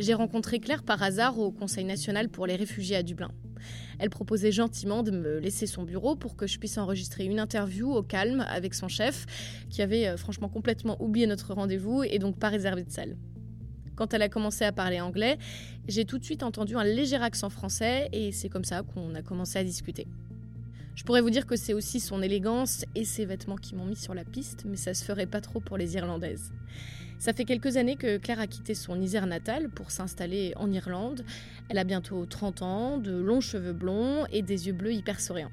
J'ai 0.00 0.14
rencontré 0.14 0.60
Claire 0.60 0.82
par 0.82 1.02
hasard 1.02 1.38
au 1.38 1.52
Conseil 1.52 1.84
national 1.84 2.30
pour 2.30 2.46
les 2.46 2.56
réfugiés 2.56 2.96
à 2.96 3.02
Dublin. 3.02 3.30
Elle 3.98 4.08
proposait 4.08 4.50
gentiment 4.50 5.02
de 5.02 5.10
me 5.10 5.38
laisser 5.38 5.66
son 5.66 5.82
bureau 5.82 6.16
pour 6.16 6.36
que 6.36 6.46
je 6.46 6.58
puisse 6.58 6.78
enregistrer 6.78 7.26
une 7.26 7.38
interview 7.38 7.92
au 7.92 8.02
calme 8.02 8.42
avec 8.48 8.72
son 8.72 8.88
chef, 8.88 9.26
qui 9.68 9.82
avait 9.82 10.06
euh, 10.06 10.16
franchement 10.16 10.48
complètement 10.48 10.96
oublié 11.02 11.26
notre 11.26 11.52
rendez-vous 11.52 12.02
et 12.02 12.18
donc 12.18 12.38
pas 12.38 12.48
réservé 12.48 12.82
de 12.82 12.90
salle. 12.90 13.18
Quand 13.94 14.14
elle 14.14 14.22
a 14.22 14.30
commencé 14.30 14.64
à 14.64 14.72
parler 14.72 15.02
anglais, 15.02 15.36
j'ai 15.86 16.06
tout 16.06 16.18
de 16.18 16.24
suite 16.24 16.42
entendu 16.42 16.76
un 16.76 16.84
léger 16.84 17.16
accent 17.16 17.50
français 17.50 18.08
et 18.12 18.32
c'est 18.32 18.48
comme 18.48 18.64
ça 18.64 18.82
qu'on 18.82 19.14
a 19.14 19.20
commencé 19.20 19.58
à 19.58 19.64
discuter. 19.64 20.06
Je 21.00 21.04
pourrais 21.06 21.22
vous 21.22 21.30
dire 21.30 21.46
que 21.46 21.56
c'est 21.56 21.72
aussi 21.72 21.98
son 21.98 22.20
élégance 22.20 22.84
et 22.94 23.06
ses 23.06 23.24
vêtements 23.24 23.56
qui 23.56 23.74
m'ont 23.74 23.86
mis 23.86 23.96
sur 23.96 24.12
la 24.12 24.22
piste, 24.22 24.66
mais 24.66 24.76
ça 24.76 24.92
se 24.92 25.02
ferait 25.02 25.24
pas 25.24 25.40
trop 25.40 25.58
pour 25.58 25.78
les 25.78 25.94
Irlandaises. 25.94 26.52
Ça 27.18 27.32
fait 27.32 27.46
quelques 27.46 27.78
années 27.78 27.96
que 27.96 28.18
Claire 28.18 28.38
a 28.38 28.46
quitté 28.46 28.74
son 28.74 29.00
Isère 29.00 29.26
natal 29.26 29.70
pour 29.70 29.92
s'installer 29.92 30.52
en 30.56 30.70
Irlande. 30.70 31.24
Elle 31.70 31.78
a 31.78 31.84
bientôt 31.84 32.26
30 32.26 32.60
ans, 32.60 32.98
de 32.98 33.12
longs 33.12 33.40
cheveux 33.40 33.72
blonds 33.72 34.26
et 34.30 34.42
des 34.42 34.66
yeux 34.66 34.74
bleus 34.74 34.92
hyper 34.92 35.22
souriants. 35.22 35.50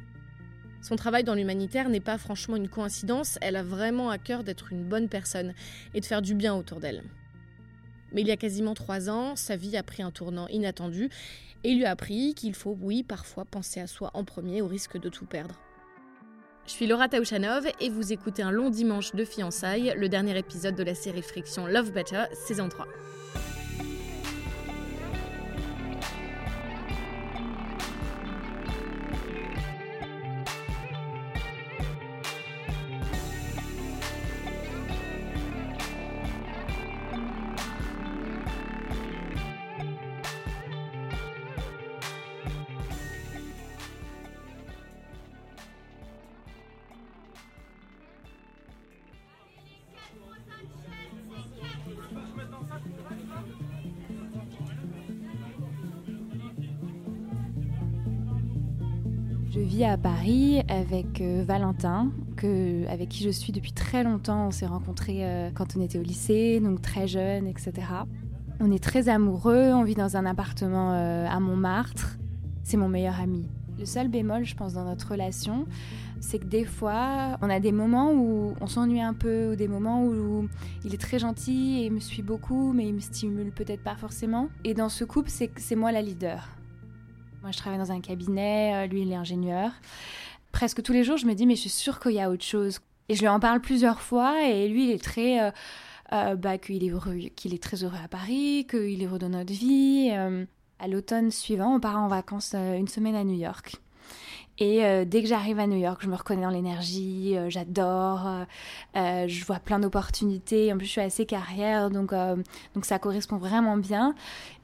Son 0.81 0.97
travail 0.97 1.23
dans 1.23 1.33
l'humanitaire 1.33 1.88
n'est 1.88 2.02
pas 2.02 2.17
franchement 2.17 2.57
une 2.57 2.67
coïncidence, 2.67 3.39
elle 3.39 3.55
a 3.55 3.63
vraiment 3.63 4.09
à 4.09 4.17
cœur 4.17 4.43
d'être 4.43 4.73
une 4.73 4.83
bonne 4.83 5.07
personne 5.07 5.53
et 5.93 6.02
de 6.02 6.05
faire 6.05 6.21
du 6.21 6.35
bien 6.35 6.55
autour 6.55 6.81
d'elle. 6.81 7.03
Mais 8.11 8.21
il 8.21 8.27
y 8.27 8.31
a 8.31 8.38
quasiment 8.38 8.73
trois 8.73 9.09
ans, 9.09 9.35
sa 9.35 9.55
vie 9.55 9.77
a 9.77 9.84
pris 9.84 10.03
un 10.03 10.11
tournant 10.11 10.47
inattendu 10.47 11.09
et 11.63 11.73
lui 11.73 11.85
a 11.85 11.91
appris 11.91 12.33
qu'il 12.33 12.53
faut, 12.53 12.77
oui, 12.81 13.03
parfois 13.03 13.45
penser 13.45 13.80
à 13.80 13.88
soi 13.88 14.11
en 14.13 14.23
premier 14.23 14.61
au 14.61 14.67
risque 14.67 14.99
de 14.99 15.09
tout 15.09 15.25
perdre. 15.25 15.59
Je 16.66 16.71
suis 16.71 16.88
Laura 16.88 17.07
Taouchanov 17.07 17.66
et 17.80 17.89
vous 17.89 18.11
écoutez 18.11 18.43
un 18.43 18.52
long 18.52 18.70
dimanche 18.70 19.16
de 19.16 19.23
fiançailles, 19.23 19.93
le 19.95 20.09
dernier 20.09 20.38
épisode 20.38 20.75
de 20.75 20.83
la 20.83 20.95
série 20.95 21.21
Friction 21.21 21.66
Love 21.66 21.91
Better, 21.91 22.25
saison 22.33 22.67
3. 22.67 22.85
Vis 59.67 59.83
à 59.83 59.97
Paris 59.97 60.61
avec 60.69 61.19
euh, 61.19 61.43
Valentin, 61.45 62.09
avec 62.89 63.09
qui 63.09 63.23
je 63.23 63.29
suis 63.29 63.51
depuis 63.51 63.73
très 63.73 64.01
longtemps. 64.03 64.47
On 64.47 64.51
s'est 64.51 64.65
rencontrés 64.65 65.25
euh, 65.25 65.49
quand 65.53 65.75
on 65.75 65.81
était 65.81 65.99
au 65.99 66.03
lycée, 66.03 66.61
donc 66.61 66.81
très 66.81 67.05
jeune, 67.05 67.45
etc. 67.47 67.73
On 68.61 68.71
est 68.71 68.81
très 68.81 69.09
amoureux, 69.09 69.73
on 69.73 69.83
vit 69.83 69.93
dans 69.93 70.15
un 70.15 70.25
appartement 70.25 70.93
euh, 70.93 71.27
à 71.27 71.39
Montmartre. 71.41 72.17
C'est 72.63 72.77
mon 72.77 72.88
meilleur 72.88 73.19
ami. 73.19 73.49
Le 73.77 73.85
seul 73.85 74.07
bémol, 74.07 74.45
je 74.45 74.55
pense, 74.55 74.73
dans 74.73 74.85
notre 74.85 75.11
relation, 75.11 75.65
c'est 76.21 76.39
que 76.39 76.45
des 76.45 76.63
fois, 76.63 77.38
on 77.41 77.49
a 77.49 77.59
des 77.59 77.73
moments 77.73 78.13
où 78.13 78.53
on 78.61 78.67
s'ennuie 78.67 79.01
un 79.01 79.13
peu, 79.13 79.51
ou 79.51 79.55
des 79.55 79.67
moments 79.67 80.03
où 80.03 80.47
il 80.85 80.93
est 80.93 81.01
très 81.01 81.19
gentil 81.19 81.81
et 81.81 81.85
il 81.88 81.91
me 81.91 81.99
suit 81.99 82.23
beaucoup, 82.23 82.71
mais 82.73 82.88
il 82.88 82.93
me 82.93 83.01
stimule 83.01 83.51
peut-être 83.51 83.83
pas 83.83 83.97
forcément. 83.97 84.47
Et 84.63 84.73
dans 84.73 84.89
ce 84.89 85.03
couple, 85.03 85.29
c'est 85.29 85.75
moi 85.75 85.91
la 85.91 86.01
leader. 86.01 86.56
Moi, 87.47 87.53
je 87.53 87.59
travaille 87.59 87.80
dans 87.80 87.94
un 87.94 88.02
cabinet, 88.02 88.74
euh, 88.75 88.88
lui, 88.88 89.03
il 89.03 89.12
est 89.13 89.16
ingénieur. 89.16 89.72
Presque 90.52 90.84
tous 90.84 90.91
les 90.91 91.06
jours, 91.06 91.16
je 91.16 91.25
me 91.25 91.34
dis, 91.34 91.46
mais 91.46 91.56
je 91.56 91.62
suis 91.62 91.69
sûre 91.69 92.02
qu'il 92.02 92.12
y 92.12 92.19
a 92.19 92.30
autre 92.30 92.44
chose. 92.44 92.80
Et 93.08 93.16
je 93.16 93.22
lui 93.22 93.30
en 93.30 93.40
parle 93.40 93.62
plusieurs 93.62 94.02
fois, 94.02 94.44
et 94.44 94.68
lui, 94.68 94.90
il 94.90 94.91
est 94.91 95.02
très. 95.02 95.41
Euh, 95.41 95.52
euh, 96.12 96.36
bah, 96.36 96.57
qu'il 96.57 96.84
est, 96.84 96.90
heureux, 96.90 97.16
qu'il 97.38 97.53
est 97.53 97.63
très 97.63 97.86
heureux 97.86 97.96
à 98.03 98.09
Paris, 98.09 98.68
qu'il 98.69 99.02
est 99.02 99.06
heureux 99.06 99.18
dans 99.18 99.30
notre 99.30 99.53
vie. 99.53 100.12
À 100.80 100.88
l'automne 100.90 101.31
suivant, 101.31 101.75
on 101.75 101.80
part 101.80 101.97
en 101.97 102.09
vacances 102.09 102.53
une 102.53 102.90
semaine 102.90 103.16
à 103.16 103.24
New 103.24 103.40
York. 103.40 103.78
Et 104.59 104.81
dès 105.06 105.22
que 105.22 105.28
j'arrive 105.28 105.59
à 105.59 105.68
New 105.68 105.78
York, 105.78 106.00
je 106.02 106.09
me 106.09 106.16
reconnais 106.16 106.41
dans 106.41 106.50
l'énergie, 106.50 107.36
j'adore, 107.47 108.46
je 108.96 109.46
vois 109.46 109.59
plein 109.59 109.80
d'opportunités. 109.80 110.74
En 110.74 110.78
plus, 110.78 110.86
je 110.86 110.91
suis 110.91 111.02
assez 111.02 111.25
carrière, 111.25 111.90
donc, 111.90 112.13
donc 112.74 112.86
ça 112.86 113.00
correspond 113.00 113.38
vraiment 113.38 113.78
bien. 113.78 114.16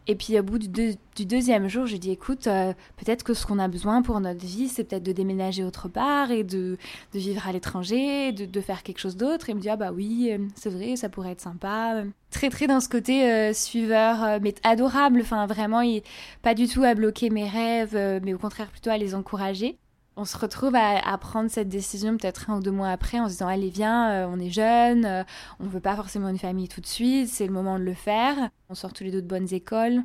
Et 0.08 0.16
puis 0.16 0.38
au 0.38 0.44
bout 0.44 0.58
du, 0.58 0.68
deux- 0.68 0.96
du 1.16 1.25
deuxième 1.25 1.68
jour, 1.68 1.86
j'ai 1.86 1.97
dit 1.97 2.12
écoute, 2.12 2.47
euh, 2.47 2.74
peut-être 2.97 3.24
que 3.24 3.34
ce 3.34 3.46
qu'on 3.46 3.59
a 3.59 3.68
besoin 3.68 4.02
pour 4.02 4.19
notre 4.19 4.46
vie, 4.46 4.68
c'est 4.68 4.84
peut-être 4.84 5.03
de 5.03 5.12
déménager 5.12 5.64
autre 5.64 5.88
part 5.88 6.31
et 6.31 6.44
de, 6.44 6.78
vivre 7.14 7.47
à 7.47 7.52
l'étranger, 7.52 8.31
de, 8.31 8.62
faire 8.62 8.84
quelque 8.84 9.00
chose 9.00 9.16
d'autre. 9.16 9.50
Et 9.50 9.53
il 9.53 9.56
me 9.56 9.62
dit 9.62 9.69
ah 9.69 9.78
bah 9.78 9.92
oui, 9.94 10.30
euh, 10.31 10.40
c'est 10.56 10.69
vrai, 10.69 10.96
ça 10.96 11.09
pourrait 11.09 11.31
être 11.31 11.42
sympa. 11.42 12.03
Très 12.31 12.50
très 12.50 12.68
dans 12.68 12.80
ce 12.80 12.90
côté 12.90 13.31
euh, 13.31 13.53
suiveur, 13.53 14.40
mais 14.42 14.56
adorable. 14.63 15.19
Enfin 15.22 15.46
vraiment, 15.47 15.81
il, 15.81 16.02
pas 16.42 16.53
du 16.53 16.68
tout 16.68 16.84
à 16.84 16.96
bloquer 16.96 17.30
mes 17.30 17.47
rêves, 17.47 17.97
mais 18.24 18.34
au 18.34 18.38
contraire 18.38 18.69
plutôt 18.72 18.90
à 18.90 18.97
les 18.97 19.16
encourager. 19.16 19.78
On 20.16 20.25
se 20.25 20.38
retrouve 20.38 20.75
à, 20.75 21.18
prendre 21.18 21.50
cette 21.50 21.69
décision 21.69 22.16
peut-être 22.18 22.50
un 22.50 22.57
ou 22.57 22.59
deux 22.59 22.72
mois 22.72 22.90
après 22.90 23.19
en 23.19 23.25
se 23.25 23.31
disant 23.31 23.47
allez 23.47 23.69
viens, 23.69 24.12
euh, 24.12 24.28
on 24.29 24.40
est 24.40 24.51
jeunes, 24.51 25.06
euh, 25.06 25.24
on 25.59 25.66
veut 25.66 25.79
pas 25.79 25.96
forcément 25.96 26.29
une 26.29 26.38
famille 26.38 26.68
tout 26.68 26.81
de 26.81 26.85
suite, 26.85 27.29
c'est 27.29 27.47
le 27.47 27.53
moment 27.53 27.79
de 27.79 27.84
le 27.84 27.96
faire. 27.96 28.35
On 28.69 28.75
sort 28.75 28.94
tous 28.94 29.03
les 29.03 29.12
deux 29.12 29.24
de 29.24 29.28
bonnes 29.28 29.51
écoles, 29.51 30.03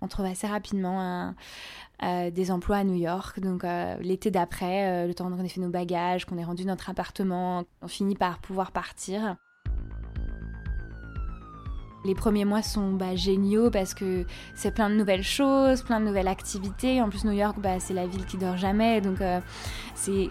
on 0.00 0.06
trouve 0.06 0.26
assez 0.26 0.46
rapidement 0.46 1.34
euh, 2.04 2.30
des 2.30 2.50
emplois 2.52 2.76
à 2.76 2.84
New 2.84 2.94
York. 2.94 3.40
Donc 3.40 3.64
euh, 3.64 3.96
l'été 4.00 4.30
d'après, 4.30 5.06
le 5.06 5.14
temps 5.14 5.28
qu'on 5.28 5.44
ait 5.44 5.48
fait 5.48 5.60
nos 5.60 5.70
bagages, 5.70 6.24
qu'on 6.24 6.38
ait 6.38 6.44
rendu 6.44 6.64
notre 6.64 6.88
appartement, 6.90 7.64
on 7.82 7.88
finit 7.88 8.14
par 8.14 8.38
pouvoir 8.38 8.70
partir. 8.70 9.34
Les 12.04 12.14
premiers 12.14 12.44
mois 12.44 12.62
sont 12.62 12.92
bah, 12.92 13.16
géniaux 13.16 13.70
parce 13.70 13.92
que 13.92 14.24
c'est 14.54 14.70
plein 14.70 14.88
de 14.88 14.94
nouvelles 14.94 15.24
choses, 15.24 15.82
plein 15.82 15.98
de 15.98 16.06
nouvelles 16.06 16.28
activités. 16.28 17.02
En 17.02 17.08
plus, 17.08 17.24
New 17.24 17.32
York, 17.32 17.56
bah, 17.58 17.80
c'est 17.80 17.94
la 17.94 18.06
ville 18.06 18.24
qui 18.24 18.36
dort 18.36 18.56
jamais. 18.56 19.00
Donc, 19.00 19.20
euh, 19.20 19.40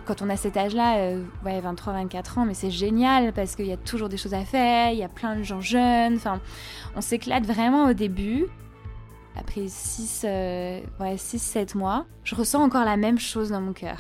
quand 0.06 0.22
on 0.22 0.30
a 0.30 0.38
cet 0.38 0.56
âge-là, 0.56 0.98
euh, 0.98 1.24
ouais, 1.46 1.60
23-24 1.60 2.40
ans, 2.40 2.46
mais 2.46 2.54
c'est 2.54 2.72
génial 2.72 3.34
parce 3.34 3.56
qu'il 3.56 3.68
y 3.68 3.74
a 3.74 3.78
toujours 3.78 4.08
des 4.08 4.18
choses 4.18 4.34
à 4.34 4.46
faire, 4.46 4.92
il 4.92 4.98
y 4.98 5.04
a 5.04 5.10
plein 5.10 5.36
de 5.36 5.44
gens 5.44 5.60
jeunes. 5.60 6.16
Enfin, 6.16 6.40
on 6.96 7.02
s'éclate 7.02 7.46
vraiment 7.46 7.90
au 7.90 7.94
début. 7.94 8.46
Après 9.36 9.68
6, 9.68 10.24
euh, 10.26 10.80
ouais, 11.00 11.16
6-7 11.16 11.78
mois, 11.78 12.06
je 12.24 12.34
ressens 12.34 12.64
encore 12.64 12.86
la 12.86 12.98
même 12.98 13.20
chose 13.20 13.50
dans 13.50 13.62
mon 13.62 13.74
cœur. 13.74 13.98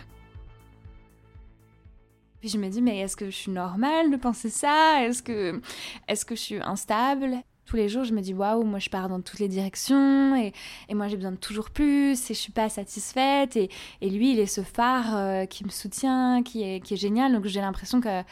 Puis 2.39 2.49
je 2.49 2.57
me 2.57 2.69
dis, 2.69 2.81
mais 2.81 2.99
est-ce 2.99 3.15
que 3.15 3.25
je 3.25 3.35
suis 3.35 3.51
normale 3.51 4.09
de 4.09 4.15
penser 4.15 4.49
ça? 4.49 5.03
Est-ce 5.03 5.21
que, 5.21 5.59
est-ce 6.07 6.23
que 6.23 6.35
je 6.35 6.41
suis 6.41 6.61
instable? 6.61 7.43
Tous 7.67 7.75
les 7.75 7.89
jours, 7.89 8.05
je 8.05 8.13
me 8.13 8.21
dis 8.21 8.33
waouh, 8.33 8.63
moi 8.63 8.79
je 8.79 8.89
pars 8.89 9.09
dans 9.09 9.21
toutes 9.21 9.39
les 9.39 9.49
directions 9.49 10.35
et, 10.35 10.53
moi 10.93 11.09
j'ai 11.09 11.17
besoin 11.17 11.33
de 11.33 11.37
toujours 11.37 11.69
plus 11.69 12.13
et 12.31 12.33
je 12.33 12.39
suis 12.39 12.53
pas 12.53 12.69
satisfaite. 12.69 13.55
Et, 13.57 13.69
et 14.01 14.09
lui, 14.09 14.31
il 14.31 14.39
est 14.39 14.47
ce 14.47 14.61
phare 14.61 15.15
euh, 15.15 15.45
qui 15.45 15.65
me 15.65 15.69
soutient, 15.69 16.41
qui 16.43 16.63
est, 16.63 16.79
qui 16.79 16.95
est 16.95 16.97
génial. 16.97 17.33
Donc 17.33 17.45
j'ai 17.45 17.61
l'impression 17.61 18.01
que, 18.01 18.23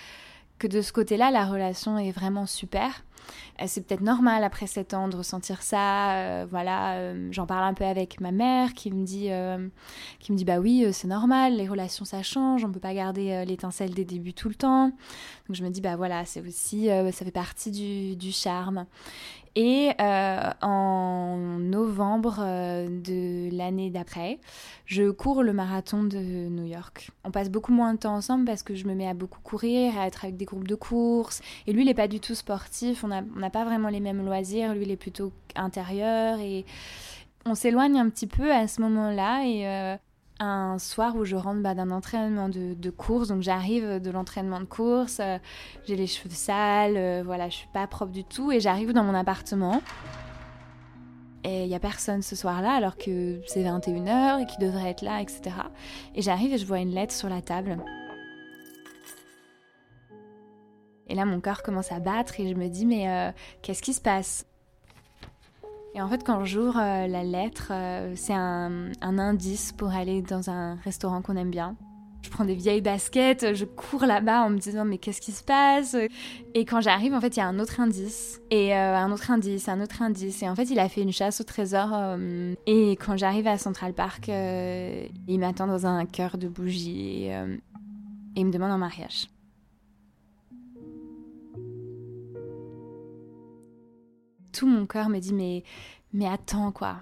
que 0.60 0.68
de 0.68 0.82
ce 0.82 0.94
côté-là, 0.94 1.32
la 1.32 1.46
relation 1.46 1.98
est 1.98 2.12
vraiment 2.12 2.46
super. 2.46 3.04
Euh, 3.62 3.66
C'est 3.68 3.82
peut-être 3.82 4.02
normal 4.02 4.44
après 4.44 4.68
7 4.68 4.94
ans 4.94 5.08
de 5.08 5.18
ressentir 5.18 5.62
ça. 5.62 6.16
euh, 6.16 6.46
voilà, 6.50 6.96
euh, 6.96 7.28
j'en 7.32 7.46
parle 7.46 7.64
un 7.64 7.74
peu 7.74 7.84
avec 7.86 8.22
ma 8.22 8.32
mère 8.32 8.74
qui 8.74 8.92
me 8.92 9.04
dit, 9.06 9.30
qui 10.20 10.32
me 10.32 10.38
dit 10.38 10.46
bah 10.46 10.60
oui, 10.60 10.86
c'est 10.94 11.08
normal, 11.08 11.56
les 11.56 11.68
relations 11.68 12.06
ça 12.06 12.22
change, 12.24 12.64
on 12.66 12.72
peut 12.72 12.80
pas 12.80 12.94
garder 12.94 13.44
l'étincelle 13.46 13.94
des 13.94 14.06
débuts 14.06 14.34
tout 14.34 14.50
le 14.50 14.56
temps. 14.56 14.88
Donc 15.48 15.56
je 15.56 15.64
me 15.64 15.70
dis 15.70 15.82
bah 15.82 15.96
voilà, 15.96 16.26
c'est 16.26 16.42
aussi, 16.46 16.88
ça 16.88 17.26
fait 17.26 17.32
partie 17.32 17.72
du, 17.72 18.16
du 18.16 18.32
charme. 18.32 18.86
Et 19.56 19.92
euh, 20.02 20.52
en 20.62 21.38
novembre 21.60 22.40
euh, 22.42 22.88
de 22.90 23.56
l'année 23.56 23.90
d'après, 23.90 24.40
je 24.86 25.12
cours 25.12 25.44
le 25.44 25.54
marathon 25.54 26.04
de 26.04 26.18
New 26.18 26.66
York. 26.66 27.12
On 27.24 27.32
passe 27.32 27.50
beaucoup 27.50 27.72
moins 27.72 27.94
de 27.94 28.00
temps 28.00 28.16
ensemble 28.16 28.44
parce 28.44 28.64
que 28.64 28.76
je 28.76 28.86
me 28.86 28.94
mets 28.94 29.08
à 29.08 29.14
beaucoup 29.14 29.40
courir, 29.42 29.98
à 29.98 30.08
être 30.08 30.26
avec 30.26 30.36
des 30.36 30.44
groupes 30.44 30.68
de 30.68 30.76
course. 30.76 31.42
Et 31.68 31.74
lui, 31.74 31.84
il 31.84 31.86
n'est 31.86 31.94
pas 31.94 32.10
du 32.10 32.20
tout 32.20 32.36
sportif, 32.36 33.06
on 33.06 33.08
n'a 33.08 33.50
pas 33.50 33.64
vraiment 33.64 33.88
les 33.88 34.02
mêmes 34.02 34.26
loisirs. 34.26 34.74
Lui, 34.76 34.84
il 34.84 34.92
est 34.92 34.98
plutôt 34.98 35.32
intérieur 35.56 36.40
et 36.40 36.66
on 37.46 37.56
s'éloigne 37.56 37.98
un 37.98 38.10
petit 38.10 38.28
peu 38.28 38.52
à 38.52 38.68
ce 38.68 38.82
moment-là. 38.82 39.46
Et 39.46 39.68
euh, 39.68 39.96
un 40.40 40.78
soir 40.80 41.16
où 41.16 41.24
je 41.24 41.36
rentre 41.36 41.62
bah, 41.62 41.74
d'un 41.74 41.92
entraînement 41.92 42.50
de, 42.50 42.90
course, 42.90 43.30
donc 43.30 43.42
j'arrive 43.42 44.00
de 44.02 44.12
l'entraînement 44.12 44.60
de 44.60 44.66
course, 44.66 45.20
euh, 45.22 45.38
j'ai 45.88 45.96
les 45.96 46.08
cheveux 46.08 46.34
sales, 46.34 46.98
euh, 46.98 47.24
voilà, 47.26 47.50
je 47.50 47.56
suis 47.56 47.70
pas 47.74 47.88
propre 47.88 48.12
du 48.12 48.24
tout, 48.24 48.52
et 48.52 48.60
j'arrive 48.60 48.92
dans 48.92 49.04
mon 49.04 49.14
appartement. 49.14 49.82
Et 51.44 51.64
il 51.64 51.70
y 51.70 51.76
a 51.76 51.80
personne 51.80 52.22
ce 52.22 52.36
soir-là, 52.36 52.72
alors 52.74 52.98
que 52.98 53.40
c'est 53.46 53.64
21h 53.64 54.42
et 54.42 54.46
qu'il 54.48 54.60
devrait 54.60 54.90
être 54.90 55.04
là, 55.04 55.22
etc. 55.22 55.56
Et 56.16 56.22
j'arrive 56.22 56.54
et 56.54 56.58
je 56.58 56.66
vois 56.66 56.80
une 56.80 56.90
lettre 56.90 57.14
sur 57.14 57.30
la 57.30 57.42
table. 57.42 57.78
Et 61.08 61.14
là, 61.14 61.24
mon 61.26 61.40
cœur 61.40 61.62
commence 61.62 61.92
à 61.92 62.00
battre 62.00 62.40
et 62.40 62.50
je 62.50 62.56
me 62.56 62.68
dis, 62.68 62.86
mais 62.86 63.08
euh, 63.10 63.32
qu'est-ce 63.62 63.84
qui 63.84 63.94
se 63.94 64.02
passe? 64.02 64.48
Et 65.96 66.02
en 66.02 66.10
fait, 66.10 66.24
quand 66.26 66.44
j'ouvre 66.44 66.78
la 66.78 67.24
lettre, 67.24 67.72
c'est 68.16 68.34
un, 68.34 68.92
indice 69.02 69.72
pour 69.72 69.90
aller 69.90 70.22
dans 70.22 70.50
un 70.50 70.76
restaurant 70.76 71.22
qu'on 71.22 71.38
aime 71.38 71.52
bien. 71.52 71.76
Je 72.26 72.32
prends 72.32 72.44
des 72.44 72.56
vieilles 72.56 72.82
baskets, 72.82 73.54
je 73.54 73.66
cours 73.66 74.06
là-bas 74.06 74.42
en 74.46 74.50
me 74.50 74.58
disant 74.58 74.84
mais 74.84 74.98
qu'est-ce 74.98 75.22
qui 75.22 75.32
se 75.32 75.44
passe? 75.44 75.96
Et 76.56 76.66
quand 76.66 76.82
j'arrive, 76.82 77.14
en 77.14 77.22
fait, 77.22 77.38
il 77.38 77.40
y 77.40 77.44
a 77.44 77.48
un 77.48 77.60
autre 77.60 77.80
indice 77.80 78.42
et 78.50 78.76
euh, 78.76 78.98
un 78.98 79.12
autre 79.12 79.30
indice, 79.30 79.70
un 79.70 79.80
autre 79.80 80.02
indice. 80.02 80.42
Et 80.42 80.50
en 80.50 80.56
fait, 80.56 80.64
il 80.64 80.80
a 80.80 80.90
fait 80.90 81.02
une 81.02 81.12
chasse 81.12 81.40
au 81.40 81.44
trésor. 81.44 81.90
Euh, 81.94 82.56
et 82.66 82.94
quand 82.94 83.16
j'arrive 83.16 83.46
à 83.46 83.60
Central 83.60 83.94
Park, 83.94 84.30
euh, 84.30 85.06
il 85.28 85.40
m'attend 85.40 85.68
dans 85.68 85.86
un 85.86 86.06
cœur 86.08 86.40
de 86.40 86.48
bougie 86.48 87.26
et, 87.26 87.36
il 88.36 88.46
me 88.46 88.52
demande 88.52 88.72
un 88.72 88.78
mariage. 88.80 89.28
Tout 94.56 94.68
mon 94.68 94.86
cœur 94.86 95.10
me 95.10 95.20
dit 95.20 95.34
mais 95.34 95.64
mais 96.14 96.28
attends 96.28 96.72
quoi, 96.72 96.98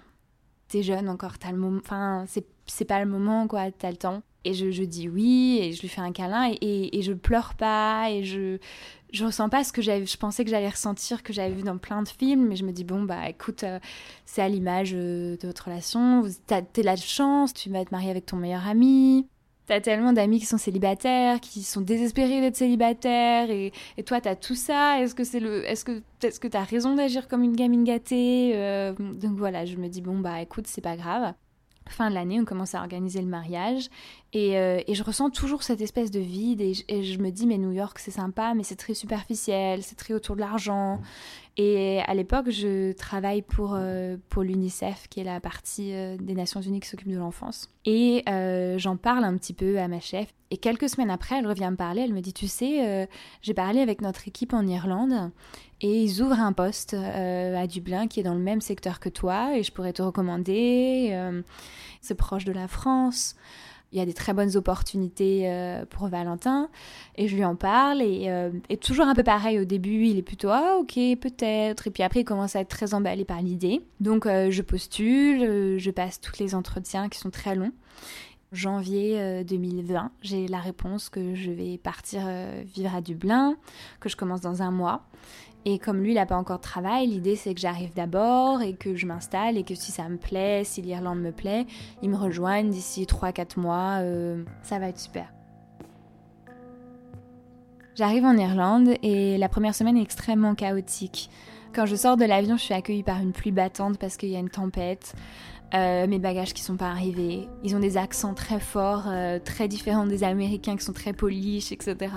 t'es 0.69 0.81
jeune 0.81 1.07
encore, 1.07 1.37
t'as 1.37 1.51
le 1.51 1.57
moment, 1.57 1.79
enfin 1.83 2.25
c'est 2.65 2.85
pas 2.85 2.99
le 2.99 3.09
moment 3.09 3.47
quoi, 3.47 3.71
t'as 3.71 3.91
le 3.91 3.97
temps. 3.97 4.23
Et 4.45 4.53
je, 4.53 4.71
je, 4.71 4.83
dis 4.83 5.07
oui, 5.07 5.59
et 5.61 5.71
je 5.71 5.79
lui 5.81 5.87
fais 5.87 6.01
un 6.01 6.11
câlin, 6.11 6.51
et, 6.59 6.97
et, 6.97 7.01
je 7.01 7.13
pleure 7.13 7.53
pas, 7.53 8.09
et 8.11 8.25
je, 8.25 8.57
je 9.13 9.23
ressens 9.23 9.47
pas 9.47 9.63
ce 9.63 9.71
que 9.71 9.81
j'avais, 9.81 10.05
je 10.05 10.17
pensais 10.17 10.43
que 10.43 10.49
j'allais 10.49 10.67
ressentir, 10.67 11.23
que 11.23 11.31
j'avais 11.31 11.53
vu 11.53 11.63
dans 11.63 11.77
plein 11.77 12.03
de 12.03 12.09
films, 12.09 12.47
mais 12.47 12.57
je 12.57 12.65
me 12.65 12.73
dis, 12.73 12.83
bon, 12.83 13.03
bah 13.03 13.29
écoute, 13.29 13.63
euh, 13.63 13.79
c'est 14.25 14.41
à 14.41 14.49
l'image 14.49 14.91
euh, 14.95 15.37
de 15.37 15.47
votre 15.47 15.65
relation, 15.65 16.23
t'as 16.45 16.61
la 16.83 16.97
chance, 16.97 17.53
tu 17.53 17.69
vas 17.69 17.85
te 17.85 17.91
marier 17.91 18.09
avec 18.09 18.25
ton 18.25 18.35
meilleur 18.35 18.67
ami, 18.67 19.27
T'as 19.65 19.79
tellement 19.79 20.11
d'amis 20.11 20.39
qui 20.39 20.45
sont 20.45 20.57
célibataires, 20.57 21.39
qui 21.39 21.63
sont 21.63 21.81
désespérés 21.81 22.41
d'être 22.41 22.57
célibataires, 22.57 23.49
et, 23.49 23.71
et 23.97 24.03
toi 24.03 24.19
t'as 24.19 24.35
tout 24.35 24.55
ça. 24.55 25.01
Est-ce 25.01 25.15
que 25.15 25.23
c'est 25.23 25.39
le, 25.39 25.63
est-ce 25.69 25.85
que, 25.85 26.01
est-ce 26.21 26.39
que 26.39 26.47
t'as 26.49 26.63
raison 26.63 26.95
d'agir 26.95 27.27
comme 27.27 27.43
une 27.43 27.55
gamine 27.55 27.83
gâtée 27.83 28.53
euh, 28.55 28.93
Donc 28.93 29.37
voilà, 29.37 29.65
je 29.65 29.77
me 29.77 29.87
dis 29.87 30.01
bon 30.01 30.19
bah 30.19 30.41
écoute, 30.41 30.67
c'est 30.67 30.81
pas 30.81 30.97
grave 30.97 31.33
fin 31.89 32.09
de 32.09 32.15
l'année, 32.15 32.39
on 32.39 32.45
commence 32.45 32.75
à 32.75 32.79
organiser 32.79 33.21
le 33.21 33.27
mariage 33.27 33.89
et, 34.31 34.57
euh, 34.57 34.81
et, 34.87 34.95
je 34.95 35.03
ressens 35.03 35.29
toujours 35.29 35.63
cette 35.63 35.81
espèce 35.81 36.11
de 36.11 36.19
vide 36.19 36.61
et, 36.61 36.73
et 36.87 37.03
je 37.03 37.19
me 37.19 37.29
dis 37.29 37.45
mais 37.45 37.57
New 37.57 37.71
York 37.71 37.99
c'est 37.99 38.11
sympa 38.11 38.53
mais 38.55 38.63
c'est 38.63 38.75
très 38.75 38.93
superficiel, 38.93 39.83
c'est 39.83 39.95
très 39.95 40.13
autour 40.13 40.35
de 40.35 40.41
l'argent 40.41 41.01
et 41.55 42.01
à 42.07 42.15
l'époque, 42.15 42.49
je 42.49 42.93
travaille 42.93 43.43
pour, 43.43 43.73
euh, 43.75 44.17
pour 44.29 44.41
l'UNICEF, 44.41 45.07
qui 45.07 45.19
est 45.19 45.23
la 45.23 45.39
partie 45.39 45.93
euh, 45.93 46.17
des 46.17 46.33
Nations 46.33 46.61
Unies 46.61 46.79
qui 46.79 46.89
s'occupe 46.89 47.09
de 47.09 47.17
l'enfance. 47.17 47.69
Et 47.85 48.23
euh, 48.27 48.79
j'en 48.79 48.97
parle 48.97 49.23
un 49.23 49.37
petit 49.37 49.53
peu 49.53 49.77
à 49.77 49.87
ma 49.87 49.99
chef. 49.99 50.33
Et 50.49 50.57
quelques 50.57 50.89
semaines 50.89 51.11
après, 51.11 51.37
elle 51.37 51.45
revient 51.45 51.69
me 51.69 51.75
parler. 51.75 52.01
Elle 52.01 52.13
me 52.13 52.21
dit 52.21 52.33
Tu 52.33 52.47
sais, 52.47 53.07
j'ai 53.41 53.53
parlé 53.53 53.81
avec 53.81 54.01
notre 54.01 54.27
équipe 54.27 54.53
en 54.53 54.65
Irlande 54.67 55.31
et 55.81 56.03
ils 56.03 56.21
ouvrent 56.21 56.39
un 56.39 56.53
poste 56.53 56.93
à 56.93 57.65
Dublin 57.65 58.07
qui 58.07 58.19
est 58.19 58.23
dans 58.23 58.35
le 58.35 58.39
même 58.39 58.61
secteur 58.61 58.99
que 58.99 59.09
toi 59.09 59.57
et 59.57 59.63
je 59.63 59.71
pourrais 59.71 59.93
te 59.93 60.03
recommander. 60.03 61.41
c'est 62.01 62.13
proche 62.13 62.45
de 62.45 62.51
la 62.51 62.67
France 62.67 63.35
il 63.93 63.99
y 63.99 64.01
a 64.01 64.05
des 64.05 64.13
très 64.13 64.33
bonnes 64.33 64.57
opportunités 64.57 65.43
euh, 65.45 65.85
pour 65.85 66.07
Valentin. 66.07 66.69
Et 67.15 67.27
je 67.27 67.35
lui 67.35 67.45
en 67.45 67.55
parle 67.55 68.01
et, 68.01 68.25
euh, 68.27 68.49
et, 68.69 68.77
toujours 68.77 69.05
un 69.05 69.13
peu 69.13 69.23
pareil 69.23 69.59
au 69.59 69.65
début 69.65 70.07
il 70.07 70.17
est 70.17 70.23
plutôt 70.23 70.49
ah 70.49 70.77
ok 70.79 70.95
peut-être. 71.21 71.87
Et 71.87 71.91
puis 71.91 72.03
après 72.03 72.21
il 72.21 72.25
commence 72.25 72.55
à 72.55 72.61
être 72.61 72.69
très 72.69 72.93
emballé 72.95 73.23
par 73.23 73.41
l'idée. 73.41 73.81
Donc 73.99 74.25
euh, 74.25 74.49
je 74.49 74.61
postule 74.63 75.77
je 75.77 75.91
passe 75.91 76.19
tous 76.19 76.39
les 76.39 76.55
entretiens 76.55 77.07
qui 77.07 77.19
sont 77.19 77.29
très 77.29 77.55
longs. 77.55 77.71
Janvier 78.51 79.43
2020 79.43 80.11
j'ai 80.21 80.47
la 80.47 80.59
réponse 80.59 81.09
que 81.09 81.33
je 81.33 81.49
vais 81.49 81.79
partir 81.79 82.21
vivre 82.75 82.95
à 82.95 83.01
Dublin 83.01 83.55
que 83.99 84.09
je 84.09 84.15
commence 84.15 84.41
dans 84.41 84.61
un 84.61 84.69
mois 84.69 85.07
et 85.65 85.79
comme 85.79 86.01
lui, 86.01 86.11
il 86.11 86.15
n'a 86.15 86.25
pas 86.25 86.37
encore 86.37 86.57
de 86.57 86.63
travail, 86.63 87.07
l'idée 87.07 87.35
c'est 87.35 87.53
que 87.53 87.61
j'arrive 87.61 87.93
d'abord 87.93 88.61
et 88.61 88.73
que 88.73 88.95
je 88.95 89.05
m'installe 89.05 89.57
et 89.57 89.63
que 89.63 89.75
si 89.75 89.91
ça 89.91 90.09
me 90.09 90.17
plaît, 90.17 90.63
si 90.63 90.81
l'Irlande 90.81 91.21
me 91.21 91.31
plaît, 91.31 91.65
il 92.01 92.09
me 92.09 92.17
rejoignent 92.17 92.69
d'ici 92.69 93.03
3-4 93.05 93.59
mois. 93.59 93.99
Euh, 94.01 94.43
ça 94.61 94.79
va 94.79 94.89
être 94.89 94.99
super. 94.99 95.31
J'arrive 97.95 98.25
en 98.25 98.35
Irlande 98.35 98.89
et 99.03 99.37
la 99.37 99.47
première 99.49 99.75
semaine 99.75 99.97
est 99.97 100.01
extrêmement 100.01 100.55
chaotique. 100.55 101.29
Quand 101.73 101.85
je 101.85 101.95
sors 101.95 102.17
de 102.17 102.25
l'avion, 102.25 102.57
je 102.57 102.63
suis 102.63 102.73
accueillie 102.73 103.03
par 103.03 103.19
une 103.19 103.31
pluie 103.31 103.51
battante 103.51 103.97
parce 103.97 104.17
qu'il 104.17 104.29
y 104.29 104.35
a 104.35 104.39
une 104.39 104.49
tempête. 104.49 105.15
Euh, 105.73 106.05
mes 106.05 106.19
bagages 106.19 106.53
qui 106.53 106.61
sont 106.61 106.77
pas 106.77 106.89
arrivés. 106.89 107.47
Ils 107.63 107.75
ont 107.75 107.79
des 107.79 107.97
accents 107.97 108.35
très 108.35 108.59
forts, 108.59 109.05
euh, 109.07 109.39
très 109.39 109.67
différents 109.67 110.05
des 110.05 110.23
Américains 110.23 110.75
qui 110.75 110.85
sont 110.85 110.93
très 110.93 111.13
polis, 111.13 111.71
etc. 111.71 112.11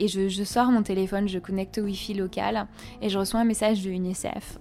Et 0.00 0.08
je, 0.08 0.44
sors 0.44 0.70
mon 0.72 0.82
téléphone, 0.82 1.28
je 1.28 1.38
connecte 1.38 1.76
au 1.76 1.82
Wi-Fi 1.82 2.14
local 2.14 2.66
et 3.02 3.10
je 3.10 3.18
reçois 3.18 3.40
un 3.40 3.44
message 3.44 3.82
de 3.84 3.90
UNICEF. 3.90 4.58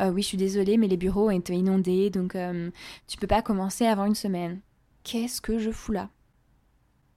Euh, 0.00 0.10
oui, 0.10 0.20
je 0.20 0.26
suis 0.28 0.36
désolée, 0.36 0.76
mais 0.76 0.88
les 0.88 0.98
bureaux 0.98 1.28
ont 1.28 1.30
été 1.30 1.54
inondés, 1.54 2.10
donc 2.10 2.36
euh, 2.36 2.70
tu 3.06 3.16
peux 3.16 3.26
pas 3.26 3.40
commencer 3.40 3.86
avant 3.86 4.04
une 4.04 4.14
semaine. 4.14 4.60
Qu'est-ce 5.04 5.40
que 5.40 5.58
je 5.58 5.70
fous 5.70 5.92
là? 5.92 6.10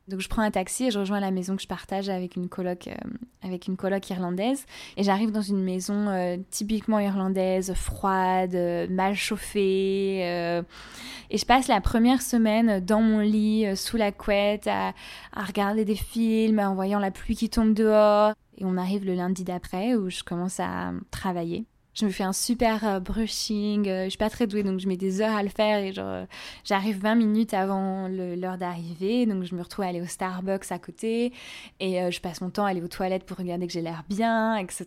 Donc 0.07 0.19
je 0.19 0.29
prends 0.29 0.43
un 0.43 0.51
taxi 0.51 0.85
et 0.85 0.91
je 0.91 0.99
rejoins 0.99 1.19
la 1.19 1.31
maison 1.31 1.55
que 1.55 1.61
je 1.61 1.67
partage 1.67 2.09
avec 2.09 2.35
une 2.35 2.47
coloc, 2.47 2.87
euh, 2.87 2.95
avec 3.41 3.67
une 3.67 3.75
coloc 3.75 4.07
irlandaise. 4.09 4.65
Et 4.97 5.03
j'arrive 5.03 5.31
dans 5.31 5.41
une 5.41 5.63
maison 5.63 6.07
euh, 6.09 6.37
typiquement 6.51 6.99
irlandaise, 6.99 7.73
froide, 7.73 8.53
euh, 8.53 8.87
mal 8.89 9.15
chauffée. 9.15 10.19
et 10.19 11.37
je 11.37 11.45
passe 11.45 11.67
la 11.67 11.81
première 11.81 12.21
semaine 12.21 12.79
dans 12.85 13.01
mon 13.01 13.19
lit, 13.19 13.75
sous 13.75 13.97
la 13.97 14.11
couette, 14.11 14.67
à, 14.67 14.93
à 15.33 15.43
regarder 15.43 15.85
des 15.85 15.95
films, 15.95 16.59
en 16.59 16.75
voyant 16.75 16.99
la 16.99 17.11
pluie 17.11 17.35
qui 17.35 17.49
tombe 17.49 17.73
dehors. 17.73 18.33
Et 18.57 18.65
on 18.65 18.77
arrive 18.77 19.05
le 19.05 19.15
lundi 19.15 19.43
d'après 19.43 19.95
où 19.95 20.09
je 20.09 20.23
commence 20.23 20.59
à 20.59 20.91
travailler 21.11 21.65
je 21.95 22.06
me 22.06 22.12
fais 22.12 22.24
un 22.24 22.33
super 22.33 22.86
euh, 22.86 23.00
brushing. 23.00 23.88
Euh, 23.88 24.03
je 24.06 24.09
suis 24.09 24.18
pas 24.18 24.30
très 24.30 24.47
douée, 24.47 24.63
donc 24.63 24.80
je 24.80 24.88
mets 24.88 24.97
des 24.97 25.21
heures 25.21 25.36
à 25.36 25.44
le 25.44 25.50
faire 25.50 25.80
et 25.80 25.94
genre, 25.94 26.06
euh, 26.07 26.25
j'arrive 26.65 27.00
20 27.00 27.15
minutes 27.15 27.53
avant 27.53 28.07
l'heure 28.09 28.57
d'arrivée. 28.57 29.25
Donc 29.25 29.44
je 29.44 29.56
me 29.56 29.62
retrouve 29.62 29.86
à 29.86 29.88
aller 29.88 30.01
au 30.01 30.06
Starbucks 30.06 30.71
à 30.71 30.80
côté 30.80 31.31
et 31.80 32.12
je 32.12 32.19
passe 32.19 32.42
mon 32.42 32.50
temps 32.50 32.65
à 32.65 32.69
aller 32.69 32.81
aux 32.81 32.89
toilettes 32.89 33.25
pour 33.25 33.38
regarder 33.38 33.65
que 33.65 33.74
j'ai 33.74 33.81
l'air 33.81 34.03
bien, 34.09 34.57
etc. 34.57 34.86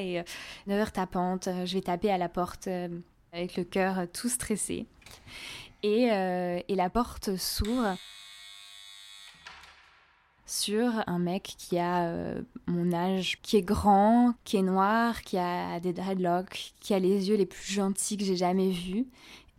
Et 0.00 0.22
9 0.66 0.80
heures 0.80 0.92
tapante, 0.92 1.48
je 1.64 1.74
vais 1.74 1.80
taper 1.80 2.10
à 2.10 2.18
la 2.18 2.28
porte 2.28 2.68
avec 3.32 3.56
le 3.56 3.64
cœur 3.64 4.06
tout 4.12 4.28
stressé. 4.28 4.86
Et, 5.84 6.04
et 6.04 6.74
la 6.74 6.90
porte 6.90 7.36
s'ouvre 7.36 7.96
sur 10.52 11.02
un 11.06 11.18
mec 11.18 11.54
qui 11.56 11.78
a 11.78 12.04
euh, 12.04 12.42
mon 12.66 12.92
âge, 12.92 13.38
qui 13.40 13.56
est 13.56 13.62
grand, 13.62 14.34
qui 14.44 14.58
est 14.58 14.62
noir, 14.62 15.22
qui 15.22 15.38
a 15.38 15.80
des 15.80 15.94
dreadlocks, 15.94 16.74
qui 16.78 16.92
a 16.92 16.98
les 16.98 17.30
yeux 17.30 17.36
les 17.36 17.46
plus 17.46 17.72
gentils 17.72 18.18
que 18.18 18.24
j'ai 18.24 18.36
jamais 18.36 18.68
vus. 18.68 19.06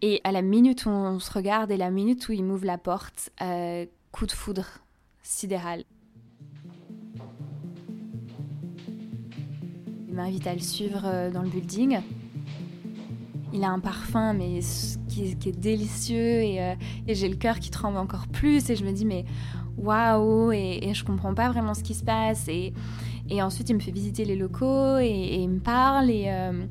Et 0.04 0.22
à 0.24 0.32
la 0.32 0.44
minute 0.44 0.86
où 0.86 0.90
on 0.90 1.18
se 1.18 1.32
regarde 1.32 1.72
et 1.72 1.78
la 1.78 1.90
minute 1.90 2.30
où 2.30 2.32
il 2.32 2.44
m'ouvre 2.44 2.66
la 2.66 2.78
porte, 2.78 3.32
euh, 3.42 3.88
coup 4.12 4.28
de 4.28 4.32
foudre 4.32 4.68
sidéral. 5.24 5.84
Il 10.08 10.14
m'invite 10.14 10.46
à 10.46 10.54
le 10.54 10.60
suivre 10.60 11.02
euh, 11.06 11.32
dans 11.32 11.42
le 11.42 11.50
building. 11.50 12.02
Il 13.52 13.64
a 13.64 13.70
un 13.70 13.80
parfum 13.80 14.34
mais 14.34 14.60
qui, 15.10 15.24
est, 15.24 15.60
délicieux 15.60 16.44
et, 16.44 16.76
et 17.08 17.16
j'ai 17.16 17.30
le 17.30 17.36
cœur 17.36 17.60
qui 17.60 17.72
tremble 17.72 17.98
encore 17.98 18.28
plus 18.28 18.70
et 18.70 18.76
je 18.76 18.84
me 18.84 18.92
dis 18.92 19.06
mais 19.06 19.26
waouh 19.78 20.52
et, 20.52 20.80
et, 20.82 20.94
je 20.94 21.04
comprends 21.04 21.34
pas 21.34 21.50
vraiment 21.50 21.74
ce 21.74 21.84
qui 21.84 21.94
se 21.94 22.04
passe. 22.04 22.48
Et, 22.48 22.74
ensuite 23.42 23.70
il 23.70 23.76
me 23.76 23.80
fait 23.80 23.92
visiter 23.92 24.26
les 24.26 24.36
locaux 24.36 24.98
et, 25.00 25.40
il 25.42 25.50
me 25.50 25.60
parle. 25.60 26.10
Et, 26.10 26.26
euh, 26.28 26.66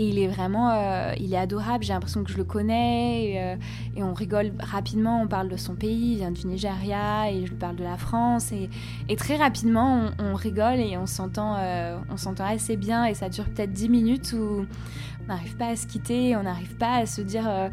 il 0.00 0.20
est 0.20 0.28
vraiment 0.28 0.70
euh, 0.70 1.12
il 1.18 1.34
est 1.34 1.38
adorable. 1.38 1.82
J'ai 1.82 1.92
l'impression 1.92 2.22
que 2.22 2.30
je 2.30 2.36
le 2.36 2.44
connais. 2.44 3.34
Euh, 3.36 3.56
et, 3.96 4.02
on 4.02 4.14
rigole 4.14 4.52
rapidement. 4.60 5.20
On 5.22 5.26
parle 5.26 5.48
de 5.48 5.56
son 5.56 5.74
pays. 5.74 6.12
Il 6.12 6.16
vient 6.18 6.30
du 6.30 6.46
Nigeria 6.46 7.30
et 7.30 7.44
je 7.44 7.50
lui 7.50 7.58
parle 7.58 7.76
de 7.76 7.84
la 7.84 7.96
France. 7.96 8.52
Et, 8.52 9.16
très 9.16 9.36
rapidement 9.36 10.10
on, 10.20 10.34
rigole 10.34 10.78
et 10.78 10.96
on 10.96 11.06
s'entend 11.06 11.56
assez 12.38 12.76
bien. 12.76 13.04
Et 13.06 13.14
ça 13.14 13.28
dure 13.28 13.44
peut-être 13.46 13.72
10 13.72 13.88
minutes 13.88 14.34
on 15.28 15.34
n'arrive 15.34 15.56
pas 15.56 15.68
à 15.68 15.76
se 15.76 15.86
quitter, 15.86 16.36
on 16.36 16.42
n'arrive 16.42 16.74
pas 16.76 16.96
à 16.96 17.06
se 17.06 17.20
dire. 17.20 17.46
Euh, 17.46 17.68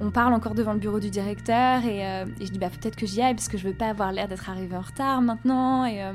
on 0.00 0.10
parle 0.10 0.32
encore 0.32 0.54
devant 0.54 0.72
le 0.72 0.78
bureau 0.78 1.00
du 1.00 1.10
directeur 1.10 1.84
et, 1.84 2.06
euh, 2.06 2.24
je 2.40 2.46
dis 2.46 2.58
bah 2.58 2.70
peut-être 2.70 2.94
que 2.94 3.06
j'y 3.06 3.20
aille 3.20 3.34
parce 3.34 3.48
que 3.48 3.58
je 3.58 3.66
veux 3.66 3.74
pas 3.74 3.88
avoir 3.88 4.12
l'air 4.12 4.28
d'être 4.28 4.48
arrivée 4.48 4.76
en 4.76 4.80
retard 4.80 5.20
maintenant 5.20 5.84
et 5.84 6.02
euh, 6.04 6.12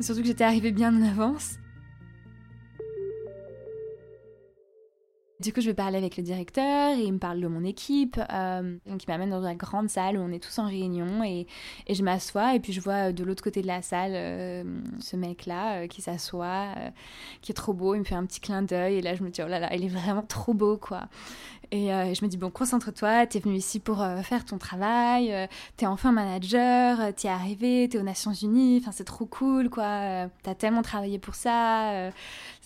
surtout 0.00 0.22
que 0.22 0.26
j'étais 0.26 0.44
arrivée 0.44 0.72
bien 0.72 0.94
en 0.94 1.02
avance. 1.02 1.58
Du 5.40 5.52
coup, 5.52 5.60
je 5.60 5.66
vais 5.66 5.74
parler 5.74 5.98
avec 5.98 6.16
le 6.16 6.24
directeur 6.24 6.98
et 6.98 7.02
il 7.02 7.12
me 7.12 7.18
parle 7.20 7.40
de 7.40 7.46
mon 7.46 7.62
équipe. 7.62 8.18
Euh, 8.32 8.76
donc, 8.86 9.04
il 9.04 9.06
m'amène 9.08 9.30
dans 9.30 9.38
la 9.38 9.54
grande 9.54 9.88
salle 9.88 10.18
où 10.18 10.20
on 10.20 10.32
est 10.32 10.42
tous 10.42 10.58
en 10.58 10.66
réunion 10.66 11.22
et, 11.22 11.46
et 11.86 11.94
je 11.94 12.02
m'assois 12.02 12.56
et 12.56 12.60
puis 12.60 12.72
je 12.72 12.80
vois 12.80 13.12
de 13.12 13.22
l'autre 13.22 13.44
côté 13.44 13.62
de 13.62 13.68
la 13.68 13.80
salle 13.80 14.14
euh, 14.14 14.64
ce 14.98 15.14
mec-là 15.14 15.82
euh, 15.82 15.86
qui 15.86 16.02
s'assoit, 16.02 16.70
qui 17.40 17.52
est 17.52 17.54
trop 17.54 17.72
beau. 17.72 17.94
Il 17.94 18.00
me 18.00 18.04
fait 18.04 18.16
un 18.16 18.26
petit 18.26 18.40
clin 18.40 18.62
d'œil 18.62 18.96
et 18.96 19.00
là, 19.00 19.14
je 19.14 19.22
me 19.22 19.30
dis, 19.30 19.40
oh 19.40 19.46
là 19.46 19.60
là, 19.60 19.72
il 19.76 19.84
est 19.84 19.88
vraiment 19.88 20.22
trop 20.22 20.54
beau, 20.54 20.76
quoi. 20.76 21.06
Et 21.70 21.88
je 21.88 22.24
me 22.24 22.28
dis, 22.28 22.38
bon, 22.38 22.50
concentre-toi, 22.50 23.26
t'es 23.26 23.40
venu 23.40 23.54
ici 23.54 23.78
pour 23.78 23.98
faire 24.22 24.46
ton 24.46 24.56
travail, 24.56 25.34
t'es 25.76 25.84
enfin 25.84 26.12
manager, 26.12 27.14
t'es 27.14 27.28
arrivé, 27.28 27.86
t'es 27.90 27.98
aux 27.98 28.02
Nations 28.02 28.32
Unies, 28.32 28.78
enfin, 28.80 28.90
c'est 28.90 29.04
trop 29.04 29.26
cool, 29.26 29.68
quoi. 29.68 30.30
T'as 30.42 30.54
tellement 30.54 30.80
travaillé 30.80 31.18
pour 31.18 31.34
ça, 31.34 32.10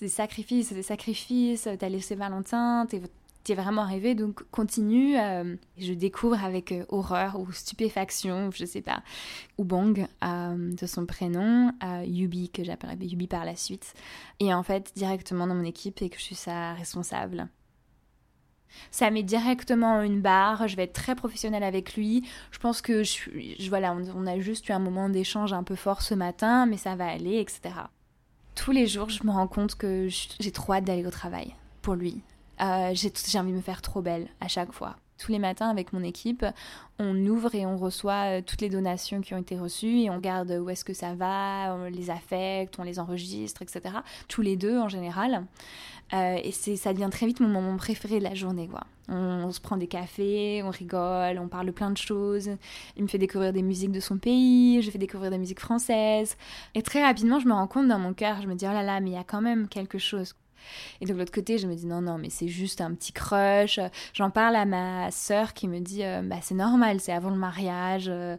des 0.03 0.09
sacrifices, 0.09 0.73
des 0.73 0.83
sacrifices, 0.83 1.69
t'as 1.79 1.89
laissé 1.89 2.17
Valentin, 2.17 2.87
t'es 3.45 3.55
vraiment 3.55 3.83
arrivé, 3.83 4.17
donc 4.17 4.43
continue. 4.51 5.17
Euh, 5.17 5.55
je 5.79 5.93
découvre 5.93 6.43
avec 6.43 6.73
euh, 6.73 6.85
horreur 6.89 7.39
ou 7.39 7.53
stupéfaction, 7.53 8.51
je 8.51 8.65
sais 8.65 8.83
pas, 8.83 9.03
ou 9.59 9.65
Bang 9.65 10.07
euh, 10.25 10.75
de 10.75 10.87
son 10.87 11.07
prénom, 11.07 11.73
Yubi 12.05 12.51
que 12.51 12.65
j'appellerai 12.65 12.97
Yubi 13.01 13.29
par 13.29 13.45
la 13.45 13.55
suite, 13.55 13.95
et 14.41 14.53
en 14.53 14.65
fait 14.65 14.93
directement 14.97 15.47
dans 15.47 15.55
mon 15.55 15.65
équipe 15.65 16.03
et 16.03 16.11
que 16.11 16.19
je 16.19 16.23
suis 16.23 16.35
sa 16.35 16.75
responsable. 16.75 17.49
Ça 18.91 19.11
met 19.11 19.23
directement 19.23 20.03
une 20.03 20.21
barre, 20.21 20.67
je 20.67 20.77
vais 20.77 20.85
être 20.85 20.95
très 20.95 21.15
professionnelle 21.15 21.63
avec 21.63 21.95
lui. 21.95 22.27
Je 22.51 22.59
pense 22.59 22.81
que 22.81 23.05
je, 23.05 23.69
voilà, 23.69 23.95
on, 23.95 24.27
a 24.27 24.41
juste 24.41 24.69
eu 24.69 24.73
un 24.73 24.79
moment 24.79 25.11
d'échange 25.11 25.53
un 25.53 25.63
peu 25.63 25.77
fort 25.77 26.01
ce 26.01 26.15
matin, 26.15 26.65
mais 26.65 26.79
ça 26.79 26.97
va 26.97 27.07
aller, 27.07 27.39
etc. 27.39 27.75
Tous 28.55 28.71
les 28.71 28.87
jours, 28.87 29.11
je 29.11 29.25
me 29.25 29.31
rends 29.31 29.49
compte 29.49 29.75
que 29.75 30.09
j'ai 30.09 30.53
trop 30.53 30.75
hâte 30.75 30.85
d'aller 30.85 31.07
au 31.07 31.11
travail 31.11 31.55
pour 31.81 31.95
lui. 31.95 32.21
Euh, 32.61 32.95
j'ai 32.95 33.39
envie 33.39 33.51
de 33.51 33.57
me 33.57 33.63
faire 33.63 33.83
trop 33.83 34.03
belle 34.03 34.29
à 34.41 34.49
chaque 34.49 34.73
fois. 34.73 34.97
Tous 35.23 35.31
les 35.31 35.39
matins 35.39 35.71
avec 35.71 35.93
mon 35.93 36.03
équipe, 36.03 36.45
on 36.99 37.15
ouvre 37.27 37.55
et 37.55 37.65
on 37.65 37.77
reçoit 37.77 38.39
euh, 38.39 38.43
toutes 38.45 38.61
les 38.61 38.69
donations 38.69 39.21
qui 39.21 39.35
ont 39.35 39.39
été 39.39 39.57
reçues 39.57 40.01
et 40.01 40.11
on 40.11 40.17
regarde 40.17 40.51
où 40.51 40.69
est-ce 40.69 40.85
que 40.85 40.95
ça 40.95 41.15
va, 41.15 41.77
on 41.77 41.85
les 41.85 42.11
affecte, 42.11 42.77
on 42.81 42.83
les 42.83 42.99
enregistre, 42.99 43.63
etc. 43.63 43.95
Tous 44.27 44.43
les 44.43 44.57
deux 44.57 44.77
en 44.81 44.89
général. 44.89 45.45
Euh, 46.13 46.39
et 46.43 46.51
ça 46.51 46.93
devient 46.93 47.09
très 47.11 47.27
vite 47.27 47.39
mon 47.39 47.47
moment 47.47 47.77
préféré 47.77 48.19
de 48.19 48.25
la 48.25 48.35
journée. 48.35 48.67
Quoi. 48.67 48.81
On, 49.09 49.53
se 49.53 49.61
prend 49.61 49.77
des 49.77 49.87
cafés, 49.87 50.61
on 50.65 50.71
rigole, 50.71 51.39
on 51.39 51.47
parle 51.47 51.71
plein 51.71 51.93
de 51.93 51.97
choses. 51.97 52.51
Il 52.97 53.05
me 53.05 53.09
fait 53.09 53.19
découvrir 53.19 53.53
des 53.53 53.63
musiques 53.63 53.93
de 53.93 54.01
son 54.01 54.19
pays, 54.19 54.83
je 54.83 54.91
fais 54.91 54.99
découvrir 54.99 55.31
des 55.31 55.39
musiques 55.39 55.61
françaises. 55.61 56.37
Et 56.75 56.83
très 56.83 57.05
rapidement, 57.05 57.39
je 57.39 57.47
me 57.47 57.53
rends 57.53 57.69
compte 57.69 57.87
dans 57.87 58.01
mon 58.01 58.13
cœur, 58.13 58.43
je 58.43 58.49
me 58.49 58.57
dis, 58.57 58.67
oh 58.69 58.73
là 58.73 58.83
là, 58.83 58.99
mais 58.99 59.11
il 59.11 59.15
y 59.15 59.19
a 59.19 59.25
quand 59.25 59.41
même 59.41 59.69
quelque 59.69 59.99
chose. 59.99 60.35
Et 61.01 61.07
de 61.07 61.15
l'autre 61.15 61.33
côté, 61.33 61.59
je 61.59 61.67
me 61.67 61.75
dis 61.75 61.87
non, 61.87 62.01
non, 62.01 62.19
mais 62.19 62.31
c'est 62.31 62.49
juste 62.49 62.81
un 62.81 62.93
petit 62.95 63.13
crush. 63.13 63.81
J'en 64.15 64.31
parle 64.31 64.57
à 64.57 64.65
ma 64.65 65.11
sœur 65.11 65.55
qui 65.55 65.69
me 65.69 65.81
dit 65.81 66.05
euh, 66.05 66.23
bah, 66.23 66.37
c'est 66.43 66.55
normal, 66.55 67.01
c'est 67.01 67.13
avant 67.13 67.31
le 67.31 67.37
mariage. 67.37 68.07
Euh, 68.09 68.37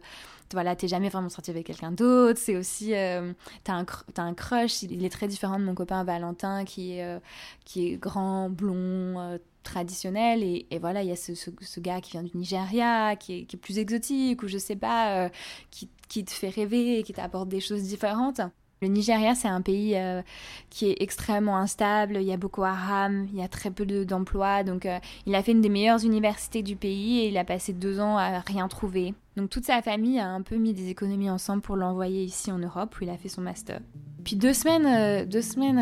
voilà, 0.52 0.76
t'es 0.76 0.88
jamais 0.88 1.08
vraiment 1.08 1.28
sorti 1.28 1.50
avec 1.50 1.66
quelqu'un 1.66 1.90
d'autre. 1.90 2.38
C'est 2.38 2.56
aussi, 2.56 2.94
euh, 2.94 3.32
t'as 3.64 3.74
un, 3.74 3.86
as 4.16 4.22
un 4.22 4.34
crush. 4.34 4.82
Il, 4.82 5.04
est 5.04 5.10
très 5.10 5.26
différent 5.26 5.58
de 5.58 5.64
mon 5.64 5.74
copain 5.74 6.04
Valentin 6.04 6.64
qui 6.64 6.98
est, 6.98 7.20
qui 7.64 7.88
est 7.88 7.96
grand, 7.96 8.50
blond, 8.50 9.38
traditionnel. 9.64 10.44
Et, 10.44 10.78
voilà, 10.80 11.02
il 11.02 11.08
y 11.08 11.12
a 11.12 11.16
ce, 11.16 11.34
ce, 11.34 11.80
gars 11.80 12.00
qui 12.00 12.12
vient 12.12 12.22
du 12.22 12.36
Nigeria, 12.36 13.16
qui 13.16 13.40
est, 13.40 13.44
qui 13.46 13.56
est 13.56 13.58
plus 13.58 13.78
exotique, 13.78 14.44
ou 14.44 14.48
je 14.48 14.58
sais 14.58 14.76
pas, 14.76 15.28
qui, 15.72 15.88
qui 16.08 16.24
te 16.24 16.30
fait 16.30 16.50
rêver, 16.50 17.02
qui 17.02 17.12
t'apporte 17.12 17.48
des 17.48 17.60
choses 17.60 17.82
différentes. 17.82 18.40
Le 18.84 18.90
Nigeria, 18.90 19.34
c'est 19.34 19.48
un 19.48 19.62
pays 19.62 19.94
euh, 19.96 20.20
qui 20.68 20.90
est 20.90 20.96
extrêmement 21.00 21.56
instable. 21.56 22.18
Il 22.20 22.26
y 22.26 22.32
a 22.32 22.36
beaucoup 22.36 22.64
Haram, 22.64 23.26
il 23.32 23.38
y 23.38 23.42
a 23.42 23.48
très 23.48 23.70
peu 23.70 23.86
d'emplois. 24.04 24.62
donc, 24.62 24.84
euh, 24.84 24.98
il 25.24 25.34
a 25.34 25.42
fait 25.42 25.52
une 25.52 25.62
des 25.62 25.70
meilleures 25.70 26.04
universités 26.04 26.62
du 26.62 26.76
pays 26.76 27.20
et 27.20 27.28
il 27.28 27.38
a 27.38 27.44
passé 27.44 27.72
deux 27.72 27.98
ans 27.98 28.18
à 28.18 28.40
rien 28.40 28.68
trouver. 28.68 29.14
Donc, 29.38 29.48
toute 29.48 29.64
sa 29.64 29.80
famille 29.80 30.20
a 30.20 30.28
un 30.28 30.42
peu 30.42 30.56
mis 30.56 30.74
des 30.74 30.90
économies 30.90 31.30
ensemble 31.30 31.62
pour 31.62 31.76
l'envoyer 31.76 32.24
ici 32.24 32.52
en 32.52 32.58
Europe 32.58 32.94
où 33.00 33.04
il 33.04 33.08
a 33.08 33.16
fait 33.16 33.30
son 33.30 33.40
master. 33.40 33.80
Puis 34.22 34.36
deux 34.36 34.52
semaines, 34.52 34.86
euh, 34.86 35.24
deux 35.24 35.42
semaines 35.42 35.78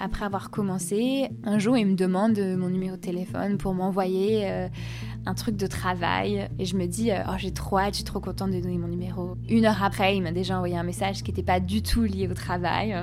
après 0.00 0.24
avoir 0.24 0.50
commencé, 0.50 1.28
un 1.44 1.58
jour, 1.58 1.76
il 1.76 1.86
me 1.86 1.96
demande 1.96 2.38
mon 2.38 2.70
numéro 2.70 2.96
de 2.96 3.00
téléphone 3.02 3.58
pour 3.58 3.74
m'envoyer 3.74 4.68
un 5.28 5.34
truc 5.34 5.56
de 5.56 5.66
travail. 5.66 6.48
Et 6.58 6.64
je 6.64 6.76
me 6.76 6.86
dis, 6.86 7.10
euh, 7.10 7.22
oh, 7.28 7.34
j'ai 7.36 7.52
trop 7.52 7.78
hâte, 7.78 7.92
je 7.92 7.96
suis 7.96 8.04
trop 8.04 8.20
contente 8.20 8.50
de 8.50 8.60
donner 8.60 8.78
mon 8.78 8.88
numéro. 8.88 9.36
Une 9.48 9.66
heure 9.66 9.82
après, 9.82 10.16
il 10.16 10.22
m'a 10.22 10.32
déjà 10.32 10.56
envoyé 10.56 10.76
un 10.76 10.82
message 10.82 11.22
qui 11.22 11.30
n'était 11.30 11.42
pas 11.42 11.60
du 11.60 11.82
tout 11.82 12.02
lié 12.02 12.28
au 12.28 12.34
travail. 12.34 12.96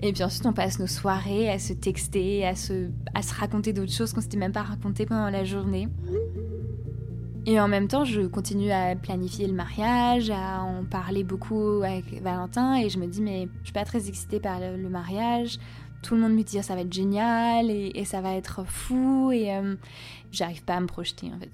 Et 0.00 0.12
puis 0.12 0.22
ensuite, 0.22 0.46
on 0.46 0.52
passe 0.52 0.78
nos 0.78 0.86
soirées 0.86 1.50
à 1.50 1.58
se 1.58 1.72
texter, 1.72 2.46
à 2.46 2.54
se, 2.54 2.90
à 3.14 3.22
se 3.22 3.34
raconter 3.34 3.72
d'autres 3.72 3.92
choses 3.92 4.12
qu'on 4.12 4.20
s'était 4.20 4.36
même 4.36 4.52
pas 4.52 4.62
raconté 4.62 5.04
pendant 5.04 5.30
la 5.30 5.44
journée. 5.44 5.88
Et 7.46 7.60
en 7.60 7.68
même 7.68 7.88
temps, 7.88 8.04
je 8.04 8.22
continue 8.22 8.70
à 8.70 8.96
planifier 8.96 9.46
le 9.46 9.52
mariage, 9.52 10.30
à 10.30 10.62
en 10.62 10.84
parler 10.84 11.24
beaucoup 11.24 11.82
avec 11.82 12.22
Valentin, 12.22 12.76
et 12.76 12.88
je 12.88 12.98
me 12.98 13.06
dis, 13.06 13.20
mais 13.20 13.48
je 13.60 13.66
suis 13.66 13.72
pas 13.72 13.84
très 13.84 14.08
excitée 14.08 14.40
par 14.40 14.60
le, 14.60 14.88
mariage. 14.88 15.58
Tout 16.02 16.14
le 16.14 16.22
monde 16.22 16.32
me 16.32 16.42
dit, 16.42 16.62
ça 16.62 16.74
va 16.74 16.80
être 16.80 16.92
génial, 16.92 17.70
et, 17.70 18.04
ça 18.06 18.22
va 18.22 18.34
être 18.34 18.64
fou, 18.66 19.30
et 19.30 19.54
euh, 19.54 19.74
j'arrive 20.32 20.64
pas 20.64 20.74
à 20.74 20.80
me 20.80 20.86
projeter 20.86 21.30
en 21.34 21.38
fait. 21.38 21.50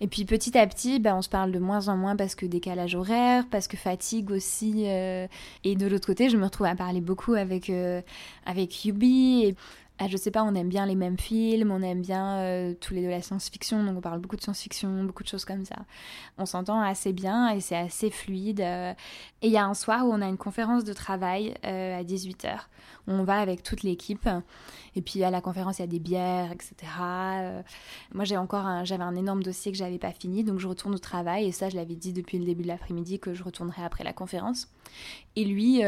Et 0.00 0.06
puis 0.06 0.24
petit 0.24 0.56
à 0.58 0.66
petit, 0.66 1.00
bah, 1.00 1.14
on 1.16 1.22
se 1.22 1.28
parle 1.28 1.52
de 1.52 1.58
moins 1.58 1.88
en 1.88 1.96
moins 1.96 2.16
parce 2.16 2.34
que 2.34 2.46
décalage 2.46 2.94
horaire, 2.94 3.44
parce 3.50 3.68
que 3.68 3.76
fatigue 3.76 4.30
aussi. 4.30 4.84
Euh, 4.86 5.26
et 5.64 5.76
de 5.76 5.86
l'autre 5.86 6.06
côté, 6.06 6.28
je 6.28 6.36
me 6.36 6.44
retrouve 6.44 6.66
à 6.66 6.74
parler 6.74 7.00
beaucoup 7.00 7.34
avec, 7.34 7.70
euh, 7.70 8.00
avec 8.46 8.84
Yubi. 8.84 9.54
Ah, 9.98 10.08
je 10.08 10.16
sais 10.16 10.30
pas, 10.30 10.42
on 10.42 10.54
aime 10.54 10.68
bien 10.68 10.86
les 10.86 10.96
mêmes 10.96 11.18
films, 11.18 11.70
on 11.70 11.80
aime 11.80 12.02
bien 12.02 12.38
euh, 12.38 12.74
tous 12.80 12.94
les 12.94 13.02
deux 13.02 13.10
la 13.10 13.22
science-fiction, 13.22 13.84
donc 13.84 13.98
on 13.98 14.00
parle 14.00 14.20
beaucoup 14.20 14.36
de 14.36 14.42
science-fiction, 14.42 15.04
beaucoup 15.04 15.22
de 15.22 15.28
choses 15.28 15.44
comme 15.44 15.64
ça. 15.64 15.76
On 16.36 16.46
s'entend 16.46 16.80
assez 16.80 17.12
bien 17.12 17.50
et 17.50 17.60
c'est 17.60 17.76
assez 17.76 18.10
fluide. 18.10 18.60
et 18.60 18.96
il 19.42 19.50
y 19.50 19.56
a 19.56 19.64
un 19.64 19.74
soir 19.74 20.06
où 20.06 20.12
on 20.12 20.20
a 20.20 20.26
une 20.26 20.36
conférence 20.36 20.84
de 20.84 20.92
travail 20.92 21.54
à 21.62 22.02
18h. 22.02 22.58
On 23.06 23.24
va 23.24 23.38
avec 23.38 23.62
toute 23.62 23.82
l'équipe. 23.82 24.28
Et 24.96 25.02
puis 25.02 25.24
à 25.24 25.30
la 25.30 25.40
conférence, 25.40 25.78
il 25.78 25.82
y 25.82 25.84
a 25.84 25.88
des 25.88 25.98
bières, 25.98 26.52
etc. 26.52 26.74
Euh, 27.00 27.62
moi, 28.12 28.24
j'ai 28.24 28.36
encore 28.36 28.84
j'avais 28.84 29.02
un 29.02 29.16
énorme 29.16 29.42
dossier 29.42 29.72
que 29.72 29.78
j'avais 29.78 29.98
pas 29.98 30.12
fini, 30.12 30.44
donc 30.44 30.58
je 30.58 30.68
retourne 30.68 30.94
au 30.94 30.98
travail. 30.98 31.46
Et 31.46 31.52
ça, 31.52 31.68
je 31.68 31.76
l'avais 31.76 31.96
dit 31.96 32.12
depuis 32.12 32.38
le 32.38 32.44
début 32.44 32.62
de 32.62 32.68
l'après-midi 32.68 33.18
que 33.18 33.34
je 33.34 33.42
retournerai 33.42 33.84
après 33.84 34.04
la 34.04 34.12
conférence. 34.12 34.68
Et 35.36 35.44
lui. 35.44 35.82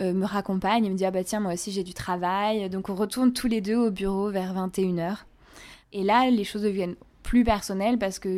Euh, 0.00 0.14
me 0.14 0.24
raccompagne 0.24 0.86
et 0.86 0.90
me 0.90 0.94
dit 0.94 1.04
ah 1.04 1.10
bah 1.10 1.24
tiens 1.24 1.40
moi 1.40 1.52
aussi 1.52 1.72
j'ai 1.72 1.84
du 1.84 1.94
travail. 1.94 2.70
Donc 2.70 2.88
on 2.88 2.94
retourne 2.94 3.32
tous 3.32 3.48
les 3.48 3.60
deux 3.60 3.76
au 3.76 3.90
bureau 3.90 4.30
vers 4.30 4.54
21h 4.54 5.18
et 5.92 6.02
là 6.02 6.30
les 6.30 6.44
choses 6.44 6.62
deviennent 6.62 6.96
plus 7.22 7.44
personnel 7.44 7.98
parce 7.98 8.18
que 8.18 8.28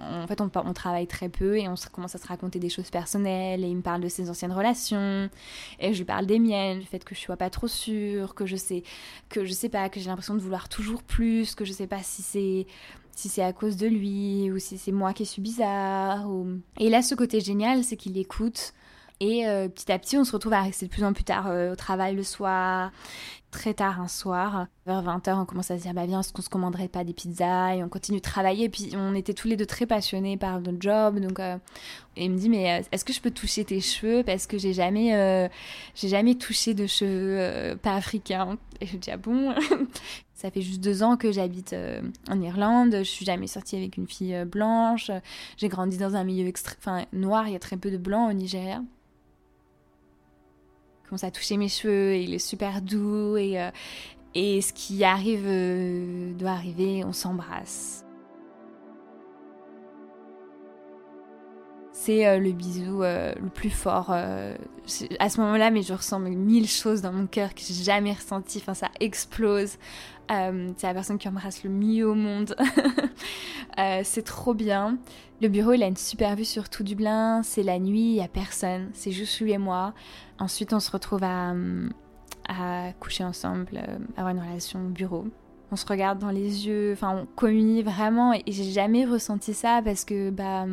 en 0.00 0.26
fait 0.26 0.40
on, 0.40 0.50
on, 0.54 0.72
travaille 0.72 1.06
très 1.06 1.28
peu 1.28 1.58
et 1.58 1.68
on 1.68 1.74
commence 1.92 2.14
à 2.14 2.18
se 2.18 2.26
raconter 2.26 2.58
des 2.58 2.68
choses 2.68 2.88
personnelles 2.88 3.64
et 3.64 3.68
il 3.68 3.76
me 3.76 3.82
parle 3.82 4.00
de 4.00 4.08
ses 4.08 4.30
anciennes 4.30 4.52
relations 4.52 5.28
et 5.80 5.92
je 5.92 5.98
lui 5.98 6.04
parle 6.04 6.24
des 6.24 6.38
miennes 6.38 6.78
du 6.78 6.86
fait 6.86 7.04
que 7.04 7.14
je 7.14 7.20
suis 7.20 7.36
pas 7.36 7.50
trop 7.50 7.68
sûre 7.68 8.34
que 8.34 8.46
je 8.46 8.56
sais 8.56 8.84
que 9.28 9.44
je 9.44 9.52
sais 9.52 9.68
pas 9.68 9.88
que 9.88 9.98
j'ai 9.98 10.06
l'impression 10.06 10.34
de 10.34 10.40
vouloir 10.40 10.68
toujours 10.68 11.02
plus 11.02 11.54
que 11.54 11.64
je 11.64 11.72
sais 11.72 11.88
pas 11.88 12.02
si 12.02 12.22
c'est 12.22 12.66
si 13.16 13.28
c'est 13.28 13.42
à 13.42 13.52
cause 13.52 13.76
de 13.76 13.88
lui 13.88 14.50
ou 14.50 14.58
si 14.58 14.78
c'est 14.78 14.92
moi 14.92 15.12
qui 15.12 15.26
suis 15.26 15.42
bizarre 15.42 16.26
et 16.78 16.88
là 16.90 17.02
ce 17.02 17.14
côté 17.14 17.40
génial 17.40 17.82
c'est 17.82 17.96
qu'il 17.96 18.16
écoute 18.16 18.72
et 19.20 19.46
euh, 19.46 19.68
petit 19.68 19.92
à 19.92 19.98
petit, 19.98 20.16
on 20.16 20.24
se 20.24 20.32
retrouve 20.32 20.54
à 20.54 20.62
rester 20.62 20.86
de 20.86 20.90
plus 20.90 21.04
en 21.04 21.12
plus 21.12 21.24
tard 21.24 21.46
euh, 21.46 21.72
au 21.72 21.76
travail 21.76 22.16
le 22.16 22.22
soir 22.22 22.90
très 23.50 23.74
tard 23.74 24.00
un 24.00 24.08
soir, 24.08 24.68
vers 24.86 25.02
20h, 25.02 25.40
on 25.40 25.44
commence 25.44 25.70
à 25.70 25.76
se 25.76 25.82
dire 25.82 25.92
bah 25.92 26.06
viens, 26.06 26.20
est-ce 26.20 26.32
qu'on 26.32 26.42
se 26.42 26.48
commanderait 26.48 26.88
pas 26.88 27.04
des 27.04 27.12
pizzas? 27.12 27.74
Et 27.74 27.82
on 27.82 27.88
continue 27.88 28.18
de 28.18 28.22
travailler. 28.22 28.66
Et 28.66 28.68
puis 28.68 28.92
on 28.94 29.14
était 29.14 29.34
tous 29.34 29.48
les 29.48 29.56
deux 29.56 29.66
très 29.66 29.86
passionnés 29.86 30.36
par 30.36 30.60
notre 30.60 30.80
job, 30.80 31.18
donc 31.18 31.40
euh, 31.40 31.56
et 32.16 32.26
il 32.26 32.30
me 32.30 32.38
dit 32.38 32.48
mais 32.48 32.84
est-ce 32.92 33.04
que 33.04 33.12
je 33.12 33.20
peux 33.20 33.30
toucher 33.30 33.64
tes 33.64 33.80
cheveux? 33.80 34.22
Parce 34.22 34.46
que 34.46 34.56
j'ai 34.56 34.72
jamais 34.72 35.50
jamais 35.96 36.36
touché 36.36 36.74
de 36.74 36.86
cheveux 36.86 37.76
pas 37.76 37.94
africains. 37.94 38.56
Et 38.80 38.86
je 38.86 38.96
dis 38.96 39.10
ah 39.10 39.16
bon? 39.16 39.54
Ça 40.34 40.50
fait 40.50 40.62
juste 40.62 40.80
deux 40.80 41.02
ans 41.02 41.16
que 41.18 41.32
j'habite 41.32 41.74
en 42.30 42.40
Irlande. 42.40 42.94
Je 42.98 43.02
suis 43.02 43.26
jamais 43.26 43.46
sortie 43.46 43.76
avec 43.76 43.96
une 43.96 44.06
fille 44.06 44.44
blanche. 44.46 45.10
J'ai 45.58 45.68
grandi 45.68 45.98
dans 45.98 46.14
un 46.16 46.24
milieu 46.24 46.50
enfin 46.78 47.04
noir. 47.12 47.48
Il 47.48 47.52
y 47.52 47.56
a 47.56 47.58
très 47.60 47.76
peu 47.76 47.90
de 47.90 47.98
blancs 47.98 48.30
au 48.30 48.32
Nigeria 48.32 48.80
commence 51.10 51.24
à 51.24 51.32
toucher 51.32 51.56
mes 51.56 51.68
cheveux 51.68 52.12
et 52.12 52.22
il 52.22 52.32
est 52.32 52.38
super 52.38 52.80
doux 52.80 53.36
et, 53.36 53.60
euh, 53.60 53.70
et 54.36 54.60
ce 54.60 54.72
qui 54.72 55.02
arrive 55.02 55.44
euh, 55.44 56.32
doit 56.34 56.52
arriver, 56.52 57.02
on 57.04 57.12
s'embrasse. 57.12 58.04
C'est 62.02 62.26
euh, 62.26 62.38
le 62.38 62.52
bisou 62.52 63.02
le 63.02 63.48
plus 63.50 63.68
fort 63.68 64.10
à 64.10 65.28
ce 65.28 65.40
moment-là, 65.40 65.70
mais 65.70 65.82
je 65.82 65.92
ressens 65.92 66.18
mille 66.18 66.66
choses 66.66 67.02
dans 67.02 67.12
mon 67.12 67.26
cœur 67.26 67.54
que 67.54 67.60
j'ai 67.60 67.74
jamais 67.74 68.14
ressenti. 68.14 68.58
Enfin, 68.58 68.72
ça 68.72 68.88
explose. 69.00 69.76
c'est 70.28 70.86
la 70.86 70.94
personne 70.94 71.18
qui 71.18 71.28
embrasse 71.28 71.62
le 71.62 71.68
mieux 71.68 72.08
au 72.08 72.14
monde. 72.14 72.56
c'est 74.02 74.24
trop 74.24 74.54
bien. 74.54 74.96
Le 75.42 75.48
bureau, 75.48 75.72
il 75.72 75.82
a 75.82 75.86
une 75.86 75.96
super 75.96 76.36
vue 76.36 76.46
sur 76.46 76.70
tout 76.70 76.84
Dublin. 76.84 77.42
C'est 77.42 77.62
la 77.62 77.78
nuit, 77.78 78.12
il 78.12 78.16
y 78.16 78.22
a 78.22 78.28
personne. 78.28 78.88
C'est 78.94 79.12
juste 79.12 79.38
lui 79.40 79.52
et 79.52 79.58
moi. 79.58 79.92
Ensuite, 80.38 80.72
on 80.72 80.80
se 80.80 80.90
retrouve 80.90 81.22
à, 81.22 81.54
à 82.50 82.92
coucher 82.98 83.24
ensemble, 83.24 83.68
euh, 83.76 83.98
avoir 84.16 84.34
une 84.34 84.40
relation 84.40 84.80
bureau. 84.80 85.26
On 85.72 85.76
se 85.76 85.86
regarde 85.86 86.18
dans 86.18 86.30
les 86.30 86.66
yeux, 86.66 86.92
enfin, 86.92 87.16
on 87.22 87.26
communie 87.26 87.82
vraiment. 87.82 88.32
Et, 88.32 88.42
j'ai 88.48 88.64
jamais 88.64 89.04
ressenti 89.04 89.54
ça 89.54 89.80
parce 89.84 90.04
que, 90.04 90.30
bah, 90.30 90.66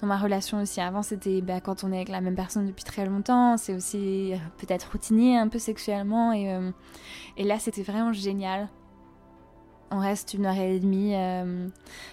dans 0.00 0.06
ma 0.06 0.16
relation 0.16 0.60
aussi 0.60 0.80
avant, 0.80 1.02
c'était 1.02 1.40
bah, 1.40 1.60
quand 1.60 1.84
on 1.84 1.92
est 1.92 1.96
avec 1.96 2.08
la 2.08 2.20
même 2.20 2.34
personne 2.34 2.66
depuis 2.66 2.84
très 2.84 3.06
longtemps. 3.06 3.56
C'est 3.56 3.74
aussi 3.74 4.32
euh, 4.32 4.36
peut-être 4.58 4.90
routinier 4.90 5.38
un 5.38 5.48
peu 5.48 5.58
sexuellement. 5.58 6.32
Et, 6.32 6.52
euh, 6.52 6.70
et 7.36 7.44
là, 7.44 7.58
c'était 7.58 7.82
vraiment 7.82 8.12
génial. 8.12 8.68
On 9.92 10.00
reste 10.00 10.34
une 10.34 10.46
heure 10.46 10.56
et 10.56 10.80
demie 10.80 11.14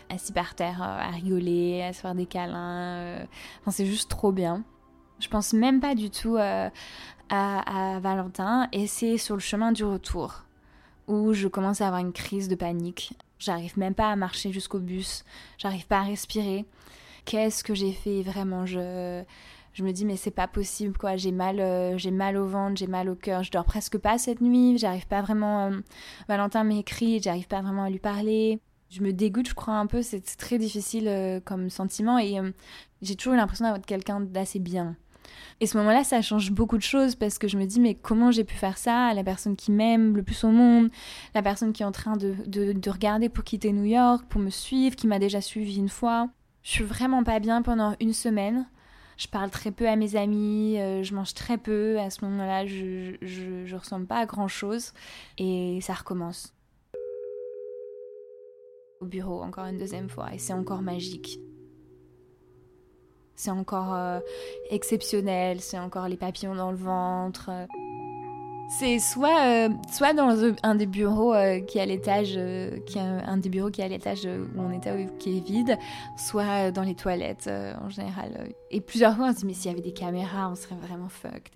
assis 0.08 0.32
par 0.32 0.54
terre 0.54 0.84
à 0.84 1.08
rigoler, 1.08 1.82
à 1.82 1.92
se 1.92 2.02
faire 2.02 2.14
des 2.14 2.28
câlins. 2.28 3.26
C'est 3.68 3.88
juste 3.88 4.12
trop 4.12 4.32
bien. 4.32 4.64
Je 5.20 5.28
pense 5.28 5.54
même 5.54 5.80
pas 5.80 5.96
du 5.96 6.12
tout 6.12 6.38
à, 6.38 6.70
à 7.30 8.00
Valentin 8.00 8.68
et 8.72 8.86
c'est 8.86 9.18
sur 9.18 9.36
le 9.36 9.42
chemin 9.42 9.72
du 9.72 9.84
retour 9.84 10.44
où 11.08 11.34
je 11.34 11.48
commence 11.48 11.82
à 11.82 11.88
avoir 11.88 12.02
une 12.02 12.14
crise 12.14 12.48
de 12.48 12.56
panique. 12.56 13.14
J'arrive 13.40 13.78
même 13.78 13.96
pas 13.96 14.12
à 14.12 14.16
marcher 14.16 14.52
jusqu'au 14.52 14.80
bus, 14.80 15.24
j'arrive 15.58 15.88
pas 15.88 16.00
à 16.00 16.04
respirer. 16.04 16.66
Qu'est-ce 17.26 17.64
que 17.64 17.74
j'ai 17.74 17.92
fait 17.92 18.22
vraiment? 18.22 18.66
Je, 18.66 19.24
je 19.74 19.84
me 19.84 19.92
dis 19.92 20.06
mais 20.06 20.18
c'est 20.18 20.32
pas 20.32 20.48
possible 20.48 20.98
quoi, 20.98 21.18
j'ai 21.18 21.32
mal 21.32 21.60
euh, 21.60 21.98
j'ai 21.98 22.12
mal 22.12 22.38
au 22.38 22.46
ventre, 22.46 22.78
j'ai 22.78 22.88
mal 22.88 23.10
au 23.10 23.16
cœur, 23.16 23.44
je 23.44 23.52
dors 23.52 23.66
presque 23.66 23.98
pas 23.98 24.18
cette 24.18 24.42
nuit, 24.42 24.78
j'arrive 24.78 25.08
pas 25.08 25.22
vraiment 25.22 25.68
euh, 25.68 25.80
Valentin 26.28 26.64
m'écrit, 26.64 27.22
j'arrive 27.22 27.48
pas 27.48 27.62
vraiment 27.62 27.84
à 27.84 27.90
lui 27.90 28.00
parler. 28.00 28.60
Je 28.90 29.02
me 29.02 29.12
dégoûte, 29.12 29.50
je 29.50 29.56
crois 29.56 29.74
un 29.74 29.88
peu, 29.88 30.04
c'est 30.04 30.22
très 30.38 30.60
difficile 30.60 31.08
euh, 31.08 31.40
comme 31.44 31.72
sentiment 31.72 32.20
et 32.20 32.38
j'ai 33.02 33.16
toujours 33.16 33.34
l'impression 33.34 33.66
d'avoir 33.66 33.82
quelqu'un 33.82 34.22
d'assez 34.22 34.60
bien. 34.60 34.96
Et 35.60 35.68
ce 35.68 35.78
moment-là, 35.78 36.04
ça 36.04 36.22
change 36.22 36.52
beaucoup 36.52 36.78
de 36.78 36.84
choses 36.84 37.16
parce 37.16 37.38
que 37.38 37.48
je 37.48 37.58
me 37.58 37.66
dis, 37.66 37.80
mais 37.80 37.96
comment 37.96 38.32
j'ai 38.32 38.44
pu 38.44 38.56
faire 38.56 38.78
ça? 38.78 39.08
À 39.08 39.14
la 39.14 39.24
personne 39.24 39.56
qui 39.56 39.72
m'aime 39.72 40.16
le 40.16 40.24
plus 40.24 40.44
au 40.44 40.50
monde, 40.50 40.90
la 41.36 41.42
personne 41.42 41.74
qui 41.74 41.84
est 41.84 41.86
en 41.86 41.92
train 41.92 42.18
de, 42.18 42.36
de, 42.46 42.90
regarder 42.90 43.30
pour 43.30 43.44
quitter 43.44 43.72
New 43.72 43.86
York, 43.86 44.26
pour 44.30 44.42
me 44.42 44.50
suivre, 44.50 44.96
qui 44.96 45.08
m'a 45.08 45.20
déjà 45.20 45.42
suivi 45.42 45.78
une 45.78 45.90
fois. 45.90 46.30
Je 46.64 46.72
suis 46.72 46.84
vraiment 46.84 47.24
pas 47.24 47.40
bien 47.40 47.62
pendant 47.62 47.96
une 48.00 48.14
semaine. 48.14 48.68
Je 49.18 49.28
parle 49.28 49.52
très 49.52 49.72
peu 49.72 49.88
à 49.88 49.96
mes 49.96 50.16
amis, 50.16 50.80
euh, 50.80 51.04
je 51.04 51.14
mange 51.14 51.34
très 51.34 51.58
peu. 51.58 52.00
À 52.00 52.10
ce 52.10 52.26
moment-là, 52.26 52.66
je, 52.66 53.16
je, 53.22 53.66
je 53.66 53.76
ressemble 53.76 54.08
pas 54.08 54.18
à 54.18 54.26
grand 54.26 54.48
chose. 54.48 54.92
Et 55.38 55.80
ça 55.82 55.94
recommence. 55.94 56.54
Au 59.02 59.06
bureau, 59.06 59.44
encore 59.44 59.66
une 59.66 59.78
deuxième 59.78 60.10
fois. 60.10 60.34
Et 60.34 60.40
c'est 60.40 60.54
encore 60.54 60.82
magique 60.82 61.40
c'est 63.36 63.52
encore 63.52 63.94
euh, 63.94 64.20
exceptionnel, 64.70 65.60
c'est 65.62 65.80
encore 65.80 66.08
les 66.08 66.18
papillons 66.18 66.56
dans 66.56 66.72
le 66.72 66.78
ventre. 66.78 67.50
C'est 68.70 69.00
soit, 69.00 69.46
euh, 69.46 69.70
soit 69.92 70.14
dans 70.14 70.54
un 70.64 70.76
des 70.76 70.86
bureaux 70.86 71.34
euh, 71.34 71.60
qui 71.60 71.78
est 71.78 71.82
à 71.82 71.86
l'étage, 71.86 72.40
qui 72.86 73.00
un 73.00 73.38
des 73.38 73.50
bureaux 73.50 73.70
qui 73.70 73.82
est 73.82 73.86
à 73.86 73.88
l'étage 73.88 74.26
où 74.26 74.60
on 74.60 74.72
était, 74.72 75.08
qui 75.20 75.38
est 75.38 75.46
vide, 75.46 75.78
soit 76.18 76.72
dans 76.72 76.84
les 76.84 76.96
toilettes 76.96 77.50
en 77.82 77.90
général. 77.90 78.54
Et 78.72 78.82
plusieurs 78.82 79.16
fois 79.16 79.28
on 79.30 79.34
se 79.34 79.40
dit 79.40 79.46
mais 79.46 79.54
s'il 79.54 79.72
y 79.72 79.74
avait 79.74 79.84
des 79.84 79.94
caméras, 79.94 80.50
on 80.50 80.56
serait 80.56 80.76
vraiment 80.76 81.10
fucked. 81.10 81.54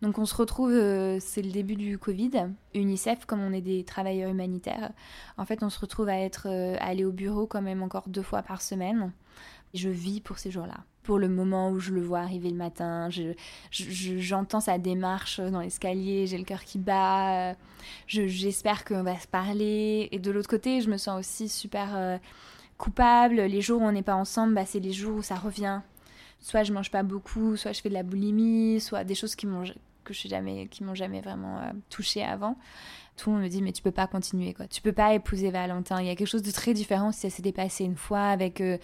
Donc 0.00 0.18
on 0.18 0.26
se 0.26 0.34
retrouve, 0.34 0.72
c'est 1.20 1.42
le 1.42 1.52
début 1.52 1.76
du 1.76 1.96
Covid. 1.96 2.48
UNICEF, 2.74 3.24
comme 3.24 3.40
on 3.40 3.52
est 3.52 3.60
des 3.60 3.84
travailleurs 3.84 4.30
humanitaires, 4.30 4.90
en 5.38 5.44
fait 5.44 5.62
on 5.62 5.70
se 5.70 5.78
retrouve 5.78 6.08
à 6.08 6.18
être 6.18 6.48
aller 6.80 7.04
au 7.04 7.12
bureau 7.12 7.46
quand 7.46 7.62
même 7.62 7.82
encore 7.82 8.08
deux 8.08 8.22
fois 8.22 8.42
par 8.42 8.62
semaine. 8.62 9.12
Je 9.74 9.88
vis 9.88 10.20
pour 10.20 10.38
ces 10.38 10.50
jours-là 10.50 10.84
pour 11.02 11.18
le 11.18 11.28
moment 11.28 11.70
où 11.70 11.80
je 11.80 11.92
le 11.92 12.00
vois 12.00 12.20
arriver 12.20 12.50
le 12.50 12.56
matin. 12.56 13.08
J'entends 13.70 14.60
sa 14.60 14.78
démarche 14.78 15.40
dans 15.40 15.60
l'escalier, 15.60 16.26
j'ai 16.26 16.38
le 16.38 16.44
cœur 16.44 16.64
qui 16.64 16.78
bat. 16.78 17.54
J'espère 18.06 18.84
qu'on 18.84 19.02
va 19.02 19.18
se 19.18 19.26
parler. 19.26 20.08
Et 20.12 20.18
de 20.18 20.30
l'autre 20.30 20.48
côté, 20.48 20.80
je 20.80 20.88
me 20.88 20.96
sens 20.96 21.18
aussi 21.18 21.48
super 21.48 21.96
euh, 21.96 22.18
coupable. 22.78 23.36
Les 23.36 23.60
jours 23.60 23.82
où 23.82 23.84
on 23.84 23.92
n'est 23.92 24.02
pas 24.02 24.14
ensemble, 24.14 24.54
bah, 24.54 24.66
c'est 24.66 24.80
les 24.80 24.92
jours 24.92 25.16
où 25.16 25.22
ça 25.22 25.36
revient. 25.36 25.80
Soit 26.40 26.64
je 26.64 26.72
mange 26.72 26.90
pas 26.90 27.02
beaucoup, 27.02 27.56
soit 27.56 27.72
je 27.72 27.80
fais 27.80 27.88
de 27.88 27.94
la 27.94 28.02
boulimie, 28.02 28.80
soit 28.80 29.04
des 29.04 29.14
choses 29.14 29.36
qui 29.36 29.46
m'ont 29.46 29.64
que 30.04 30.12
je 30.12 30.26
jamais, 30.26 30.66
qui 30.66 30.82
m'ont 30.82 30.96
jamais 30.96 31.20
vraiment 31.20 31.58
euh, 31.58 31.70
touchée 31.88 32.24
avant. 32.24 32.56
Tout 33.16 33.30
le 33.30 33.36
monde 33.36 33.44
me 33.44 33.48
dit 33.48 33.62
mais 33.62 33.72
tu 33.72 33.82
peux 33.82 33.92
pas 33.92 34.06
continuer 34.06 34.52
quoi. 34.52 34.66
Tu 34.66 34.82
peux 34.82 34.92
pas 34.92 35.14
épouser 35.14 35.50
Valentin. 35.50 36.00
Il 36.00 36.06
y 36.06 36.10
a 36.10 36.16
quelque 36.16 36.28
chose 36.28 36.42
de 36.42 36.50
très 36.50 36.74
différent 36.74 37.12
si 37.12 37.20
ça 37.20 37.30
s'est 37.30 37.42
dépassé 37.42 37.84
une 37.84 37.96
fois 37.96 38.24
avec 38.24 38.60
euh, 38.60 38.78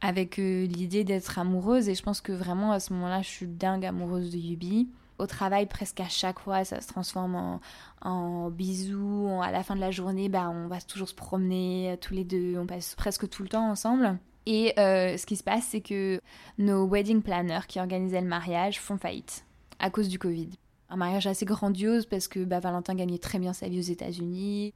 avec 0.00 0.38
euh, 0.38 0.66
l'idée 0.66 1.04
d'être 1.04 1.38
amoureuse. 1.38 1.88
Et 1.88 1.94
je 1.94 2.02
pense 2.02 2.20
que 2.20 2.32
vraiment 2.32 2.72
à 2.72 2.80
ce 2.80 2.92
moment-là, 2.92 3.22
je 3.22 3.28
suis 3.28 3.46
dingue 3.46 3.84
amoureuse 3.84 4.30
de 4.30 4.38
Yubi. 4.38 4.88
Au 5.18 5.26
travail, 5.26 5.66
presque 5.66 6.00
à 6.00 6.08
chaque 6.08 6.38
fois, 6.38 6.64
ça 6.64 6.80
se 6.80 6.86
transforme 6.86 7.34
en, 7.34 7.60
en 8.02 8.50
bisous. 8.50 9.28
À 9.42 9.50
la 9.50 9.64
fin 9.64 9.74
de 9.74 9.80
la 9.80 9.90
journée, 9.90 10.28
bah, 10.28 10.48
on 10.48 10.68
va 10.68 10.80
toujours 10.80 11.08
se 11.08 11.14
promener 11.14 11.96
tous 12.00 12.14
les 12.14 12.24
deux. 12.24 12.56
On 12.56 12.66
passe 12.66 12.94
presque 12.94 13.28
tout 13.28 13.42
le 13.42 13.48
temps 13.48 13.68
ensemble. 13.68 14.18
Et 14.46 14.72
euh, 14.78 15.16
ce 15.16 15.26
qui 15.26 15.36
se 15.36 15.42
passe, 15.42 15.66
c'est 15.70 15.80
que 15.80 16.20
nos 16.56 16.88
wedding 16.88 17.20
planners 17.20 17.66
qui 17.66 17.80
organisaient 17.80 18.20
le 18.20 18.28
mariage 18.28 18.80
font 18.80 18.96
faillite 18.96 19.44
à 19.78 19.90
cause 19.90 20.08
du 20.08 20.18
Covid 20.18 20.50
un 20.90 20.96
mariage 20.96 21.26
assez 21.26 21.44
grandiose 21.44 22.06
parce 22.06 22.28
que 22.28 22.44
bah, 22.44 22.60
Valentin 22.60 22.94
gagnait 22.94 23.18
très 23.18 23.38
bien 23.38 23.52
sa 23.52 23.68
vie 23.68 23.78
aux 23.78 23.82
États-Unis. 23.82 24.72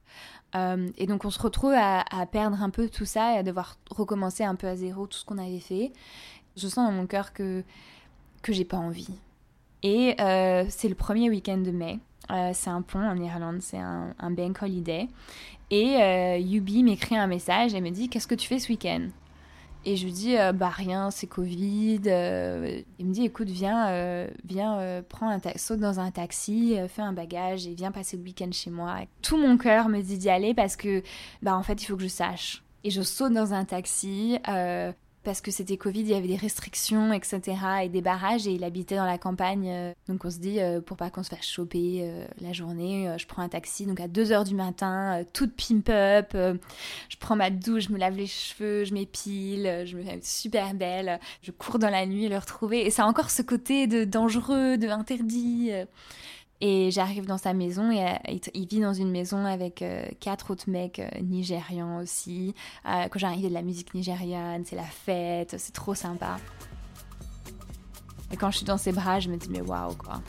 Euh, 0.55 0.89
et 0.97 1.07
donc 1.07 1.25
on 1.25 1.29
se 1.29 1.39
retrouve 1.39 1.73
à, 1.75 2.03
perdre 2.31 2.61
un 2.61 2.69
peu 2.69 2.87
tout 2.89 3.05
ça 3.05 3.35
et 3.35 3.37
à 3.39 3.43
devoir 3.43 3.77
recommencer 3.89 4.43
un 4.43 4.55
peu 4.55 4.67
à 4.67 4.75
zéro 4.75 5.07
tout 5.07 5.17
ce 5.17 5.25
qu'on 5.25 5.37
avait 5.37 5.59
fait. 5.59 5.91
Je 6.55 6.67
sens 6.67 6.87
dans 6.87 6.91
mon 6.91 7.07
cœur 7.07 7.33
que, 7.33 7.63
que 8.43 8.53
j'ai 8.53 8.65
pas 8.65 8.77
envie. 8.77 9.09
Et 9.81 10.15
euh, 10.21 10.65
c'est 10.69 10.87
le 10.87 10.95
premier 10.95 11.29
week-end 11.29 11.57
de 11.57 11.71
mai. 11.71 11.99
Euh, 12.31 12.51
c'est 12.53 12.69
un 12.69 12.81
pont 12.81 13.05
en 13.05 13.17
Irlande, 13.17 13.61
c'est 13.61 13.79
un, 13.79 14.13
un, 14.19 14.31
bank 14.31 14.61
holiday. 14.61 15.07
Et 15.71 16.39
Yubi 16.39 16.83
m'écrit 16.83 17.17
un 17.17 17.25
message 17.25 17.73
et 17.73 17.81
me 17.81 17.89
dit 17.89 18.07
Qu'est-ce 18.07 18.27
que 18.27 18.35
tu 18.35 18.47
fais 18.47 18.59
ce 18.59 18.69
week-end? 18.69 19.07
Et 19.85 19.97
je 19.97 20.05
lui 20.05 20.11
dis, 20.11 20.37
euh, 20.37 20.53
bah 20.53 20.69
rien, 20.69 21.11
c'est 21.11 21.27
Covid. 21.27 22.01
Euh. 22.05 22.81
il 22.99 23.05
me 23.05 23.13
dit, 23.13 23.25
écoute, 23.25 23.49
viens, 23.49 23.89
euh, 23.89 24.27
viens, 24.45 25.03
prends 25.09 25.29
un 25.29 25.39
saute 25.57 25.79
dans 25.79 25.99
un 25.99 26.11
taxi, 26.11 26.77
fais 26.87 27.01
un 27.01 27.13
bagage 27.13 27.67
et 27.67 27.73
viens 27.73 27.91
passer 27.91 28.17
le 28.17 28.23
week-end 28.23 28.51
chez 28.51 28.69
moi. 28.69 28.99
Tout 29.21 29.37
mon 29.37 29.57
cœur 29.57 29.89
me 29.89 30.01
dit 30.01 30.17
d'y 30.17 30.29
aller 30.29 30.53
parce 30.53 30.75
que, 30.75 31.03
bah 31.41 31.55
en 31.55 31.63
fait, 31.63 31.81
il 31.81 31.85
faut 31.85 31.97
que 31.97 32.03
je 32.03 32.07
sache. 32.07 32.63
Et 32.85 32.89
je 32.89 33.01
saute 33.01 33.33
dans 33.33 33.53
un 33.53 33.65
taxi 33.65 34.37
parce 35.23 35.41
que 35.41 35.51
c'était 35.51 35.77
Covid, 35.77 36.01
il 36.01 36.09
y 36.09 36.13
avait 36.13 36.27
des 36.27 36.35
restrictions, 36.35 37.13
etc. 37.13 37.41
et 37.83 37.89
des 37.89 38.01
barrages 38.01 38.47
et 38.47 38.51
il 38.51 38.63
habitait 38.63 38.95
dans 38.95 39.05
la 39.05 39.17
campagne. 39.17 39.69
Euh. 39.69 39.93
donc 40.07 40.25
on 40.25 40.29
se 40.29 40.37
dit, 40.37 40.59
euh, 40.59 40.81
pour 40.81 40.97
pas 40.97 41.09
qu'on 41.09 41.23
se 41.23 41.29
fasse 41.29 41.45
choper 41.45 42.01
euh, 42.01 42.25
la 42.41 42.53
journée, 42.53 43.13
je 43.17 43.25
prends 43.25 43.41
un 43.41 43.49
taxi, 43.49 43.85
donc 43.85 43.99
à 43.99 44.07
2h 44.07 44.45
du 44.45 44.55
matin, 44.55 45.23
toute 45.33 45.53
pimp 45.55 45.89
up, 45.89 46.31
je 46.33 47.17
prends 47.19 47.35
ma 47.35 47.49
douche, 47.49 47.87
je 47.87 47.91
me 47.91 47.97
lave 47.97 48.15
les 48.15 48.27
cheveux, 48.27 48.83
je 48.83 48.93
m'épile, 48.93 49.83
je 49.85 49.97
me 49.97 50.03
fais 50.03 50.19
super 50.21 50.73
belle, 50.73 51.19
je 51.41 51.51
cours 51.51 51.79
dans 51.79 51.89
la 51.89 52.05
nuit 52.05 52.27
le 52.27 52.37
retrouver. 52.37 52.85
Et 52.85 52.89
ça 52.89 53.03
a 53.03 53.07
encore 53.07 53.29
ce 53.29 53.41
côté 53.41 53.87
de 53.87 54.03
dangereux, 54.03 54.77
de 54.77 54.87
interdit. 54.87 55.71
Et 56.65 56.91
j'arrive 56.91 57.25
dans 57.25 57.37
sa 57.37 57.53
maison 57.53 57.91
et 57.91 58.05
euh, 58.05 58.37
il 58.53 58.65
vit 58.69 58.79
dans 58.79 58.93
une 58.93 59.11
maison 59.11 59.45
avec 59.45 59.81
euh, 59.81 60.05
quatre 60.21 60.49
autres 60.49 60.69
mecs 60.69 60.99
euh, 60.99 61.09
nigérians 61.21 61.97
aussi. 61.97 62.55
quand 62.85 63.19
j'arrive, 63.19 63.49
de 63.49 63.53
la 63.53 63.61
musique 63.61 63.93
nigériane, 63.93 64.63
c'est 64.63 64.77
la 64.77 64.85
fête, 64.85 65.55
c'est 65.59 65.73
trop 65.73 65.93
sympa. 65.93 66.37
Et 68.31 68.37
quand 68.37 68.49
je 68.49 68.57
suis 68.59 68.65
dans 68.65 68.77
ses 68.77 68.93
bras, 68.93 69.19
je 69.19 69.29
me 69.29 69.35
dis 69.35 69.49
mais 69.49 69.59
waouh 69.59 69.93
quoi. 69.95 70.21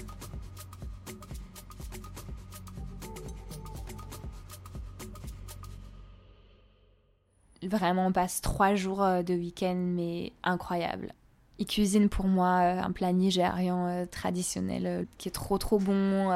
Vraiment, 7.63 8.09
on 8.09 8.13
passe 8.13 8.41
trois 8.41 8.75
jours 8.75 9.07
de 9.23 9.35
week-end, 9.35 9.77
mais 9.77 10.33
incroyable. 10.43 11.15
Il 11.59 11.67
cuisine 11.67 12.09
pour 12.09 12.27
moi 12.27 12.63
euh, 12.63 12.83
un 12.83 12.91
plat 12.91 13.13
nigérian 13.13 13.87
euh, 13.87 14.07
traditionnel 14.07 14.87
euh, 14.87 15.05
qui 15.19 15.29
est 15.29 15.33
trop 15.33 15.57
trop 15.57 15.79
bon. 15.79 16.31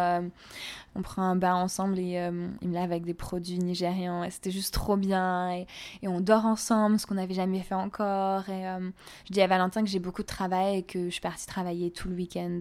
on 0.94 1.02
prend 1.02 1.22
un 1.22 1.34
bain 1.34 1.54
ensemble 1.54 1.98
et 1.98 2.30
il 2.62 2.68
me 2.68 2.74
lave 2.74 2.90
avec 2.90 3.04
des 3.04 3.14
produits 3.14 3.58
nigérians 3.58 4.28
c'était 4.30 4.50
juste 4.50 4.74
trop 4.74 4.96
bien. 4.96 5.50
Et, 5.52 5.66
on 6.08 6.20
dort 6.20 6.46
ensemble, 6.46 6.98
ce 6.98 7.06
qu'on 7.06 7.14
n'avait 7.14 7.34
jamais 7.34 7.60
fait 7.60 7.74
encore. 7.74 8.44
Je 8.46 9.32
dis 9.32 9.40
à 9.40 9.46
Valentin 9.46 9.82
que 9.82 9.88
j'ai 9.88 10.00
beaucoup 10.00 10.22
de 10.22 10.26
travail 10.26 10.78
et 10.78 10.82
que 10.82 11.04
je 11.06 11.10
suis 11.10 11.20
partie 11.20 11.46
travailler 11.46 11.90
tout 11.90 12.08
le 12.08 12.14
week-end. 12.14 12.58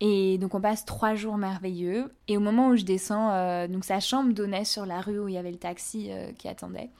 Et 0.00 0.38
donc 0.38 0.54
on 0.54 0.60
passe 0.60 0.84
trois 0.84 1.14
jours 1.14 1.36
merveilleux. 1.36 2.12
Et 2.28 2.36
au 2.36 2.40
moment 2.40 2.68
où 2.68 2.76
je 2.76 2.84
descends, 2.84 3.66
donc 3.68 3.84
sa 3.84 4.00
chambre 4.00 4.32
donnait 4.32 4.64
sur 4.64 4.86
la 4.86 5.00
rue 5.00 5.18
où 5.18 5.28
il 5.28 5.34
y 5.34 5.38
avait 5.38 5.52
le 5.52 5.58
taxi 5.58 6.10
qui 6.36 6.48
attendait. 6.48 6.90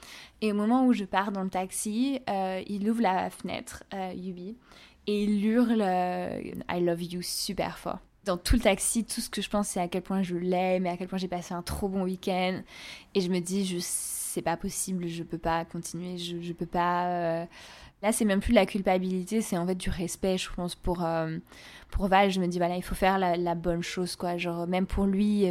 Et 0.41 0.53
au 0.53 0.55
moment 0.55 0.87
où 0.87 0.93
je 0.93 1.05
pars 1.05 1.33
dans 1.33 1.43
le 1.43 1.51
taxi, 1.51 2.21
il 2.67 2.89
ouvre 2.89 3.03
la 3.03 3.31
fenêtre, 3.31 3.83
Yubi, 4.15 4.57
et 5.07 5.25
il 5.25 5.45
hurle 5.45 5.83
euh, 5.83 6.41
I 6.71 6.81
love 6.81 7.03
you 7.03 7.21
super 7.23 7.79
fort. 7.79 7.99
Dans 8.25 8.39
tout 8.39 8.57
le 8.57 8.63
taxi, 8.63 9.05
tout 9.05 9.21
ce 9.21 9.29
que 9.29 9.43
je 9.43 9.51
pense, 9.51 9.69
c'est 9.69 9.81
à 9.81 9.89
quel 9.89 10.01
point 10.01 10.23
je 10.23 10.37
l'aime 10.37 10.87
et 10.87 10.89
à 10.89 10.97
quel 10.97 11.09
point 11.09 11.19
j'ai 11.19 11.29
passé 11.29 11.53
un 11.53 11.61
trop 11.61 11.89
bon 11.89 12.05
week-end. 12.05 12.63
Et 13.15 13.21
je 13.21 13.29
me 13.29 13.41
dis, 13.41 13.67
je 13.67 13.77
c'est 13.81 14.43
pas 14.43 14.57
possible, 14.57 15.07
je 15.07 15.23
peux 15.23 15.39
pas 15.39 15.65
continuer, 15.65 16.17
je, 16.17 16.41
je 16.41 16.53
peux 16.53 16.67
pas. 16.67 17.47
Euh. 18.05 18.07
Là, 18.07 18.13
c'est 18.13 18.25
même 18.25 18.41
plus 18.41 18.51
de 18.51 18.57
la 18.57 18.67
culpabilité, 18.67 19.41
c'est 19.41 19.57
en 19.57 19.67
fait 19.67 19.75
du 19.75 19.91
respect, 19.91 20.39
je 20.39 20.51
pense, 20.53 20.75
pour, 20.75 21.05
euh, 21.05 21.39
pour 21.91 22.09
Val. 22.09 22.31
Je 22.31 22.41
me 22.41 22.47
dis, 22.47 22.59
voilà, 22.59 22.77
il 22.77 22.83
faut 22.83 22.95
faire 22.95 23.19
la, 23.19 23.55
bonne 23.55 23.83
chose, 23.83 24.17
quoi. 24.17 24.37
Genre, 24.37 24.67
même 24.67 24.87
pour 24.87 25.05
lui, 25.05 25.45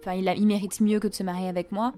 enfin, 0.00 0.14
il, 0.14 0.32
il 0.36 0.46
mérite 0.46 0.80
mieux 0.80 1.00
que 1.00 1.08
de 1.08 1.14
se 1.14 1.22
marier 1.22 1.48
avec 1.48 1.72
moi. 1.72 1.92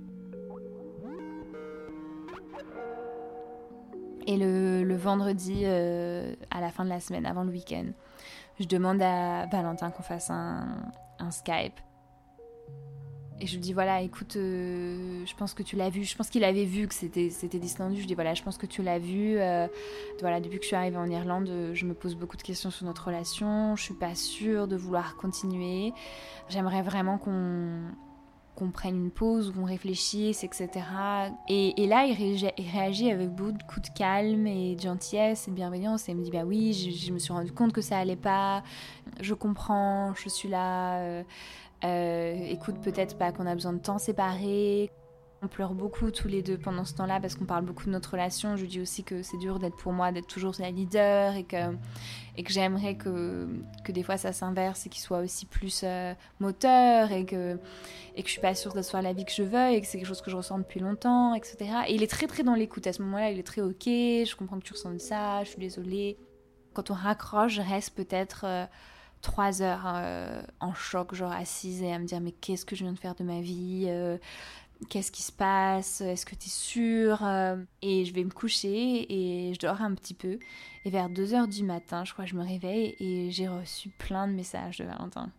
Et 4.26 4.36
le, 4.36 4.96
vendredi, 4.96 5.62
euh, 5.64 6.34
à 6.50 6.60
la 6.60 6.70
fin 6.70 6.84
de 6.84 6.88
la 6.88 7.00
semaine, 7.00 7.26
avant 7.26 7.42
le 7.42 7.50
week-end, 7.50 7.86
je 8.60 8.66
demande 8.66 9.02
à 9.02 9.46
Valentin 9.46 9.90
qu'on 9.90 10.02
fasse 10.02 10.30
un, 10.30 10.78
Skype. 11.30 11.78
Et 13.42 13.46
je 13.48 13.54
lui 13.54 13.60
dis 13.60 13.72
voilà, 13.72 14.02
écoute, 14.02 14.36
euh, 14.36 15.24
je 15.26 15.34
pense 15.34 15.52
que 15.52 15.64
tu 15.64 15.74
l'as 15.74 15.90
vu. 15.90 16.04
Je 16.04 16.16
pense 16.16 16.30
qu'il 16.30 16.44
avait 16.44 16.64
vu 16.64 16.86
que 16.86 16.94
c'était 16.94 17.28
c'était 17.28 17.58
distendu. 17.58 18.00
Je 18.00 18.06
dis 18.06 18.14
voilà, 18.14 18.34
je 18.34 18.42
pense 18.44 18.56
que 18.56 18.66
tu 18.66 18.84
l'as 18.84 19.00
vu. 19.00 19.36
Euh, 19.36 19.66
voilà, 20.20 20.40
depuis 20.40 20.58
que 20.58 20.62
je 20.62 20.68
suis 20.68 20.76
arrivée 20.76 20.96
en 20.96 21.10
Irlande, 21.10 21.50
je 21.72 21.84
me 21.84 21.92
pose 21.92 22.14
beaucoup 22.14 22.36
de 22.36 22.42
questions 22.42 22.70
sur 22.70 22.86
notre 22.86 23.08
relation. 23.08 23.74
Je 23.74 23.82
suis 23.82 23.94
pas 23.94 24.14
sûre 24.14 24.68
de 24.68 24.76
vouloir 24.76 25.16
continuer. 25.16 25.92
J'aimerais 26.48 26.82
vraiment 26.82 27.18
qu'on 27.18 27.80
qu'on 28.54 28.70
prenne 28.70 28.96
une 28.96 29.10
pause, 29.10 29.52
qu'on 29.52 29.64
réfléchisse, 29.64 30.44
etc. 30.44 30.68
Et, 31.48 31.86
là, 31.86 32.04
il 32.04 32.14
réagit, 32.70 33.10
avec 33.10 33.30
beaucoup 33.30 33.80
de 33.80 33.88
calme 33.96 34.46
et 34.46 34.76
de 34.76 34.80
gentillesse 34.80 35.48
et 35.48 35.50
de 35.50 35.56
bienveillance. 35.56 36.08
Et 36.08 36.12
il 36.12 36.18
me 36.18 36.22
dit, 36.22 36.30
bah 36.30 36.44
oui, 36.44 36.74
je, 36.74 37.12
me 37.12 37.18
suis 37.18 37.32
rendu 37.32 37.50
compte 37.50 37.72
que 37.72 37.80
ça 37.80 37.98
allait 37.98 38.14
pas, 38.14 38.62
je 39.20 39.34
comprends, 39.34 40.14
je 40.14 40.28
suis 40.28 40.48
là. 40.50 40.98
Euh, 41.00 41.22
euh, 41.84 42.34
écoute, 42.48 42.76
peut-être 42.80 43.18
pas 43.18 43.32
qu'on 43.32 43.46
a 43.46 43.54
besoin 43.54 43.72
de 43.72 43.80
temps 43.80 43.98
séparés. 43.98 44.90
On 45.44 45.48
pleure 45.48 45.74
beaucoup 45.74 46.12
tous 46.12 46.28
les 46.28 46.40
deux 46.40 46.56
pendant 46.56 46.84
ce 46.84 46.94
temps-là 46.94 47.18
parce 47.18 47.34
qu'on 47.34 47.46
parle 47.46 47.64
beaucoup 47.64 47.86
de 47.86 47.90
notre 47.90 48.12
relation. 48.12 48.56
Je 48.56 48.62
lui 48.62 48.68
dis 48.68 48.80
aussi 48.80 49.02
que 49.02 49.24
c'est 49.24 49.38
dur 49.38 49.58
d'être 49.58 49.76
pour 49.76 49.92
moi, 49.92 50.12
d'être 50.12 50.28
toujours 50.28 50.54
la 50.60 50.70
leader 50.70 51.34
et 51.34 51.42
que, 51.42 51.74
et 52.36 52.44
que 52.44 52.52
j'aimerais 52.52 52.94
que, 52.94 53.48
que 53.82 53.90
des 53.90 54.04
fois 54.04 54.16
ça 54.16 54.32
s'inverse 54.32 54.86
et 54.86 54.88
qu'il 54.88 55.02
soit 55.02 55.18
aussi 55.18 55.46
plus 55.46 55.80
euh, 55.82 56.14
moteur 56.38 57.10
et 57.10 57.26
que, 57.26 57.58
et 58.14 58.22
que 58.22 58.28
je 58.28 58.32
suis 58.32 58.40
pas 58.40 58.54
sûre 58.54 58.72
d'être 58.72 59.00
la 59.00 59.12
vie 59.12 59.24
que 59.24 59.32
je 59.32 59.42
veux 59.42 59.70
et 59.70 59.80
que 59.80 59.86
c'est 59.88 59.98
quelque 59.98 60.06
chose 60.06 60.22
que 60.22 60.30
je 60.30 60.36
ressens 60.36 60.58
depuis 60.58 60.78
longtemps, 60.78 61.34
etc. 61.34 61.56
Et 61.88 61.96
il 61.96 62.04
est 62.04 62.10
très 62.10 62.28
très 62.28 62.44
dans 62.44 62.54
l'écoute 62.54 62.86
à 62.86 62.92
ce 62.92 63.02
moment-là. 63.02 63.32
Il 63.32 63.40
est 63.40 63.46
très 63.46 63.62
ok, 63.62 63.86
je 63.86 64.36
comprends 64.36 64.60
que 64.60 64.64
tu 64.64 64.74
ressens 64.74 64.96
ça, 65.00 65.42
je 65.42 65.48
suis 65.48 65.58
désolée. 65.58 66.18
Quand 66.72 66.92
on 66.92 66.94
raccroche, 66.94 67.54
je 67.54 67.62
reste 67.62 67.96
peut-être. 67.96 68.44
Euh, 68.44 68.66
trois 69.22 69.62
heures 69.62 69.84
euh, 69.86 70.42
en 70.60 70.74
choc, 70.74 71.14
genre 71.14 71.32
assise 71.32 71.82
et 71.82 71.92
à 71.92 71.98
me 71.98 72.04
dire 72.04 72.20
mais 72.20 72.32
qu'est-ce 72.32 72.66
que 72.66 72.76
je 72.76 72.84
viens 72.84 72.92
de 72.92 72.98
faire 72.98 73.14
de 73.14 73.24
ma 73.24 73.40
vie 73.40 73.86
euh, 73.88 74.18
Qu'est-ce 74.88 75.12
qui 75.12 75.22
se 75.22 75.30
passe 75.30 76.00
Est-ce 76.00 76.26
que 76.26 76.34
tu 76.34 76.46
es 76.46 76.50
sûre 76.50 77.24
euh, 77.24 77.56
Et 77.82 78.04
je 78.04 78.12
vais 78.12 78.24
me 78.24 78.30
coucher 78.30 79.06
et 79.08 79.54
je 79.54 79.58
dors 79.60 79.80
un 79.80 79.94
petit 79.94 80.12
peu. 80.12 80.40
Et 80.84 80.90
vers 80.90 81.08
2 81.08 81.34
heures 81.34 81.46
du 81.46 81.62
matin, 81.62 82.04
je 82.04 82.12
crois, 82.12 82.26
je 82.26 82.34
me 82.34 82.42
réveille 82.42 82.96
et 82.98 83.30
j'ai 83.30 83.46
reçu 83.46 83.90
plein 83.90 84.26
de 84.26 84.32
messages 84.32 84.78
de 84.78 84.84
Valentin. 84.84 85.30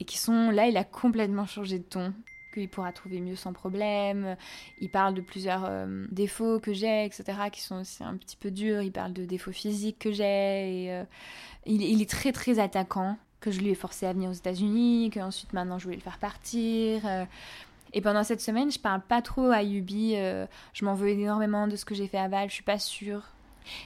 Et 0.00 0.04
qui 0.04 0.16
sont 0.16 0.50
là, 0.50 0.66
il 0.66 0.78
a 0.78 0.84
complètement 0.84 1.44
changé 1.44 1.78
de 1.78 1.84
ton 1.84 2.14
qu'il 2.52 2.68
pourra 2.68 2.92
trouver 2.92 3.20
mieux 3.20 3.36
sans 3.36 3.52
problème. 3.52 4.36
Il 4.80 4.90
parle 4.90 5.14
de 5.14 5.20
plusieurs 5.20 5.70
défauts 6.10 6.60
que 6.60 6.72
j'ai, 6.72 7.04
etc., 7.04 7.24
qui 7.52 7.60
sont 7.60 7.80
aussi 7.80 8.02
un 8.02 8.16
petit 8.16 8.36
peu 8.36 8.50
durs. 8.50 8.82
Il 8.82 8.92
parle 8.92 9.12
de 9.12 9.24
défauts 9.24 9.52
physiques 9.52 9.98
que 9.98 10.12
j'ai. 10.12 10.86
Et, 10.86 11.04
il, 11.66 12.02
est 12.02 12.10
très 12.10 12.32
très 12.32 12.58
attaquant, 12.58 13.16
que 13.40 13.50
je 13.50 13.60
lui 13.60 13.70
ai 13.70 13.74
forcé 13.74 14.06
à 14.06 14.12
venir 14.12 14.30
aux 14.30 14.34
États-Unis, 14.34 15.10
qu'ensuite 15.12 15.52
maintenant 15.52 15.78
je 15.78 15.84
voulais 15.84 15.96
le 15.96 16.02
faire 16.02 16.18
partir. 16.18 17.02
Euh. 17.06 17.24
Et 17.92 18.00
pendant 18.00 18.24
cette 18.24 18.40
semaine, 18.40 18.70
je 18.70 18.78
parle 18.78 19.00
pas 19.00 19.22
trop 19.22 19.50
à 19.50 19.62
Yubi. 19.62 20.14
Euh, 20.16 20.46
je 20.74 20.84
m'en 20.84 20.94
veux 20.94 21.08
énormément 21.08 21.66
de 21.66 21.76
ce 21.76 21.84
que 21.84 21.94
j'ai 21.94 22.06
fait 22.06 22.18
à 22.18 22.28
Val, 22.28 22.48
je 22.48 22.54
suis 22.54 22.62
pas 22.62 22.78
sûre. 22.78 23.22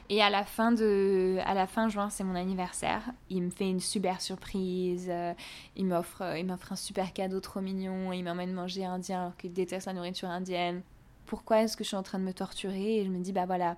Et 0.09 0.23
à 0.23 0.31
la 0.31 0.45
fin 0.45 0.73
de, 0.73 1.39
à 1.45 1.55
la 1.55 1.67
fin 1.67 1.89
juin, 1.89 2.11
c'est 2.11 2.25
mon 2.25 2.35
anniversaire. 2.35 3.03
Il 3.31 3.43
me 3.43 3.51
fait 3.51 3.69
une 3.69 3.81
super 3.81 4.21
surprise. 4.21 5.09
Euh, 5.11 5.35
il 5.77 5.87
m'offre, 5.87 6.37
il 6.37 6.47
m'offre 6.47 6.73
un 6.73 6.77
super 6.77 7.13
cadeau 7.13 7.41
trop 7.41 7.61
mignon. 7.61 8.13
Il 8.13 8.25
m'emmène 8.25 8.53
manger 8.53 8.85
indien 8.85 9.21
alors 9.21 9.37
qu'il 9.37 9.53
déteste 9.53 9.87
la 9.87 9.93
nourriture 9.93 10.29
indienne. 10.29 10.83
Pourquoi 11.27 11.63
est-ce 11.63 11.77
que 11.77 11.85
je 11.85 11.89
suis 11.89 11.97
en 11.97 12.03
train 12.03 12.19
de 12.19 12.25
me 12.25 12.33
torturer? 12.33 12.99
Et 12.99 13.05
je 13.05 13.11
me 13.11 13.19
dis 13.19 13.33
bah 13.33 13.47
voilà, 13.47 13.77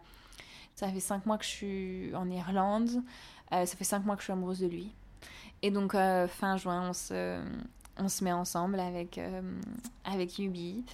ça 0.74 0.88
fait 0.88 1.00
cinq 1.00 1.26
mois 1.26 1.38
que 1.38 1.44
je 1.44 1.50
suis 1.50 2.14
en 2.14 2.30
Irlande. 2.30 3.02
Euh, 3.52 3.66
ça 3.66 3.76
fait 3.76 3.84
cinq 3.84 4.04
mois 4.04 4.16
que 4.16 4.22
je 4.22 4.24
suis 4.24 4.32
amoureuse 4.32 4.60
de 4.60 4.66
lui. 4.66 4.90
Et 5.62 5.70
donc, 5.70 5.94
euh, 5.94 6.26
fin 6.28 6.56
juin, 6.56 6.90
on 6.90 6.92
se, 6.92 7.40
on 7.98 8.08
se 8.08 8.24
met 8.24 8.32
ensemble 8.32 8.80
avec, 8.80 9.18
euh, 9.18 9.40
avec 10.04 10.38
Yubi. 10.38 10.84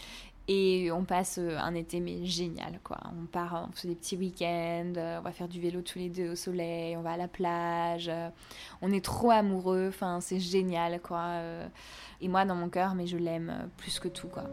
Et 0.53 0.91
on 0.91 1.05
passe 1.05 1.39
un 1.39 1.77
été 1.77 2.01
mais 2.01 2.25
génial 2.25 2.81
quoi. 2.83 2.99
On 3.17 3.27
part, 3.27 3.69
on 3.69 3.73
fait 3.73 3.87
des 3.87 3.95
petits 3.95 4.17
week-ends, 4.17 4.95
on 4.97 5.21
va 5.23 5.31
faire 5.31 5.47
du 5.47 5.61
vélo 5.61 5.81
tous 5.81 6.01
les 6.01 6.09
deux 6.09 6.33
au 6.33 6.35
soleil, 6.35 6.97
on 6.97 7.03
va 7.03 7.13
à 7.13 7.17
la 7.17 7.29
plage. 7.29 8.11
on 8.83 8.91
est 8.91 9.05
trop 9.05 9.31
amoureux, 9.31 9.87
enfin 9.89 10.21
c'est 10.21 10.41
génial 10.41 11.01
quoi. 11.01 11.41
Et 12.21 12.27
moi 12.27 12.45
dans 12.45 12.57
mon 12.57 12.69
cœur, 12.69 12.97
mais 12.97 13.07
je 13.07 13.17
l'aime 13.17 13.71
plus 13.77 14.01
que 14.01 14.09
tout 14.09 14.27
quoi. 14.27 14.51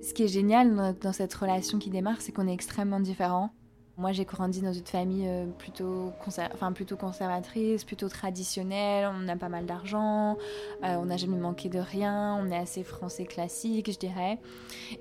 Ce 0.00 0.14
qui 0.14 0.22
est 0.22 0.28
génial 0.28 0.96
dans 1.00 1.12
cette 1.12 1.34
relation 1.34 1.80
qui 1.80 1.90
démarre, 1.90 2.20
c'est 2.20 2.30
qu'on 2.30 2.46
est 2.46 2.54
extrêmement 2.54 3.00
différents. 3.00 3.50
Moi, 3.98 4.12
j'ai 4.12 4.24
grandi 4.24 4.60
dans 4.60 4.72
une 4.72 4.86
famille 4.86 5.26
euh, 5.26 5.46
plutôt, 5.58 6.12
conservatrice, 6.20 7.82
plutôt 7.82 8.08
traditionnelle. 8.08 9.10
On 9.12 9.26
a 9.26 9.34
pas 9.34 9.48
mal 9.48 9.66
d'argent, 9.66 10.38
euh, 10.84 10.94
on 10.94 11.06
n'a 11.06 11.16
jamais 11.16 11.36
manqué 11.36 11.68
de 11.68 11.80
rien, 11.80 12.38
on 12.40 12.48
est 12.52 12.56
assez 12.56 12.84
français 12.84 13.24
classique, 13.24 13.90
je 13.90 13.98
dirais. 13.98 14.38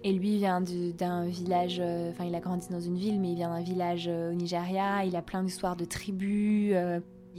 Et 0.03 0.11
lui 0.13 0.37
vient 0.37 0.61
d'un 0.61 1.27
village, 1.27 1.77
euh, 1.79 2.09
enfin, 2.09 2.23
il 2.25 2.33
a 2.33 2.39
grandi 2.39 2.69
dans 2.69 2.79
une 2.79 2.97
ville, 2.97 3.21
mais 3.21 3.33
il 3.33 3.35
vient 3.35 3.51
d'un 3.51 3.61
village 3.61 4.07
au 4.07 4.33
Nigeria. 4.33 5.05
Il 5.05 5.15
a 5.15 5.21
plein 5.21 5.43
d'histoires 5.43 5.75
de 5.75 5.85
tribus 5.85 6.75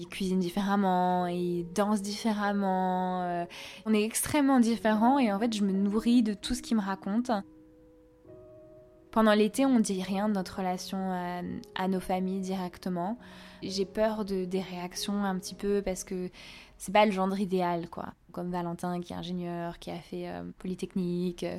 il 0.00 0.06
cuisine 0.06 0.38
différemment, 0.38 1.26
il 1.26 1.66
danse 1.74 2.02
différemment. 2.02 3.46
on 3.84 3.92
est 3.92 4.04
extrêmement 4.04 4.60
différents 4.60 5.18
et 5.18 5.32
en 5.32 5.40
fait, 5.40 5.52
je 5.52 5.64
me 5.64 5.72
nourris 5.72 6.22
de 6.22 6.34
tout 6.34 6.54
ce 6.54 6.62
qu'il 6.62 6.76
me 6.76 6.82
raconte. 6.82 7.32
Pendant 9.10 9.32
l'été, 9.32 9.64
on 9.64 9.80
dit 9.80 10.02
rien 10.02 10.28
de 10.28 10.34
notre 10.34 10.58
relation 10.58 10.98
à, 11.74 11.88
nos 11.88 12.00
familles 12.00 12.40
directement. 12.40 13.18
J'ai 13.62 13.84
peur 13.84 14.24
de, 14.24 14.44
des 14.44 14.60
réactions 14.60 15.24
un 15.24 15.36
petit 15.38 15.54
peu 15.54 15.82
parce 15.82 16.04
que 16.04 16.30
c'est 16.78 16.92
pas 16.92 17.04
le 17.04 17.10
genre 17.10 17.36
idéal, 17.36 17.88
quoi. 17.90 18.14
Comme 18.30 18.52
Valentin 18.52 19.00
qui 19.00 19.12
est 19.12 19.16
ingénieur, 19.16 19.80
qui 19.80 19.90
a 19.90 19.98
fait 19.98 20.28
euh, 20.28 20.44
Polytechnique, 20.58 21.42
euh, 21.42 21.58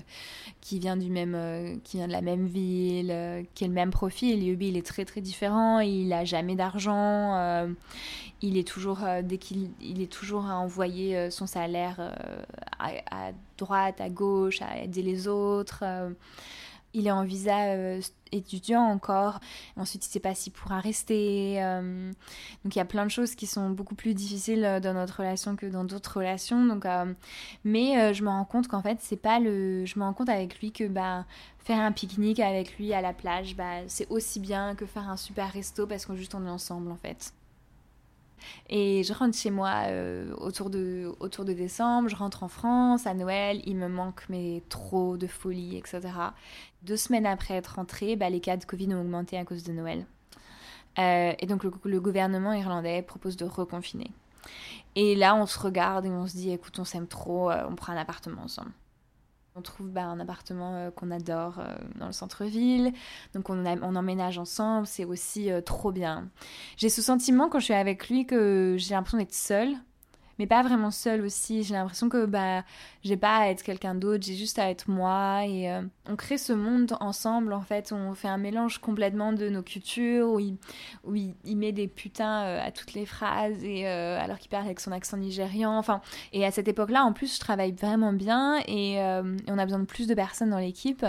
qui 0.62 0.80
vient 0.80 0.96
du 0.96 1.10
même, 1.10 1.36
euh, 1.36 1.76
qui 1.84 1.98
vient 1.98 2.08
de 2.08 2.14
la 2.14 2.22
même 2.22 2.46
ville, 2.46 3.46
qui 3.54 3.66
a 3.66 3.68
le 3.68 3.74
même 3.74 3.92
profil. 3.92 4.42
Yubi, 4.42 4.70
il 4.70 4.78
est 4.78 4.86
très 4.86 5.04
très 5.04 5.20
différent. 5.20 5.80
Il 5.80 6.14
a 6.14 6.24
jamais 6.24 6.56
d'argent. 6.56 7.68
il 8.42 8.58
est 8.58 8.68
toujours 8.68 9.00
dès 9.24 9.38
qu'il 9.38 9.72
il 9.82 10.02
est 10.02 10.12
toujours 10.12 10.46
à 10.46 10.58
envoyer 10.58 11.30
son 11.32 11.48
salaire 11.48 12.14
à, 12.80 13.32
droite, 13.58 14.00
à 14.00 14.10
gauche, 14.10 14.62
à 14.62 14.82
aider 14.82 15.02
les 15.02 15.28
autres. 15.28 15.84
Il 16.94 17.08
est 17.08 17.12
en 17.12 17.24
visa 17.24 17.74
euh, 17.74 18.02
étudiant 18.32 18.82
encore. 18.82 19.40
Ensuite, 19.78 20.06
il 20.06 20.10
ne 20.10 20.14
sait 20.14 20.20
pas 20.20 20.34
s'il 20.34 20.54
pourra 20.54 20.80
rester. 20.80 21.62
Euh. 21.64 22.12
donc, 22.64 22.76
il 22.76 22.78
y 22.78 22.82
a 22.82 22.86
plein 22.86 23.06
de 23.06 23.12
choses 23.12 23.36
qui 23.36 23.46
sont 23.46 23.70
beaucoup 23.70 23.96
plus 23.96 24.14
difficiles 24.14 24.66
euh, 24.66 24.80
dans 24.80 24.94
notre 24.94 25.18
relation 25.18 25.56
que 25.56 25.68
dans 25.68 25.84
d'autres 25.84 26.18
relations. 26.18 26.66
Donc, 26.66 26.86
mais 27.64 28.14
je 28.14 28.24
me 28.24 28.30
rends 28.30 28.46
compte 28.46 28.68
qu'en 28.68 28.82
fait, 28.82 28.98
c'est 29.02 29.18
pas 29.22 29.40
le. 29.40 29.86
Je 29.86 30.00
me 30.00 30.04
rends 30.04 30.14
compte 30.14 30.30
avec 30.30 30.60
lui 30.60 30.72
que 30.72 30.88
bah, 30.88 31.26
faire 31.60 31.80
un 31.80 31.92
pique-nique 31.92 32.40
avec 32.40 32.78
lui 32.78 32.94
à 32.94 33.02
la 33.02 33.14
plage, 33.14 33.56
bah, 33.56 33.88
c'est 33.88 34.10
aussi 34.10 34.40
bien 34.40 34.76
que 34.76 34.86
faire 34.86 35.10
un 35.10 35.18
super 35.18 35.52
resto 35.52 35.86
parce 35.86 36.06
qu'on 36.06 36.16
juste 36.16 36.34
on 36.36 36.46
est 36.46 36.50
ensemble 36.50 36.92
en 36.92 36.98
fait. 36.98 37.34
Et 38.70 39.04
je 39.04 39.14
rentre 39.14 39.38
chez 39.38 39.52
moi 39.52 39.84
euh, 39.88 40.34
autour, 40.38 40.70
de, 40.70 41.12
autour 41.20 41.46
de 41.46 41.54
décembre, 41.54 42.10
je 42.10 42.16
rentre 42.16 42.44
en 42.44 42.48
France 42.48 43.08
à 43.08 43.14
Noël, 43.14 43.62
il 43.66 43.76
me 43.76 43.88
manque 43.88 44.24
mais 44.30 44.64
trop 44.70 45.18
de 45.18 45.28
folie, 45.28 45.78
etc. 45.78 46.02
Deux 46.84 46.98
semaines 46.98 47.26
après 47.26 47.56
être 47.56 47.76
rentrée, 47.76 48.16
bah, 48.16 48.30
les 48.30 48.40
cas 48.40 48.58
de 48.58 48.66
Covid 48.66 48.94
ont 48.94 49.02
augmenté 49.02 49.38
à 49.38 49.46
cause 49.46 49.64
de 49.64 49.74
Noël. 49.74 50.06
Euh, 50.98 51.34
et 51.40 51.46
donc 51.46 51.64
le, 51.64 52.00
gouvernement 52.00 52.54
irlandais 52.54 53.02
propose 53.02 53.38
de 53.38 53.46
reconfiner. 53.46 54.12
Et 54.96 55.16
là, 55.16 55.36
on 55.36 55.46
se 55.46 55.60
regarde 55.60 56.06
et 56.06 56.10
on 56.10 56.28
se 56.28 56.36
dit, 56.36 56.52
écoute, 56.52 56.78
on 56.80 56.84
s'aime 56.84 57.08
trop, 57.08 57.52
euh, 57.52 57.64
on 57.70 57.76
prend 57.76 57.94
un 57.94 57.98
appartement 57.98 58.44
ensemble. 58.44 58.72
On 59.56 59.62
trouve 59.62 59.90
bah, 59.90 60.06
un 60.06 60.20
appartement 60.20 60.76
euh, 60.76 60.92
qu'on 60.92 61.12
adore 61.12 61.60
euh, 61.60 61.76
dans 61.96 62.06
le 62.06 62.12
centre-ville. 62.12 62.94
Donc 63.34 63.50
on, 63.50 63.66
on, 63.66 63.96
emménage 63.96 64.38
ensemble, 64.38 64.88
c'est 64.88 65.06
aussi 65.06 65.52
euh, 65.52 65.62
trop 65.62 65.92
bien. 65.92 66.30
J'ai 66.78 66.90
ce 66.90 67.02
sentiment 67.02 67.50
quand 67.50 67.60
je 67.60 67.66
suis 67.66 67.74
avec 67.74 68.10
lui 68.10 68.26
que 68.26 68.76
j'ai 68.78 68.94
l'impression 68.94 69.18
d'être 69.18 69.34
seule 69.34 69.76
mais 70.40 70.48
pas 70.48 70.64
vraiment 70.64 70.90
seule 70.90 71.22
aussi. 71.22 71.64
J'ai 71.64 71.74
l'impression 71.74 72.08
que 72.08 72.26
bah, 72.26 72.64
j'ai 73.04 73.18
pas 73.18 73.40
à 73.40 73.48
être 73.50 73.62
quelqu'un 73.62 73.94
d'autre, 73.94 74.24
j'ai 74.26 74.36
juste 74.36 74.58
à 74.58 74.70
être 74.70 74.90
moi. 74.90 75.42
Et 75.46 75.70
euh, 75.70 75.82
on 76.08 76.16
crée 76.16 76.38
ce 76.38 76.54
monde 76.54 76.96
ensemble, 77.02 77.52
en 77.52 77.62
fait. 77.62 77.92
On 77.92 78.14
fait 78.14 78.30
un 78.30 78.38
mélange 78.38 78.80
complètement 78.80 79.34
de 79.34 79.50
nos 79.50 79.62
cultures, 79.62 80.30
où 80.30 80.40
il, 80.40 80.56
où 81.04 81.14
il, 81.16 81.58
met 81.58 81.74
des 81.74 81.88
putains 81.88 82.44
euh, 82.44 82.66
à 82.66 82.72
toutes 82.72 82.94
les 82.94 83.06
phrases, 83.06 83.62
et, 83.64 83.86
euh, 83.86 84.18
alors 84.18 84.40
qu'il 84.40 84.50
parle 84.50 84.66
avec 84.66 84.80
son 84.80 84.94
accent 84.94 85.18
nigérian. 85.18 85.78
Enfin, 85.78 86.00
et 86.32 86.46
à 86.46 86.52
cette 86.52 86.70
époque-là, 86.70 87.04
en 87.04 87.12
plus, 87.12 87.36
je 87.36 87.40
travaille 87.40 87.74
vraiment 87.74 88.14
bien, 88.14 88.60
et, 88.66 88.98
on 89.48 89.58
a 89.58 89.66
besoin 89.66 89.80
de 89.80 89.86
plus 89.86 90.08
de 90.08 90.14
personnes 90.14 90.52
dans 90.52 90.58
l'équipe. 90.58 91.06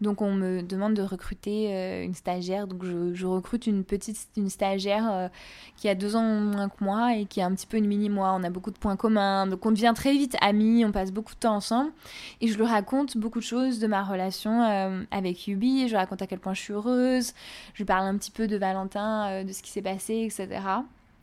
Donc 0.00 0.20
on 0.20 0.32
me 0.32 0.62
demande 0.62 0.94
de 0.94 1.02
recruter 1.02 2.02
une 2.02 2.14
stagiaire. 2.14 2.66
Donc 2.66 2.84
je, 2.84 3.14
je, 3.14 3.26
recrute 3.26 3.66
une 3.66 3.84
petite 3.84 4.18
une 4.36 4.48
stagiaire 4.48 5.30
qui 5.76 5.88
a 5.88 5.94
deux 5.94 6.16
ans 6.16 6.22
moins 6.22 6.68
que 6.68 6.82
moi 6.82 7.16
et 7.16 7.26
qui 7.26 7.40
est 7.40 7.44
un 7.44 7.54
petit 7.54 7.66
peu 7.66 7.76
une 7.76 7.86
mini-moi. 7.86 8.34
On 8.36 8.42
a 8.42 8.50
beaucoup 8.50 8.71
de 8.72 8.78
points 8.78 8.96
communs, 8.96 9.46
donc 9.46 9.64
on 9.64 9.70
devient 9.70 9.92
très 9.94 10.12
vite 10.12 10.36
amis, 10.40 10.84
on 10.84 10.92
passe 10.92 11.12
beaucoup 11.12 11.34
de 11.34 11.38
temps 11.38 11.56
ensemble. 11.56 11.92
Et 12.40 12.48
je 12.48 12.56
lui 12.56 12.64
raconte 12.64 13.16
beaucoup 13.16 13.38
de 13.38 13.44
choses 13.44 13.78
de 13.78 13.86
ma 13.86 14.02
relation 14.02 14.62
euh, 14.62 15.02
avec 15.10 15.46
Yubi, 15.46 15.84
je 15.84 15.92
lui 15.92 15.96
raconte 15.96 16.22
à 16.22 16.26
quel 16.26 16.38
point 16.38 16.54
je 16.54 16.60
suis 16.60 16.72
heureuse, 16.72 17.32
je 17.74 17.78
lui 17.78 17.84
parle 17.84 18.06
un 18.06 18.16
petit 18.16 18.30
peu 18.30 18.48
de 18.48 18.56
Valentin, 18.56 19.28
euh, 19.28 19.44
de 19.44 19.52
ce 19.52 19.62
qui 19.62 19.70
s'est 19.70 19.82
passé, 19.82 20.28
etc. 20.28 20.60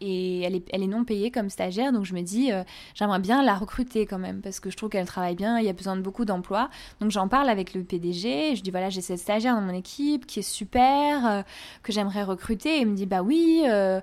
et 0.02 0.42
elle 0.42 0.84
est, 0.84 0.88
non 0.88 1.04
payée 1.04 1.32
comme 1.32 1.50
stagiaire, 1.50 1.92
donc 1.92 2.06
je 2.06 2.14
me 2.14 2.22
dis, 2.22 2.52
euh, 2.52 2.64
j'aimerais 2.96 3.20
bien 3.20 3.44
la 3.44 3.56
recruter 3.56 4.06
quand 4.06 4.18
même, 4.18 4.42
parce 4.42 4.60
que 4.60 4.70
je 4.70 4.78
trouve 4.78 4.90
qu'elle 4.90 5.06
travaille 5.06 5.36
bien, 5.36 5.60
il 5.60 5.66
y 5.66 5.70
a 5.70 5.74
besoin 5.74 5.96
de 5.96 6.02
beaucoup 6.02 6.26
d'emplois. 6.26 6.70
Donc 7.00 7.12
j'en 7.12 7.28
parle 7.28 7.50
avec 7.50 7.74
le 7.74 7.84
PDG, 7.84 8.56
je 8.56 8.62
dis, 8.62 8.72
voilà, 8.72 8.90
j'ai 8.90 9.02
cette 9.02 9.20
stagiaire 9.20 9.56
dans 9.56 9.62
mon 9.62 9.74
équipe 9.74 10.26
qui 10.26 10.40
est 10.40 10.50
super, 10.50 11.28
euh, 11.28 11.42
que 11.84 11.92
j'aimerais 11.92 12.24
recruter, 12.24 12.78
et 12.78 12.82
il 12.82 12.88
me 12.88 12.96
dit, 12.96 13.06
bah 13.06 13.22
oui, 13.22 13.64
euh, 13.68 14.00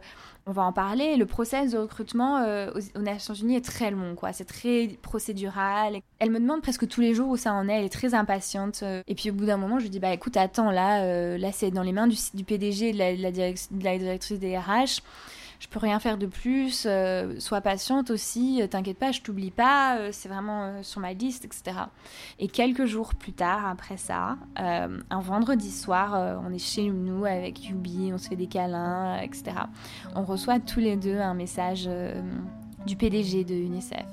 on 0.49 0.53
va 0.53 0.63
en 0.63 0.73
parler. 0.73 1.17
Le 1.17 1.27
process 1.27 1.73
de 1.73 1.79
recrutement 1.79 2.45
aux, 2.95 3.01
Nations 3.01 3.35
Unies 3.35 3.57
est 3.57 3.65
très 3.65 3.91
long, 3.91 4.15
quoi. 4.15 4.33
C'est 4.33 4.45
très 4.45 4.97
procédural. 5.03 5.97
Elle 6.21 6.31
me 6.31 6.39
demande 6.39 6.63
presque 6.63 6.87
tous 6.87 7.01
les 7.01 7.15
jours 7.15 7.31
où 7.31 7.37
ça 7.37 7.53
en 7.53 7.69
est. 7.69 7.81
Elle 7.81 7.85
est 7.85 7.89
très 7.89 8.15
impatiente. 8.15 8.85
Et 9.09 9.17
puis 9.17 9.31
au 9.31 9.33
bout 9.33 9.47
d'un 9.47 9.57
moment, 9.57 9.81
je 9.81 9.85
lui 9.85 9.91
dis 9.91 9.99
bah 9.99 10.13
écoute, 10.13 10.37
attends, 10.37 10.71
là, 10.71 11.37
là 11.37 11.51
c'est 11.51 11.73
dans 11.73 11.83
les 11.83 11.91
mains 11.91 12.07
du, 12.07 12.17
du 12.33 12.45
PDG 12.45 12.93
de 12.93 12.99
la, 12.99 13.17
de 13.17 13.23
la 13.83 13.99
directrice 13.99 14.39
des 14.39 14.57
RH 14.57 15.03
je 15.61 15.69
peux 15.69 15.79
rien 15.79 15.99
faire 15.99 16.19
de 16.19 16.27
plus, 16.27 16.85
euh, 16.87 17.39
sois 17.39 17.61
patiente 17.61 18.11
aussi, 18.11 18.61
euh, 18.61 18.67
t'inquiète 18.67 18.99
pas, 18.99 19.13
je 19.13 19.21
t'oublie 19.21 19.51
pas, 19.51 19.99
euh, 19.99 20.09
c'est 20.13 20.29
vraiment 20.29 20.83
sur 20.83 21.01
ma 21.01 21.13
liste, 21.13 21.45
etc. 21.45 21.79
Et 22.39 22.49
quelques 22.49 22.87
jours 22.87 23.15
plus 23.15 23.33
tard, 23.33 23.67
après 23.67 23.97
ça, 23.97 24.37
un 24.57 25.21
vendredi 25.21 25.71
soir, 25.71 26.41
on 26.47 26.53
est 26.53 26.59
chez 26.59 26.91
nous 26.91 27.25
avec 27.25 27.69
Yubi, 27.69 28.11
on 28.13 28.19
se 28.19 28.29
fait 28.29 28.37
des 28.37 28.47
câlins, 28.47 29.21
etc. 29.21 29.57
On 30.15 30.25
reçoit 30.25 30.61
tous 30.61 30.81
les 30.81 30.97
deux 30.97 31.19
un 31.19 31.35
message 31.35 31.89
du 32.87 32.97
PDG 32.97 33.45
de 33.45 33.55
UNICEF 33.55 34.07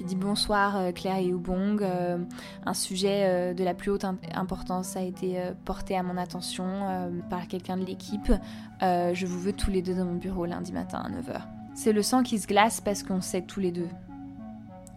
qui 0.00 0.06
dit 0.06 0.16
bonsoir 0.16 0.78
euh, 0.78 0.92
Claire 0.92 1.18
et 1.18 1.34
Oubong. 1.34 1.82
Euh, 1.82 2.16
un 2.64 2.72
sujet 2.72 3.24
euh, 3.24 3.52
de 3.52 3.62
la 3.62 3.74
plus 3.74 3.90
haute 3.90 4.06
importance 4.34 4.96
a 4.96 5.02
été 5.02 5.38
porté 5.66 5.94
à 5.94 6.02
mon 6.02 6.16
attention 6.16 7.10
par 7.28 7.48
quelqu'un 7.48 7.76
de 7.76 7.84
l'équipe. 7.84 8.32
je 8.80 9.26
vous 9.26 9.38
veux 9.38 9.52
tous 9.52 9.70
les 9.70 9.82
deux 9.82 9.94
dans 9.94 10.06
mon 10.06 10.14
bureau 10.14 10.46
lundi 10.46 10.72
matin 10.72 11.02
à 11.04 11.10
9h. 11.10 11.42
C'est 11.74 11.92
le 11.92 12.00
sang 12.00 12.22
qui 12.22 12.38
se 12.38 12.46
glace 12.46 12.80
parce 12.80 13.02
qu'on 13.02 13.20
sait 13.20 13.42
tous 13.42 13.60
les 13.60 13.72
deux. 13.72 13.88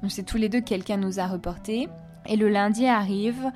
On 0.04 0.10
sait 0.10 0.24
tous 0.24 0.38
les 0.38 0.48
deux 0.48 0.62
que 0.62 0.70
quelqu'un 0.70 0.98
nous 0.98 1.20
a 1.20 1.28
reporté. 1.28 1.90
Et 2.26 2.38
le 2.38 2.48
lundi 2.48 2.88
arrive, 2.88 3.52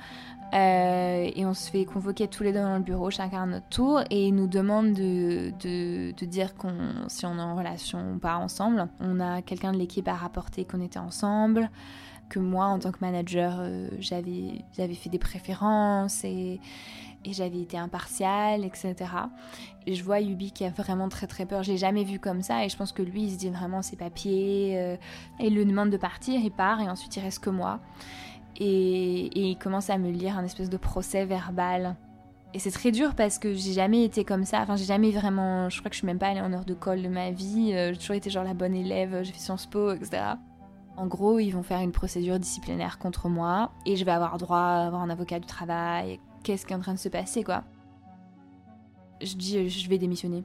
euh, 0.54 1.30
et 1.34 1.44
on 1.44 1.52
se 1.52 1.70
fait 1.70 1.84
convoquer 1.84 2.26
tous 2.26 2.42
les 2.42 2.52
deux 2.52 2.60
dans 2.62 2.76
le 2.76 2.82
bureau, 2.82 3.10
chacun 3.10 3.42
à 3.42 3.46
notre 3.46 3.68
tour, 3.68 4.00
et 4.10 4.28
ils 4.28 4.34
nous 4.34 4.46
demandent 4.46 4.94
de, 4.94 5.52
de, 5.60 6.24
dire 6.24 6.54
qu'on, 6.54 6.74
si 7.08 7.26
on 7.26 7.38
est 7.38 7.42
en 7.42 7.54
relation 7.54 8.14
ou 8.14 8.18
pas 8.18 8.36
ensemble. 8.36 8.88
On 9.00 9.20
a 9.20 9.42
quelqu'un 9.42 9.72
de 9.72 9.78
l'équipe 9.78 10.08
à 10.08 10.14
rapporter 10.14 10.64
qu'on 10.64 10.80
était 10.80 10.98
ensemble, 10.98 11.70
que 12.30 12.38
moi, 12.38 12.66
en 12.66 12.78
tant 12.78 12.92
que 12.92 12.98
manager, 13.00 13.58
euh, 13.60 13.88
j'avais, 13.98 14.64
j'avais 14.76 14.94
fait 14.94 15.10
des 15.10 15.18
préférences 15.18 16.24
et, 16.24 16.60
et 17.24 17.32
j'avais 17.32 17.60
été 17.60 17.76
impartiale, 17.76 18.64
etc. 18.64 18.94
Et 19.86 19.94
je 19.94 20.02
vois 20.02 20.20
Yubi 20.20 20.52
qui 20.52 20.64
a 20.64 20.70
vraiment 20.70 21.10
très 21.10 21.26
très 21.26 21.44
peur. 21.44 21.62
Je 21.62 21.72
l'ai 21.72 21.78
jamais 21.78 22.04
vu 22.04 22.18
comme 22.18 22.40
ça 22.40 22.64
et 22.64 22.70
je 22.70 22.76
pense 22.76 22.92
que 22.92 23.02
lui, 23.02 23.24
il 23.24 23.32
se 23.32 23.36
dit 23.36 23.50
vraiment 23.50 23.82
ses 23.82 23.96
papiers. 23.96 24.78
Euh, 24.78 24.96
et 25.40 25.48
il 25.48 25.54
lui 25.54 25.66
demande 25.66 25.90
de 25.90 25.96
partir, 25.98 26.40
il 26.40 26.50
part 26.50 26.80
et 26.80 26.88
ensuite 26.88 27.14
il 27.16 27.20
reste 27.20 27.40
que 27.40 27.50
moi 27.50 27.80
et, 28.58 29.48
il 29.50 29.56
commence 29.56 29.88
à 29.88 29.98
me 29.98 30.10
lire 30.10 30.36
un 30.36 30.44
espèce 30.44 30.68
de 30.68 30.76
procès 30.76 31.24
verbal. 31.24 31.96
Et 32.54 32.58
c'est 32.58 32.70
très 32.70 32.90
dur 32.90 33.14
parce 33.14 33.38
que 33.38 33.52
j'ai 33.54 33.72
jamais 33.72 34.04
été 34.04 34.24
comme 34.24 34.44
ça. 34.44 34.60
Enfin, 34.60 34.76
j'ai 34.76 34.84
jamais 34.84 35.10
vraiment. 35.10 35.68
Je 35.68 35.78
crois 35.78 35.90
que 35.90 35.94
je 35.94 35.98
suis 35.98 36.06
même 36.06 36.18
pas 36.18 36.28
allée 36.28 36.40
en 36.40 36.52
heure 36.52 36.64
de 36.64 36.74
colle 36.74 37.02
de 37.02 37.08
ma 37.08 37.30
vie. 37.30 37.72
Euh, 37.74 37.92
j'ai 37.92 37.98
toujours 37.98 38.16
été 38.16 38.30
genre 38.30 38.44
la 38.44 38.54
bonne 38.54 38.74
élève. 38.74 39.22
J'ai 39.22 39.32
fait 39.32 39.38
Sciences 39.38 39.66
Po, 39.66 39.92
etc. 39.92 40.22
En 40.96 41.06
gros, 41.06 41.38
ils 41.38 41.50
vont 41.50 41.62
faire 41.62 41.80
une 41.80 41.92
procédure 41.92 42.38
disciplinaire 42.40 42.98
contre 42.98 43.28
moi 43.28 43.70
et 43.86 43.96
je 43.96 44.04
vais 44.04 44.10
avoir 44.10 44.36
droit 44.38 44.58
à 44.58 44.86
avoir 44.86 45.02
un 45.02 45.10
avocat 45.10 45.38
du 45.38 45.46
travail. 45.46 46.18
Qu'est-ce 46.42 46.66
qui 46.66 46.72
est 46.72 46.76
en 46.76 46.80
train 46.80 46.94
de 46.94 46.98
se 46.98 47.08
passer, 47.08 47.44
quoi? 47.44 47.64
Je 49.20 49.36
dis, 49.36 49.68
je 49.68 49.88
vais 49.88 49.98
démissionner. 49.98 50.44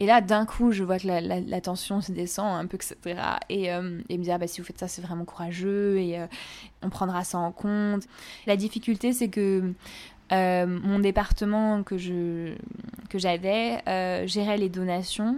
Et 0.00 0.06
là, 0.06 0.22
d'un 0.22 0.46
coup, 0.46 0.72
je 0.72 0.82
vois 0.82 0.98
que 0.98 1.06
la, 1.06 1.60
tension 1.60 2.00
se 2.00 2.10
descend 2.10 2.58
un 2.58 2.66
peu, 2.66 2.76
etc. 2.76 3.20
Et, 3.50 3.70
euh, 3.70 4.00
et 4.08 4.16
me 4.16 4.24
dit, 4.24 4.30
ah, 4.30 4.38
bah, 4.38 4.46
si 4.46 4.62
vous 4.62 4.66
faites 4.66 4.78
ça, 4.78 4.88
c'est 4.88 5.02
vraiment 5.02 5.26
courageux 5.26 5.98
et 5.98 6.18
euh, 6.18 6.26
on 6.82 6.88
prendra 6.88 7.22
ça 7.22 7.36
en 7.36 7.52
compte. 7.52 8.04
La 8.46 8.56
difficulté, 8.56 9.12
c'est 9.12 9.28
que 9.28 9.74
euh, 10.32 10.66
mon 10.66 11.00
département 11.00 11.82
que 11.82 11.98
j'avais 13.12 13.82
gérait 14.26 14.56
les 14.56 14.70
donations 14.70 15.36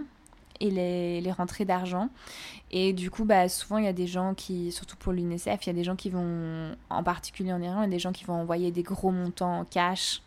et 0.61 0.71
les, 0.71 1.19
les 1.19 1.31
rentrées 1.33 1.65
d'argent. 1.65 2.07
Et 2.71 2.93
du 2.93 3.11
coup, 3.11 3.25
bah, 3.25 3.49
souvent, 3.49 3.79
il 3.79 3.83
y 3.83 3.89
a 3.89 3.93
des 3.93 4.07
gens 4.07 4.33
qui, 4.33 4.71
surtout 4.71 4.95
pour 4.95 5.11
l'UNICEF, 5.11 5.65
il 5.65 5.67
y 5.67 5.69
a 5.71 5.73
des 5.73 5.83
gens 5.83 5.97
qui 5.97 6.09
vont, 6.09 6.73
en 6.89 7.03
particulier 7.03 7.51
en 7.51 7.61
Iran, 7.61 7.81
il 7.81 7.85
y 7.85 7.87
a 7.87 7.89
des 7.89 7.99
gens 7.99 8.13
qui 8.13 8.23
vont 8.23 8.35
envoyer 8.35 8.71
des 8.71 8.83
gros 8.83 9.11
montants 9.11 9.59
en 9.59 9.65
cash 9.65 10.21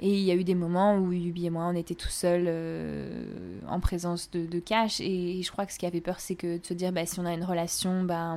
et 0.00 0.10
il 0.10 0.20
y 0.20 0.30
a 0.30 0.34
eu 0.34 0.44
des 0.44 0.54
moments 0.54 0.96
où 0.96 1.12
Yubi 1.12 1.46
et 1.46 1.50
moi, 1.50 1.64
on 1.64 1.74
était 1.74 1.96
tout 1.96 2.08
seuls 2.08 2.44
euh, 2.46 3.58
en 3.68 3.80
présence 3.80 4.30
de, 4.30 4.60
cash. 4.60 5.00
Et 5.00 5.42
je 5.42 5.50
crois 5.50 5.66
que 5.66 5.72
ce 5.72 5.78
qui 5.78 5.86
avait 5.86 6.00
peur, 6.00 6.20
c'est 6.20 6.36
que 6.36 6.58
de 6.58 6.64
se 6.64 6.72
dire, 6.72 6.92
bah, 6.92 7.04
si 7.04 7.18
on 7.18 7.26
a 7.26 7.32
une 7.32 7.42
relation, 7.42 8.04
bah, 8.04 8.36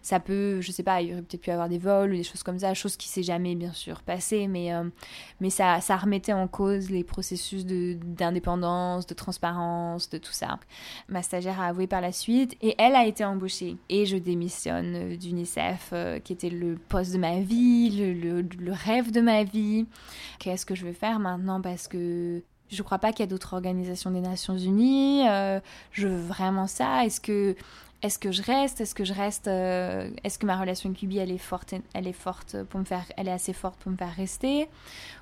ça 0.00 0.20
peut, 0.20 0.62
je 0.62 0.72
sais 0.72 0.82
pas, 0.82 1.02
il 1.02 1.10
y 1.10 1.12
aurait 1.12 1.20
peut-être 1.20 1.42
pu 1.42 1.50
avoir 1.50 1.68
des 1.68 1.76
vols 1.76 2.12
ou 2.12 2.16
des 2.16 2.22
choses 2.22 2.42
comme 2.42 2.58
ça, 2.58 2.72
chose 2.72 2.96
qui 2.96 3.08
s'est 3.08 3.22
jamais, 3.22 3.54
bien 3.56 3.74
sûr, 3.74 4.00
passée. 4.00 4.46
Mais, 4.46 4.72
euh, 4.72 4.84
mais 5.40 5.50
ça, 5.50 5.82
ça 5.82 5.96
remettait 5.98 6.32
en 6.32 6.48
cause 6.48 6.88
les 6.88 7.04
processus 7.04 7.66
d'indépendance, 7.66 9.06
de, 9.06 9.14
transparence, 9.14 10.08
de 10.08 10.16
tout 10.16 10.32
ça. 10.32 10.58
Ma 11.10 11.22
stagiaire 11.22 11.60
a 11.60 11.66
avoué 11.66 11.86
par 11.86 12.00
la 12.00 12.12
suite 12.12 12.56
et 12.62 12.74
elle 12.78 12.94
a 12.94 13.06
été 13.06 13.22
embauchée. 13.22 13.76
Et 13.90 14.06
je 14.06 14.16
démissionne 14.16 15.14
d'UNICEF, 15.16 15.90
euh, 15.92 16.20
qui 16.20 16.32
était 16.32 16.48
le 16.48 16.76
poste 16.76 17.12
de 17.12 17.18
ma 17.18 17.40
vie, 17.40 17.90
le, 17.90 18.14
le, 18.14 18.48
le 18.58 18.72
rêve 18.72 19.10
de 19.10 19.20
ma 19.20 19.44
vie. 19.44 19.84
Qu'est-ce 20.38 20.64
que 20.64 20.74
je 20.74 20.85
faire 20.92 21.18
maintenant 21.18 21.60
parce 21.60 21.88
que 21.88 22.42
je 22.68 22.82
crois 22.82 22.98
pas 22.98 23.12
qu'il 23.12 23.20
y 23.20 23.22
a 23.22 23.26
d'autres 23.26 23.54
organisations 23.54 24.10
des 24.10 24.20
Nations 24.20 24.56
Unies. 24.56 25.28
Euh, 25.28 25.60
je 25.92 26.08
veux 26.08 26.20
vraiment 26.20 26.66
ça. 26.66 27.04
Est-ce 27.04 27.20
que, 27.20 27.54
est-ce 28.02 28.18
que 28.18 28.32
je 28.32 28.42
reste? 28.42 28.80
Est-ce 28.80 28.94
que 28.94 29.04
je 29.04 29.12
reste 29.12 29.46
euh, 29.46 30.10
Est-ce 30.24 30.38
que 30.38 30.46
ma 30.46 30.58
relation 30.58 30.90
avec 30.90 31.02
elle 31.16 31.30
est 31.30 31.38
forte 31.38 31.74
Elle 31.94 32.08
est 32.08 32.12
forte 32.12 32.56
pour 32.64 32.80
me 32.80 32.84
faire. 32.84 33.04
Elle 33.16 33.28
est 33.28 33.32
assez 33.32 33.52
forte 33.52 33.78
pour 33.78 33.92
me 33.92 33.96
faire 33.96 34.14
rester? 34.14 34.68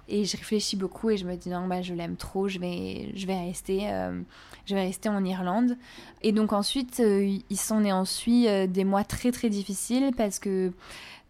Et 0.09 0.25
je 0.25 0.37
réfléchis 0.37 0.77
beaucoup 0.77 1.11
et 1.11 1.17
je 1.17 1.25
me 1.25 1.35
dis 1.37 1.49
non 1.49 1.67
bah 1.67 1.83
je 1.83 1.95
l'aime 1.95 2.17
trop. 2.17 2.49
Je 2.49 2.59
vais, 2.59 3.11
je 3.15 3.27
vais 3.27 3.39
rester. 3.39 3.91
Euh, 3.91 4.21
je 4.67 4.75
vais 4.75 4.83
rester 4.83 5.11
en 5.11 5.23
Irlande. 5.23 5.77
Et 6.23 6.33
donc 6.33 6.55
ensuite, 6.55 6.99
ils 6.99 7.59
sont 7.59 7.85
en 7.85 7.91
ensuite 7.91 8.49
des 8.49 8.85
mois 8.85 9.05
très 9.05 9.31
très 9.31 9.51
difficiles 9.51 10.13
parce 10.17 10.39
que 10.39 10.73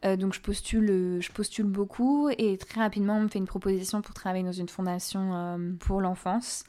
euh, 0.05 0.17
donc 0.17 0.35
je 0.35 0.41
postule, 0.41 1.19
je 1.21 1.33
postule 1.33 1.67
beaucoup 1.67 2.29
et 2.37 2.59
très 2.59 2.81
rapidement 2.81 3.17
on 3.17 3.23
me 3.23 3.29
fait 3.29 3.39
une 3.39 3.47
proposition 3.47 4.03
pour 4.03 4.15
travailler 4.15 4.45
dans 4.45 4.53
une 4.53 4.69
fondation 4.69 5.35
euh, 5.35 5.73
pour 5.81 6.01
l'enfance. 6.01 6.65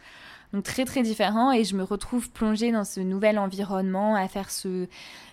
Donc 0.54 0.64
très 0.64 0.86
très 0.86 1.02
différent 1.02 1.52
et 1.52 1.64
je 1.64 1.76
me 1.76 1.84
retrouve 1.84 2.30
plongée 2.32 2.72
dans 2.72 2.86
ce 2.86 3.02
nouvel 3.02 3.38
environnement 3.38 4.16
à 4.16 4.28
faire 4.28 4.50
ce, 4.50 4.88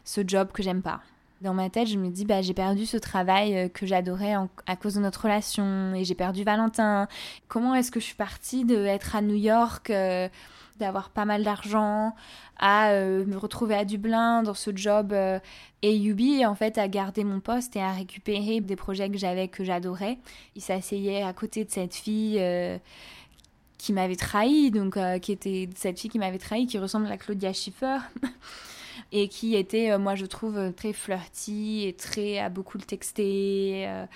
ce 0.04 0.20
job 0.26 0.48
que 0.52 0.62
j'aime 0.62 0.82
pas. 0.82 1.00
Dans 1.42 1.54
ma 1.54 1.70
tête, 1.70 1.88
je 1.88 1.98
me 1.98 2.08
dis, 2.08 2.24
bah, 2.24 2.40
j'ai 2.40 2.54
perdu 2.54 2.86
ce 2.86 2.96
travail 2.96 3.56
euh, 3.56 3.68
que 3.68 3.84
j'adorais 3.84 4.34
à 4.66 4.76
cause 4.76 4.94
de 4.94 5.00
notre 5.00 5.22
relation 5.22 5.92
et 5.94 6.04
j'ai 6.04 6.14
perdu 6.14 6.44
Valentin. 6.44 7.08
Comment 7.48 7.74
est-ce 7.74 7.90
que 7.90 8.00
je 8.00 8.04
suis 8.04 8.14
partie 8.14 8.64
d'être 8.64 9.16
à 9.16 9.22
New 9.22 9.34
York 9.34 9.92
d'avoir 10.78 11.10
pas 11.10 11.24
mal 11.24 11.42
d'argent, 11.44 12.14
à 12.58 12.90
euh, 12.90 13.24
me 13.26 13.36
retrouver 13.36 13.74
à 13.74 13.84
Dublin 13.84 14.42
dans 14.42 14.54
ce 14.54 14.70
job. 14.74 15.12
Euh, 15.12 15.38
et 15.82 15.96
Yubi, 15.96 16.44
en 16.46 16.54
fait, 16.54 16.78
a 16.78 16.88
gardé 16.88 17.24
mon 17.24 17.40
poste 17.40 17.76
et 17.76 17.82
a 17.82 17.92
récupéré 17.92 18.60
des 18.60 18.76
projets 18.76 19.10
que 19.10 19.18
j'avais, 19.18 19.48
que 19.48 19.64
j'adorais. 19.64 20.18
Il 20.56 20.62
s'asseyait 20.62 21.22
à 21.22 21.32
côté 21.32 21.64
de 21.64 21.70
cette 21.70 21.94
fille 21.94 22.36
euh, 22.38 22.78
qui 23.78 23.92
m'avait 23.92 24.16
trahi, 24.16 24.70
donc 24.70 24.96
qui 25.20 25.32
était 25.32 25.68
cette 25.74 25.98
fille 25.98 26.10
qui 26.10 26.18
m'avait 26.18 26.38
trahi, 26.38 26.66
qui 26.66 26.78
ressemble 26.78 27.06
à 27.10 27.16
Claudia 27.16 27.52
Schiffer. 27.52 27.98
et 29.12 29.28
qui 29.28 29.54
était, 29.54 29.90
euh, 29.90 29.98
moi 29.98 30.14
je 30.14 30.26
trouve, 30.26 30.56
euh, 30.56 30.72
très 30.72 30.92
flirty 30.92 31.84
et 31.86 31.94
très 31.94 32.38
à 32.38 32.48
beaucoup 32.48 32.78
le 32.78 32.84
texter. 32.84 33.86
Euh, 33.88 34.06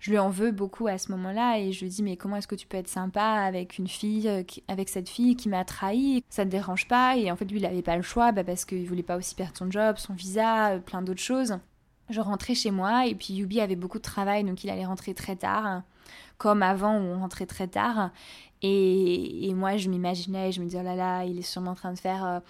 je 0.00 0.10
lui 0.10 0.18
en 0.18 0.30
veux 0.30 0.50
beaucoup 0.50 0.86
à 0.86 0.98
ce 0.98 1.10
moment-là 1.12 1.58
et 1.58 1.72
je 1.72 1.84
lui 1.84 1.90
dis 1.90 2.02
mais 2.02 2.16
comment 2.16 2.36
est-ce 2.36 2.48
que 2.48 2.54
tu 2.54 2.66
peux 2.66 2.76
être 2.76 2.88
sympa 2.88 3.22
avec 3.22 3.78
une 3.78 3.88
fille, 3.88 4.30
avec 4.68 4.88
cette 4.88 5.08
fille 5.08 5.36
qui 5.36 5.48
m'a 5.48 5.64
trahi? 5.64 6.22
Ça 6.28 6.44
te 6.44 6.50
dérange 6.50 6.88
pas? 6.88 7.16
Et 7.16 7.30
en 7.30 7.36
fait 7.36 7.46
lui 7.46 7.58
il 7.58 7.62
n'avait 7.62 7.82
pas 7.82 7.96
le 7.96 8.02
choix 8.02 8.32
bah, 8.32 8.44
parce 8.44 8.64
qu'il 8.64 8.86
voulait 8.86 9.02
pas 9.02 9.16
aussi 9.16 9.34
perdre 9.34 9.56
son 9.56 9.70
job, 9.70 9.96
son 9.98 10.14
visa, 10.14 10.78
plein 10.84 11.02
d'autres 11.02 11.20
choses. 11.20 11.58
Je 12.08 12.20
rentrais 12.20 12.54
chez 12.54 12.70
moi 12.70 13.06
et 13.06 13.14
puis 13.14 13.34
Yubi 13.34 13.60
avait 13.60 13.76
beaucoup 13.76 13.98
de 13.98 14.02
travail 14.02 14.44
donc 14.44 14.62
il 14.62 14.70
allait 14.70 14.86
rentrer 14.86 15.14
très 15.14 15.36
tard 15.36 15.82
comme 16.38 16.62
avant 16.62 16.98
où 16.98 17.02
on 17.02 17.18
rentrait 17.18 17.46
très 17.46 17.68
tard. 17.68 18.10
Et, 18.62 19.48
et 19.48 19.54
moi, 19.54 19.76
je 19.76 19.88
m'imaginais, 19.88 20.52
je 20.52 20.60
me 20.60 20.66
disais, 20.66 20.78
oh 20.80 20.84
là 20.84 20.96
là, 20.96 21.24
il 21.24 21.38
est 21.38 21.42
sûrement 21.42 21.72
en 21.72 21.74
train 21.74 21.92
de 21.92 21.98
faire 21.98 22.40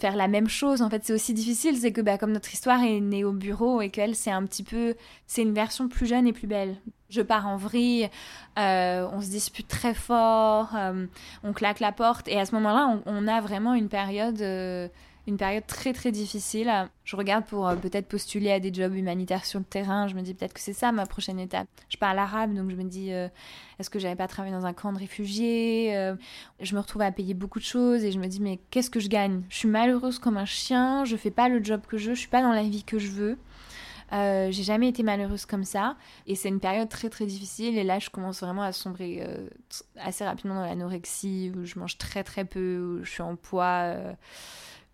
faire 0.00 0.16
la 0.16 0.28
même 0.28 0.48
chose. 0.48 0.82
En 0.82 0.90
fait, 0.90 1.04
c'est 1.04 1.12
aussi 1.12 1.34
difficile, 1.34 1.76
c'est 1.76 1.92
que 1.92 2.00
bah, 2.00 2.18
comme 2.18 2.32
notre 2.32 2.52
histoire 2.52 2.82
est 2.82 3.00
née 3.00 3.24
au 3.24 3.32
bureau 3.32 3.80
et 3.80 3.90
qu'elle, 3.90 4.14
c'est 4.14 4.30
un 4.30 4.44
petit 4.44 4.62
peu, 4.62 4.94
c'est 5.26 5.42
une 5.42 5.54
version 5.54 5.88
plus 5.88 6.06
jeune 6.06 6.26
et 6.26 6.32
plus 6.32 6.46
belle. 6.46 6.76
Je 7.08 7.22
pars 7.22 7.46
en 7.46 7.56
vrille, 7.56 8.08
euh, 8.58 9.08
on 9.12 9.20
se 9.20 9.28
dispute 9.28 9.68
très 9.68 9.94
fort, 9.94 10.70
euh, 10.76 11.06
on 11.42 11.52
claque 11.52 11.80
la 11.80 11.92
porte 11.92 12.28
et 12.28 12.38
à 12.38 12.46
ce 12.46 12.54
moment-là, 12.54 13.00
on, 13.04 13.26
a 13.26 13.40
vraiment 13.40 13.74
une 13.74 13.88
période 13.88 14.40
euh, 14.40 14.88
une 15.26 15.36
période 15.36 15.66
très 15.66 15.92
très 15.92 16.12
difficile. 16.12 16.70
Je 17.04 17.16
regarde 17.16 17.44
pour 17.44 17.68
euh, 17.68 17.76
peut-être 17.76 18.06
postuler 18.06 18.50
à 18.50 18.60
des 18.60 18.72
jobs 18.72 18.94
humanitaires 18.94 19.44
sur 19.44 19.58
le 19.58 19.64
terrain. 19.64 20.08
Je 20.08 20.14
me 20.14 20.22
dis 20.22 20.34
peut-être 20.34 20.52
que 20.52 20.60
c'est 20.60 20.72
ça 20.72 20.92
ma 20.92 21.06
prochaine 21.06 21.38
étape. 21.38 21.68
Je 21.88 21.96
parle 21.96 22.18
arabe, 22.18 22.54
donc 22.54 22.70
je 22.70 22.76
me 22.76 22.84
dis 22.84 23.12
euh, 23.12 23.28
est-ce 23.78 23.90
que 23.90 23.98
j'avais 23.98 24.16
pas 24.16 24.28
travaillé 24.28 24.54
dans 24.54 24.66
un 24.66 24.72
camp 24.72 24.92
de 24.92 24.98
réfugiés 24.98 25.96
euh, 25.96 26.14
Je 26.60 26.74
me 26.74 26.80
retrouve 26.80 27.02
à 27.02 27.12
payer 27.12 27.34
beaucoup 27.34 27.58
de 27.58 27.64
choses 27.64 28.04
et 28.04 28.12
je 28.12 28.18
me 28.18 28.26
dis 28.26 28.40
mais 28.40 28.58
qu'est-ce 28.70 28.90
que 28.90 29.00
je 29.00 29.08
gagne? 29.08 29.42
Je 29.48 29.56
suis 29.56 29.68
malheureuse 29.68 30.18
comme 30.18 30.36
un 30.36 30.46
chien. 30.46 31.04
Je 31.04 31.16
fais 31.16 31.30
pas 31.30 31.48
le 31.48 31.62
job 31.62 31.82
que 31.86 31.98
je 31.98 32.08
veux. 32.10 32.14
Je 32.14 32.20
suis 32.20 32.28
pas 32.28 32.42
dans 32.42 32.52
la 32.52 32.62
vie 32.62 32.84
que 32.84 32.98
je 32.98 33.10
veux. 33.10 33.38
j'ai 34.10 34.62
jamais 34.62 34.88
été 34.88 35.02
malheureuse 35.02 35.46
comme 35.46 35.64
ça 35.64 35.96
et 36.26 36.34
c'est 36.34 36.48
une 36.48 36.60
période 36.60 36.88
très 36.88 37.08
très 37.10 37.26
difficile 37.26 37.78
et 37.78 37.84
là 37.84 38.00
je 38.00 38.10
commence 38.10 38.40
vraiment 38.40 38.62
à 38.62 38.72
sombrer 38.72 39.24
assez 39.96 40.24
rapidement 40.24 40.56
dans 40.56 40.64
l'anorexie 40.64 41.52
où 41.54 41.64
je 41.64 41.78
mange 41.78 41.96
très 41.96 42.24
très 42.24 42.44
peu 42.44 42.78
où 43.00 43.04
je 43.04 43.10
suis 43.10 43.22
en 43.22 43.36
poids 43.36 43.94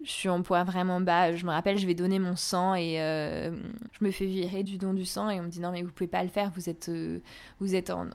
je 0.02 0.10
suis 0.10 0.28
en 0.28 0.42
poids 0.42 0.64
vraiment 0.64 1.00
bas. 1.00 1.34
Je 1.34 1.44
me 1.46 1.50
rappelle, 1.50 1.78
je 1.78 1.86
vais 1.86 1.94
donner 1.94 2.18
mon 2.18 2.36
sang 2.36 2.74
et 2.74 3.00
euh, 3.00 3.50
je 3.98 4.04
me 4.04 4.10
fais 4.10 4.26
virer 4.26 4.62
du 4.62 4.78
don 4.78 4.92
du 4.92 5.04
sang 5.04 5.30
et 5.30 5.40
on 5.40 5.44
me 5.44 5.48
dit 5.48 5.60
non 5.60 5.72
mais 5.72 5.82
vous 5.82 5.90
pouvez 5.90 6.08
pas 6.08 6.22
le 6.22 6.28
faire, 6.28 6.50
vous 6.54 6.68
êtes, 6.68 6.88
euh, 6.88 7.20
vous 7.60 7.74
êtes 7.74 7.90
en, 7.90 8.06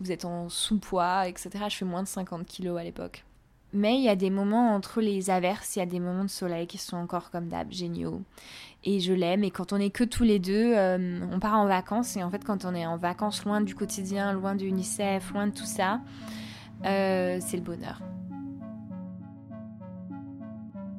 vous 0.00 0.12
êtes 0.12 0.24
en 0.24 0.48
sous-poids, 0.48 1.28
etc. 1.28 1.50
Je 1.68 1.76
fais 1.76 1.84
moins 1.84 2.02
de 2.02 2.08
50 2.08 2.46
kilos 2.46 2.78
à 2.78 2.84
l'époque. 2.84 3.24
Mais 3.74 3.96
il 3.96 4.02
y 4.02 4.08
a 4.08 4.16
des 4.16 4.30
moments 4.30 4.74
entre 4.74 5.02
les 5.02 5.28
averses, 5.28 5.76
il 5.76 5.80
y 5.80 5.82
a 5.82 5.86
des 5.86 6.00
moments 6.00 6.24
de 6.24 6.30
soleil 6.30 6.66
qui 6.66 6.78
sont 6.78 6.96
encore 6.96 7.30
comme 7.30 7.48
d'hab, 7.48 7.70
géniaux. 7.70 8.22
Et 8.84 9.00
je 9.00 9.12
l'aime. 9.12 9.44
Et 9.44 9.50
quand 9.50 9.74
on 9.74 9.76
est 9.76 9.90
que 9.90 10.04
tous 10.04 10.24
les 10.24 10.38
deux, 10.38 10.72
euh, 10.74 11.20
on 11.30 11.38
part 11.38 11.58
en 11.58 11.66
vacances. 11.66 12.16
Et 12.16 12.22
en 12.22 12.30
fait, 12.30 12.44
quand 12.44 12.64
on 12.64 12.74
est 12.74 12.86
en 12.86 12.96
vacances, 12.96 13.44
loin 13.44 13.60
du 13.60 13.74
quotidien, 13.74 14.32
loin 14.32 14.54
de 14.54 14.64
UNICEF, 14.64 15.32
loin 15.32 15.48
de 15.48 15.52
tout 15.52 15.66
ça, 15.66 16.00
c'est 16.82 17.56
le 17.56 17.60
bonheur. 17.60 18.00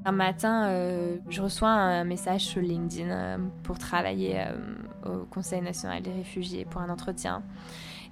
Un 0.06 0.14
matin, 0.14 0.68
euh, 0.68 1.18
je 1.30 1.42
reçois 1.42 1.70
un 1.70 2.06
message 2.06 2.42
sur 2.42 2.62
LinkedIn 2.62 3.10
euh, 3.10 3.38
pour 3.64 3.78
travailler 3.78 4.40
euh, 4.40 5.22
au 5.22 5.26
Conseil 5.26 5.62
national 5.62 6.02
des 6.02 6.12
réfugiés 6.12 6.66
pour 6.66 6.82
un 6.82 6.90
entretien. 6.90 7.44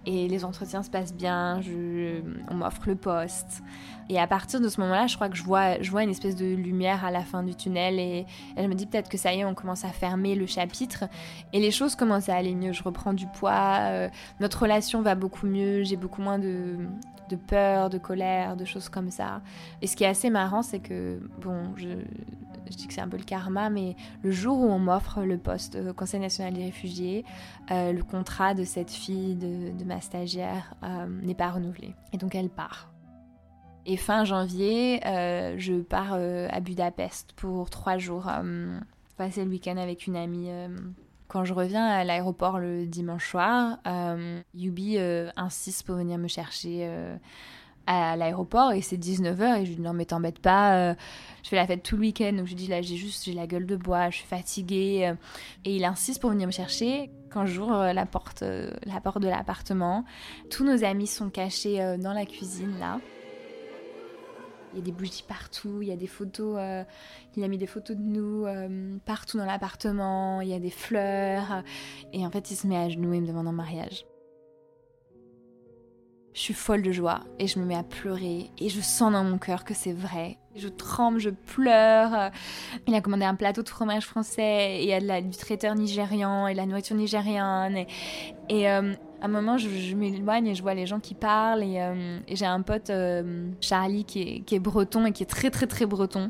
Et 0.06 0.28
les 0.28 0.46
entretiens 0.46 0.84
se 0.84 0.90
passent 0.90 1.14
bien, 1.14 1.60
on 2.50 2.54
m'offre 2.56 2.84
le 2.86 2.96
poste. 2.96 3.62
Et 4.10 4.18
à 4.18 4.26
partir 4.26 4.62
de 4.62 4.70
ce 4.70 4.80
moment-là, 4.80 5.08
je 5.08 5.16
crois 5.16 5.28
que 5.28 5.36
je 5.36 5.44
vois, 5.44 5.82
je 5.82 5.92
une 5.92 6.10
espèce 6.10 6.38
de 6.38 6.56
lumière 6.56 7.04
à 7.04 7.12
la 7.12 7.22
fin 7.22 7.44
du 7.44 7.56
tunnel 7.56 8.00
et 8.00 8.26
je 8.56 8.68
me 8.68 8.74
dis 8.74 8.86
peut-être 8.86 9.10
que 9.10 9.18
ça 9.18 9.34
y 9.34 9.40
est, 9.40 9.46
on 9.46 9.54
commence 9.54 9.84
à 9.84 9.90
fermer 9.90 10.36
le 10.36 10.46
chapitre 10.46 11.06
et 11.52 11.60
les 11.60 11.72
choses 11.72 11.98
commencent 11.98 12.30
à 12.30 12.36
aller 12.36 12.56
mieux. 12.56 12.72
Je 12.72 12.84
reprends 12.84 13.12
du 13.12 13.28
poids, 13.28 14.08
notre 14.40 14.62
relation 14.62 15.02
va 15.02 15.16
beaucoup 15.16 15.46
mieux, 15.46 15.84
j'ai 15.84 15.98
beaucoup 15.98 16.22
moins 16.22 16.40
de, 16.40 16.78
de 17.30 17.36
peur, 17.36 17.90
de 17.90 17.98
colère, 17.98 18.56
de 18.56 18.66
choses 18.66 18.90
comme 18.90 19.10
ça. 19.10 19.42
Et 19.82 19.88
ce 19.88 19.96
qui 19.96 20.04
est 20.04 20.08
assez 20.08 20.30
marrant, 20.30 20.62
c'est 20.62 20.80
que, 20.80 21.20
bon, 21.42 21.74
je, 21.76 21.90
dis 22.70 22.88
que 22.88 22.94
c'est 22.94 23.02
un 23.02 23.08
peu 23.08 23.18
le 23.18 23.24
karma, 23.24 23.70
mais 23.70 23.96
le 24.24 24.32
jour 24.32 24.60
où 24.60 24.66
on 24.66 24.80
m'offre 24.80 25.24
le 25.24 25.38
poste 25.38 25.78
au 25.90 25.94
Conseil 25.94 26.20
national 26.20 26.54
des 26.54 26.66
réfugiés, 26.66 27.26
euh, 27.72 27.94
le 27.94 28.04
contrat 28.04 28.54
de 28.54 28.64
cette 28.64 28.92
fille, 28.92 29.36
de, 29.36 29.84
ma 29.84 30.02
stagiaire, 30.02 30.74
euh, 30.84 31.08
n'est 31.08 31.36
pas 31.36 31.50
renouvelé. 31.50 31.96
Et 32.14 32.18
donc 32.18 32.36
elle 32.36 32.50
part. 32.50 32.92
Et 33.86 33.96
fin 33.96 34.26
janvier, 34.26 35.00
euh, 35.08 35.56
je 35.58 35.76
pars 35.76 36.14
à 36.14 36.60
Budapest 36.60 37.32
pour 37.34 37.70
trois 37.70 37.98
jours, 37.98 38.30
passer 39.16 39.46
le 39.46 39.50
week-end 39.50 39.78
avec 39.78 40.08
une 40.08 40.18
amie 40.18 40.50
quand 41.28 41.46
je 41.46 41.54
reviens 41.54 41.86
à 41.86 42.04
l'aéroport 42.04 42.60
le 42.60 42.86
dimanche 42.86 43.30
soir, 43.30 43.78
euh, 43.88 44.40
Yubi 44.54 44.98
euh, 44.98 45.30
insiste 45.36 45.86
pour 45.86 45.96
venir 45.96 46.18
me 46.18 46.28
chercher 46.28 46.82
euh, 46.82 47.16
à 47.86 48.16
l'aéroport 48.16 48.72
et 48.72 48.82
c'est 48.82 48.98
19h 48.98 49.62
et 49.62 49.66
je 49.66 49.70
lui 49.70 49.76
dis 49.78 49.82
non 49.82 49.94
mais 49.94 50.06
t'embête 50.06 50.40
pas, 50.40 50.94
je 50.94 51.50
fais 51.50 51.56
la 51.56 51.66
fête 51.66 51.84
tout 51.84 51.96
le 51.96 52.02
week-end 52.02 52.34
donc 52.34 52.46
je 52.46 52.50
lui 52.50 52.56
dis 52.56 52.68
là 52.68 52.82
j'ai 52.82 52.98
juste 52.98 53.24
j'ai 53.24 53.34
la 53.34 53.48
gueule 53.48 53.66
de 53.66 53.78
bois, 53.78 54.10
je 54.10 54.18
suis 54.18 54.28
fatiguée 54.28 55.14
et 55.64 55.76
il 55.76 55.86
insiste 55.86 56.20
pour 56.20 56.32
venir 56.32 56.48
me 56.48 56.52
chercher. 56.52 57.10
Quand 57.30 57.46
j'ouvre 57.46 57.94
la 57.94 58.06
porte, 58.06 58.42
la 58.42 59.00
porte 59.02 59.22
de 59.22 59.28
l'appartement, 59.28 60.04
tous 60.50 60.66
nos 60.66 60.84
amis 60.84 61.08
sont 61.08 61.30
cachés 61.30 61.98
dans 61.98 62.14
la 62.14 62.26
cuisine 62.26 62.78
là. 62.78 63.00
Il 64.78 64.82
y 64.82 64.84
a 64.84 64.86
des 64.86 64.92
bougies 64.92 65.24
partout, 65.28 65.82
il 65.82 65.88
y 65.88 65.92
a 65.92 65.96
des 65.96 66.06
photos, 66.06 66.56
euh, 66.60 66.84
il 67.36 67.44
a 67.44 67.48
mis 67.48 67.58
des 67.58 67.66
photos 67.66 67.98
de 67.98 68.04
nous 68.04 68.46
euh, 68.46 68.96
partout 69.06 69.40
dans 69.40 69.46
l'appartement, 69.46 70.40
il 70.42 70.50
y 70.50 70.54
a 70.54 70.60
des 70.60 70.70
fleurs. 70.70 71.64
Et 72.14 72.24
en 72.24 72.30
fait, 72.30 72.52
il 72.52 72.56
se 72.56 72.68
met 72.68 72.78
à 72.78 72.88
genoux 72.88 73.12
et 73.12 73.20
me 73.20 73.26
demande 73.26 73.48
en 73.48 73.54
mariage. 73.54 74.06
Je 76.36 76.42
suis 76.42 76.54
folle 76.54 76.84
de 76.84 76.92
joie 76.92 77.22
et 77.40 77.48
je 77.48 77.58
me 77.58 77.66
mets 77.66 77.76
à 77.76 77.82
pleurer 77.82 78.52
et 78.60 78.70
je 78.70 78.80
sens 78.80 79.12
dans 79.12 79.24
mon 79.24 79.40
cœur 79.40 79.64
que 79.64 79.74
c'est 79.74 79.94
vrai. 79.94 80.38
Je 80.56 80.68
tremble, 80.68 81.18
je 81.18 81.32
pleure. 81.32 82.30
Il 82.86 82.94
a 82.94 83.02
commandé 83.02 83.26
un 83.26 83.34
plateau 83.34 83.64
de 83.64 83.70
fromage 83.70 84.06
français 84.06 84.78
et 84.78 84.84
il 84.84 84.90
y 84.90 84.94
a 84.94 85.22
du 85.22 85.36
traiteur 85.36 85.74
nigérian 85.74 86.46
et 86.46 86.52
de 86.52 86.58
la 86.58 86.68
nourriture 86.68 86.96
nigériane. 86.96 87.86
Et, 88.50 88.70
euh, 88.70 88.94
à 89.20 89.26
un 89.26 89.28
moment, 89.30 89.58
je, 89.58 89.96
m'éloigne 89.96 90.48
et 90.48 90.56
je 90.56 90.62
vois 90.62 90.76
les 90.76 90.86
gens 90.86 91.00
qui 91.00 91.16
parlent. 91.16 91.64
Et, 91.64 91.82
euh, 91.82 92.20
j'ai 92.30 92.46
un 92.46 92.62
pote, 92.62 92.90
euh, 92.90 93.50
Charlie, 93.62 94.06
qui 94.06 94.44
est, 94.50 94.60
breton 94.60 95.06
et 95.06 95.12
qui 95.12 95.24
est 95.24 95.28
très, 95.28 95.50
très, 95.50 95.66
très 95.66 95.86
breton. 95.86 96.30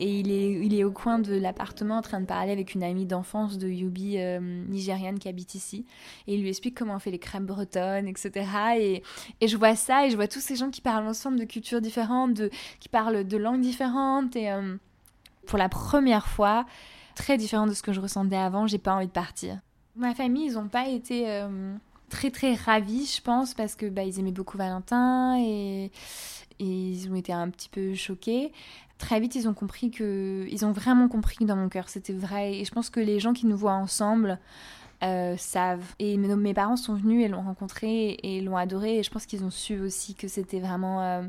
Et 0.00 0.20
il 0.20 0.30
est, 0.30 0.52
il 0.52 0.74
est 0.74 0.84
au 0.84 0.92
coin 0.92 1.18
de 1.18 1.34
l'appartement 1.34 1.96
en 1.96 2.02
train 2.02 2.20
de 2.20 2.26
parler 2.26 2.52
avec 2.52 2.74
une 2.74 2.82
amie 2.82 3.06
d'enfance 3.06 3.56
de 3.56 3.68
Yubi, 3.68 4.18
euh, 4.18 4.38
nigériane, 4.40 5.18
qui 5.18 5.28
habite 5.28 5.54
ici. 5.54 5.86
Et 6.26 6.34
il 6.34 6.42
lui 6.42 6.50
explique 6.50 6.76
comment 6.76 6.94
on 6.94 6.98
fait 6.98 7.10
les 7.10 7.18
crèmes 7.18 7.46
bretonnes, 7.46 8.06
etc. 8.06 8.46
Et, 8.78 9.02
et, 9.40 9.48
je 9.48 9.56
vois 9.56 9.74
ça 9.74 10.06
et 10.06 10.10
je 10.10 10.16
vois 10.16 10.28
tous 10.28 10.40
ces 10.40 10.56
gens 10.56 10.70
qui 10.70 10.82
parlent 10.82 11.06
ensemble 11.06 11.38
de 11.38 11.44
cultures 11.44 11.80
différentes, 11.80 12.42
qui 12.80 12.88
parlent 12.90 13.24
de 13.24 13.36
langues 13.38 13.62
différentes. 13.62 14.36
Et 14.36 14.50
pour 15.46 15.58
la 15.58 15.70
première 15.70 16.26
fois, 16.26 16.66
très 17.14 17.38
différent 17.38 17.66
de 17.66 17.72
ce 17.72 17.82
que 17.82 17.92
je 17.92 18.00
ressentais 18.00 18.36
avant, 18.36 18.66
j'ai 18.66 18.78
pas 18.78 18.94
envie 18.94 19.06
de 19.06 19.12
partir. 19.12 19.58
Ma 19.96 20.14
famille, 20.14 20.46
ils 20.46 20.54
n'ont 20.54 20.68
pas 20.68 20.88
été 20.88 21.26
très 22.10 22.30
très 22.30 22.54
ravis, 22.54 23.14
je 23.16 23.22
pense, 23.22 23.54
parce 23.54 23.74
que 23.74 23.86
bah, 23.86 24.02
ils 24.02 24.18
aimaient 24.18 24.32
beaucoup 24.32 24.58
Valentin 24.58 25.38
et, 25.40 25.90
ils 26.58 27.08
ont 27.10 27.14
été 27.14 27.32
un 27.32 27.48
petit 27.48 27.70
peu 27.70 27.94
choqués. 27.94 28.52
Très 28.98 29.18
vite, 29.18 29.34
ils 29.34 29.48
ont 29.48 29.54
compris 29.54 29.90
que, 29.90 30.46
ils 30.50 30.66
ont 30.66 30.72
vraiment 30.72 31.08
compris 31.08 31.36
que 31.36 31.44
dans 31.44 31.56
mon 31.56 31.70
cœur 31.70 31.88
c'était 31.88 32.12
vrai. 32.12 32.58
Et 32.58 32.66
je 32.66 32.70
pense 32.70 32.90
que 32.90 33.00
les 33.00 33.18
gens 33.18 33.32
qui 33.32 33.46
nous 33.46 33.56
voient 33.56 33.72
ensemble 33.72 34.38
euh, 35.02 35.38
savent. 35.38 35.94
Et 35.98 36.18
mes, 36.18 36.52
parents 36.52 36.76
sont 36.76 36.94
venus 36.94 37.24
et 37.24 37.28
l'ont 37.28 37.40
rencontré 37.40 38.18
et 38.22 38.42
l'ont 38.42 38.58
adoré. 38.58 38.98
Et 38.98 39.02
je 39.02 39.10
pense 39.10 39.24
qu'ils 39.24 39.42
ont 39.42 39.50
su 39.50 39.80
aussi 39.80 40.14
que 40.14 40.28
c'était 40.28 40.60
vraiment, 40.60 41.00
euh, 41.00 41.22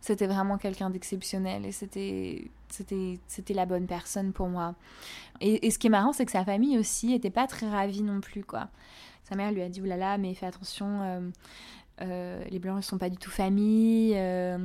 c'était 0.00 0.26
vraiment 0.26 0.56
quelqu'un 0.56 0.88
d'exceptionnel 0.88 1.66
et 1.66 1.72
c'était, 1.72 2.50
c'était, 2.70 3.54
la 3.54 3.66
bonne 3.66 3.86
personne 3.86 4.32
pour 4.32 4.48
moi. 4.48 4.74
Et, 5.42 5.66
et 5.66 5.70
ce 5.70 5.78
qui 5.78 5.88
est 5.88 5.90
marrant, 5.90 6.14
c'est 6.14 6.24
que 6.24 6.32
sa 6.32 6.46
famille 6.46 6.78
aussi 6.78 7.12
était 7.12 7.28
pas 7.28 7.46
très 7.46 7.68
ravie 7.68 8.02
non 8.02 8.22
plus, 8.22 8.42
quoi. 8.42 8.68
Sa 9.28 9.34
mère 9.34 9.50
lui 9.50 9.62
a 9.62 9.68
dit 9.68 9.80
oulala, 9.80 10.18
mais 10.18 10.34
fais 10.34 10.46
attention, 10.46 11.02
euh, 11.02 11.20
euh, 12.02 12.44
les 12.48 12.60
blancs 12.60 12.76
ne 12.76 12.82
sont 12.82 12.98
pas 12.98 13.10
du 13.10 13.16
tout 13.16 13.30
famille. 13.30 14.14
Euh, 14.16 14.58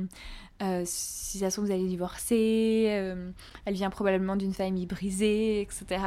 si 0.84 1.38
ça 1.38 1.50
se 1.50 1.56
trouve, 1.56 1.66
vous 1.66 1.72
allez 1.72 1.88
divorcer. 1.88 2.84
elle 3.64 3.74
vient 3.74 3.90
probablement 3.90 4.36
d'une 4.36 4.54
famille 4.54 4.86
brisée, 4.86 5.60
etc. 5.62 6.00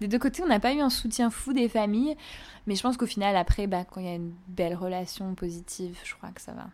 des 0.00 0.08
deux 0.08 0.18
côtés, 0.18 0.42
on 0.42 0.48
n'a 0.48 0.58
pas 0.58 0.72
eu 0.72 0.80
un 0.80 0.90
soutien 0.90 1.30
fou 1.30 1.52
des 1.52 1.68
familles, 1.68 2.16
mais 2.66 2.74
je 2.74 2.82
pense 2.82 2.96
qu'au 2.96 3.06
final, 3.06 3.36
après, 3.36 3.68
bah, 3.68 3.84
quand 3.84 4.00
il 4.00 4.06
y 4.06 4.10
a 4.10 4.16
une 4.16 4.34
belle 4.48 4.74
relation 4.74 5.36
positive, 5.36 5.96
je 6.02 6.14
crois 6.16 6.30
que 6.30 6.40
ça 6.40 6.52
va 6.52 6.66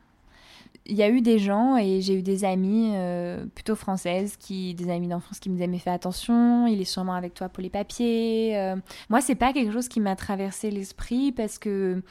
il 0.90 0.96
y 0.96 1.02
a 1.02 1.09
eu 1.09 1.20
des 1.20 1.38
gens 1.38 1.76
et 1.76 2.00
j'ai 2.00 2.14
eu 2.14 2.22
des 2.22 2.44
amis 2.44 2.92
euh, 2.94 3.46
plutôt 3.54 3.76
françaises, 3.76 4.37
qui, 4.37 4.74
des 4.74 4.90
amis 4.90 5.09
d'enfance 5.09 5.38
qui 5.38 5.48
me 5.48 5.54
disaient 5.54 5.68
mais 5.68 5.78
fais 5.78 5.90
attention, 5.90 6.66
il 6.66 6.80
est 6.80 6.85
sûrement 6.85 7.14
avec 7.14 7.35
toi 7.35 7.48
pour 7.48 7.62
les 7.62 7.70
papiers. 7.70 8.59
Euh. 8.59 8.76
moi, 9.09 9.20
c'est 9.20 9.37
pas 9.37 9.52
quelque 9.52 9.72
chose 9.72 9.88
qui 9.88 10.00
m'a 10.00 10.16
traversé 10.16 10.70
l'esprit 10.70 11.33
parce 11.33 11.59
que 11.59 12.02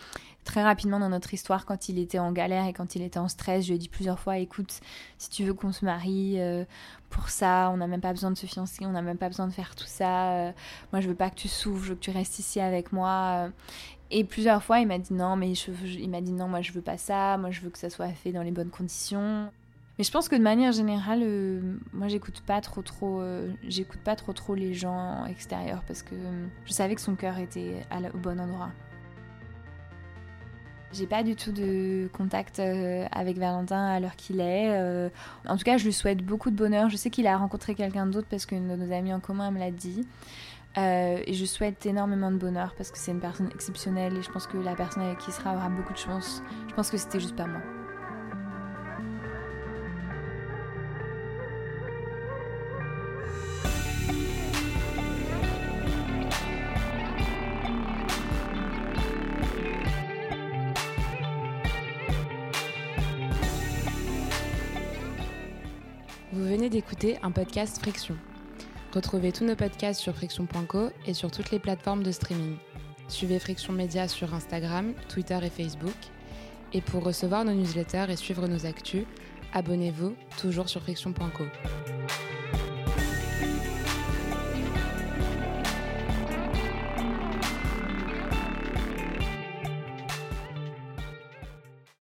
très 0.46 0.64
rapidement 0.64 1.00
dans 1.00 1.10
notre 1.10 1.34
histoire, 1.34 1.66
quand 1.66 1.90
il 1.90 2.00
était 2.00 2.20
en 2.20 2.32
galère 2.32 2.66
et 2.66 2.74
quand 2.74 2.96
il 2.96 3.02
était 3.02 3.20
en 3.20 3.28
stress, 3.28 3.64
je 3.64 3.70
lui 3.70 3.76
ai 3.76 3.80
dit 3.80 3.90
plusieurs 3.90 4.20
fois 4.20 4.38
écoute, 4.38 4.80
si 5.18 5.30
tu 5.30 5.44
veux 5.44 5.54
qu'on 5.54 5.74
se 5.74 5.84
marie 5.84 6.40
euh, 6.40 6.64
pour 7.10 7.30
ça, 7.30 7.70
on 7.74 7.78
n'a 7.78 7.88
même 7.88 8.02
pas 8.02 8.14
besoin 8.14 8.32
de 8.32 8.38
se 8.38 8.46
fiancer, 8.46 8.86
on 8.86 8.92
n'a 8.92 9.02
même 9.02 9.18
pas 9.18 9.28
besoin 9.28 9.48
de 9.48 9.54
faire 9.54 9.76
tout 9.76 9.88
ça. 9.88 10.54
moi, 10.94 11.02
je 11.02 11.10
veux 11.10 11.16
pas 11.16 11.30
que 11.30 11.36
tu 11.36 11.50
souffres, 11.50 11.84
je 11.84 11.90
veux 11.90 11.96
que 11.96 12.02
tu 12.02 12.12
restes 12.12 12.40
ici 12.40 12.62
avec 12.62 12.94
moi. 12.94 13.50
Et 14.12 14.24
plusieurs 14.24 14.64
fois, 14.64 14.80
il 14.80 14.88
m'a 14.88 14.98
dit 14.98 15.14
non, 15.14 15.36
mais 15.36 15.52
il 15.52 16.10
m'a 16.10 16.22
dit 16.22 16.32
non, 16.32 16.48
moi 16.48 16.62
je 16.62 16.72
veux 16.72 16.82
pas 16.82 16.98
ça, 16.98 17.38
moi 17.38 17.52
je 17.52 17.62
veux 17.62 17.70
que 17.70 17.78
ça 17.78 17.90
soit 17.90 18.10
fait 18.10 18.32
dans 18.32 18.42
les 18.42 18.52
bonnes 18.52 18.72
conditions. 18.72 19.52
Mais 20.00 20.06
je 20.06 20.12
pense 20.12 20.30
que 20.30 20.36
de 20.38 20.42
manière 20.42 20.72
générale, 20.72 21.20
euh, 21.24 21.78
moi 21.92 22.08
j'écoute 22.08 22.42
pas 22.42 22.62
trop 22.62 22.82
trop, 22.82 23.20
euh, 23.20 23.52
j'écoute 23.68 24.00
pas 24.00 24.16
trop 24.16 24.32
trop 24.32 24.56
les 24.56 24.74
gens 24.74 25.26
extérieurs 25.26 25.84
parce 25.86 26.04
que 26.04 26.16
je 26.66 26.72
savais 26.72 26.96
que 26.96 27.02
son 27.02 27.16
cœur 27.16 27.38
était 27.38 27.86
au 28.14 28.18
bon 28.18 28.40
endroit. 28.40 28.70
J'ai 30.94 31.06
pas 31.06 31.22
du 31.22 31.36
tout 31.36 31.52
de 31.52 32.10
contact 32.14 32.60
euh, 32.60 33.06
avec 33.12 33.38
Valentin 33.38 33.86
à 33.90 34.00
l'heure 34.00 34.16
qu'il 34.16 34.40
est. 34.40 35.10
en 35.46 35.58
tout 35.58 35.64
cas, 35.66 35.78
je 35.78 35.86
lui 35.86 35.94
souhaite 35.94 36.26
beaucoup 36.26 36.50
de 36.50 36.56
bonheur. 36.56 36.90
Je 36.90 36.96
sais 36.96 37.12
qu'il 37.12 37.28
a 37.28 37.38
rencontré 37.38 37.76
quelqu'un 37.76 38.08
d'autre 38.08 38.28
parce 38.28 38.48
qu'une 38.48 38.70
de 38.70 38.76
nos 38.76 38.92
amies 38.92 39.14
en 39.14 39.20
commun 39.20 39.52
me 39.52 39.60
l'a 39.60 39.70
dit. 39.70 40.08
Euh, 40.78 41.22
et 41.26 41.34
je 41.34 41.46
souhaite 41.46 41.86
énormément 41.86 42.32
de 42.32 42.38
bonheur 42.38 42.76
parce 42.76 42.92
que 42.92 42.98
c'est 42.98 43.12
une 43.12 43.20
personne 43.20 43.50
exceptionnelle 43.54 44.16
et 44.18 44.22
je 44.22 44.32
pense 44.32 44.48
que 44.48 44.58
la 44.58 44.76
personne 44.76 45.04
avec 45.04 45.18
qui 45.18 45.32
sera 45.32 45.56
aura 45.56 45.70
beaucoup 45.70 45.94
de 45.94 45.98
chance. 45.98 46.44
Je 46.68 46.74
pense 46.74 46.90
que 46.92 46.98
c'était 46.98 47.20
juste 47.20 47.36
pas 47.36 47.48
moi. 47.48 47.62
Vous 66.32 66.46
venez 66.46 66.70
d'écouter 66.70 67.18
un 67.24 67.32
podcast 67.32 67.80
Friction 67.80 68.16
Retrouvez 68.94 69.32
tous 69.32 69.46
nos 69.46 69.56
podcasts 69.56 70.02
sur 70.02 70.16
friction.co 70.16 70.90
et 71.06 71.14
sur 71.14 71.30
toutes 71.30 71.52
les 71.52 71.60
plateformes 71.60 72.02
de 72.02 72.12
streaming. 72.12 72.58
Suivez 73.08 73.40
Friction 73.40 73.72
Média 73.72 74.08
sur 74.08 74.34
Instagram, 74.34 74.94
Twitter 75.08 75.40
et 75.44 75.50
Facebook. 75.50 75.96
Et 76.74 76.82
pour 76.82 77.04
recevoir 77.04 77.46
nos 77.46 77.54
newsletters 77.54 78.08
et 78.10 78.16
suivre 78.16 78.48
nos 78.48 78.66
actus, 78.66 79.06
abonnez-vous 79.54 80.16
toujours 80.38 80.70
sur 80.70 80.82
friction.co. 80.82 81.44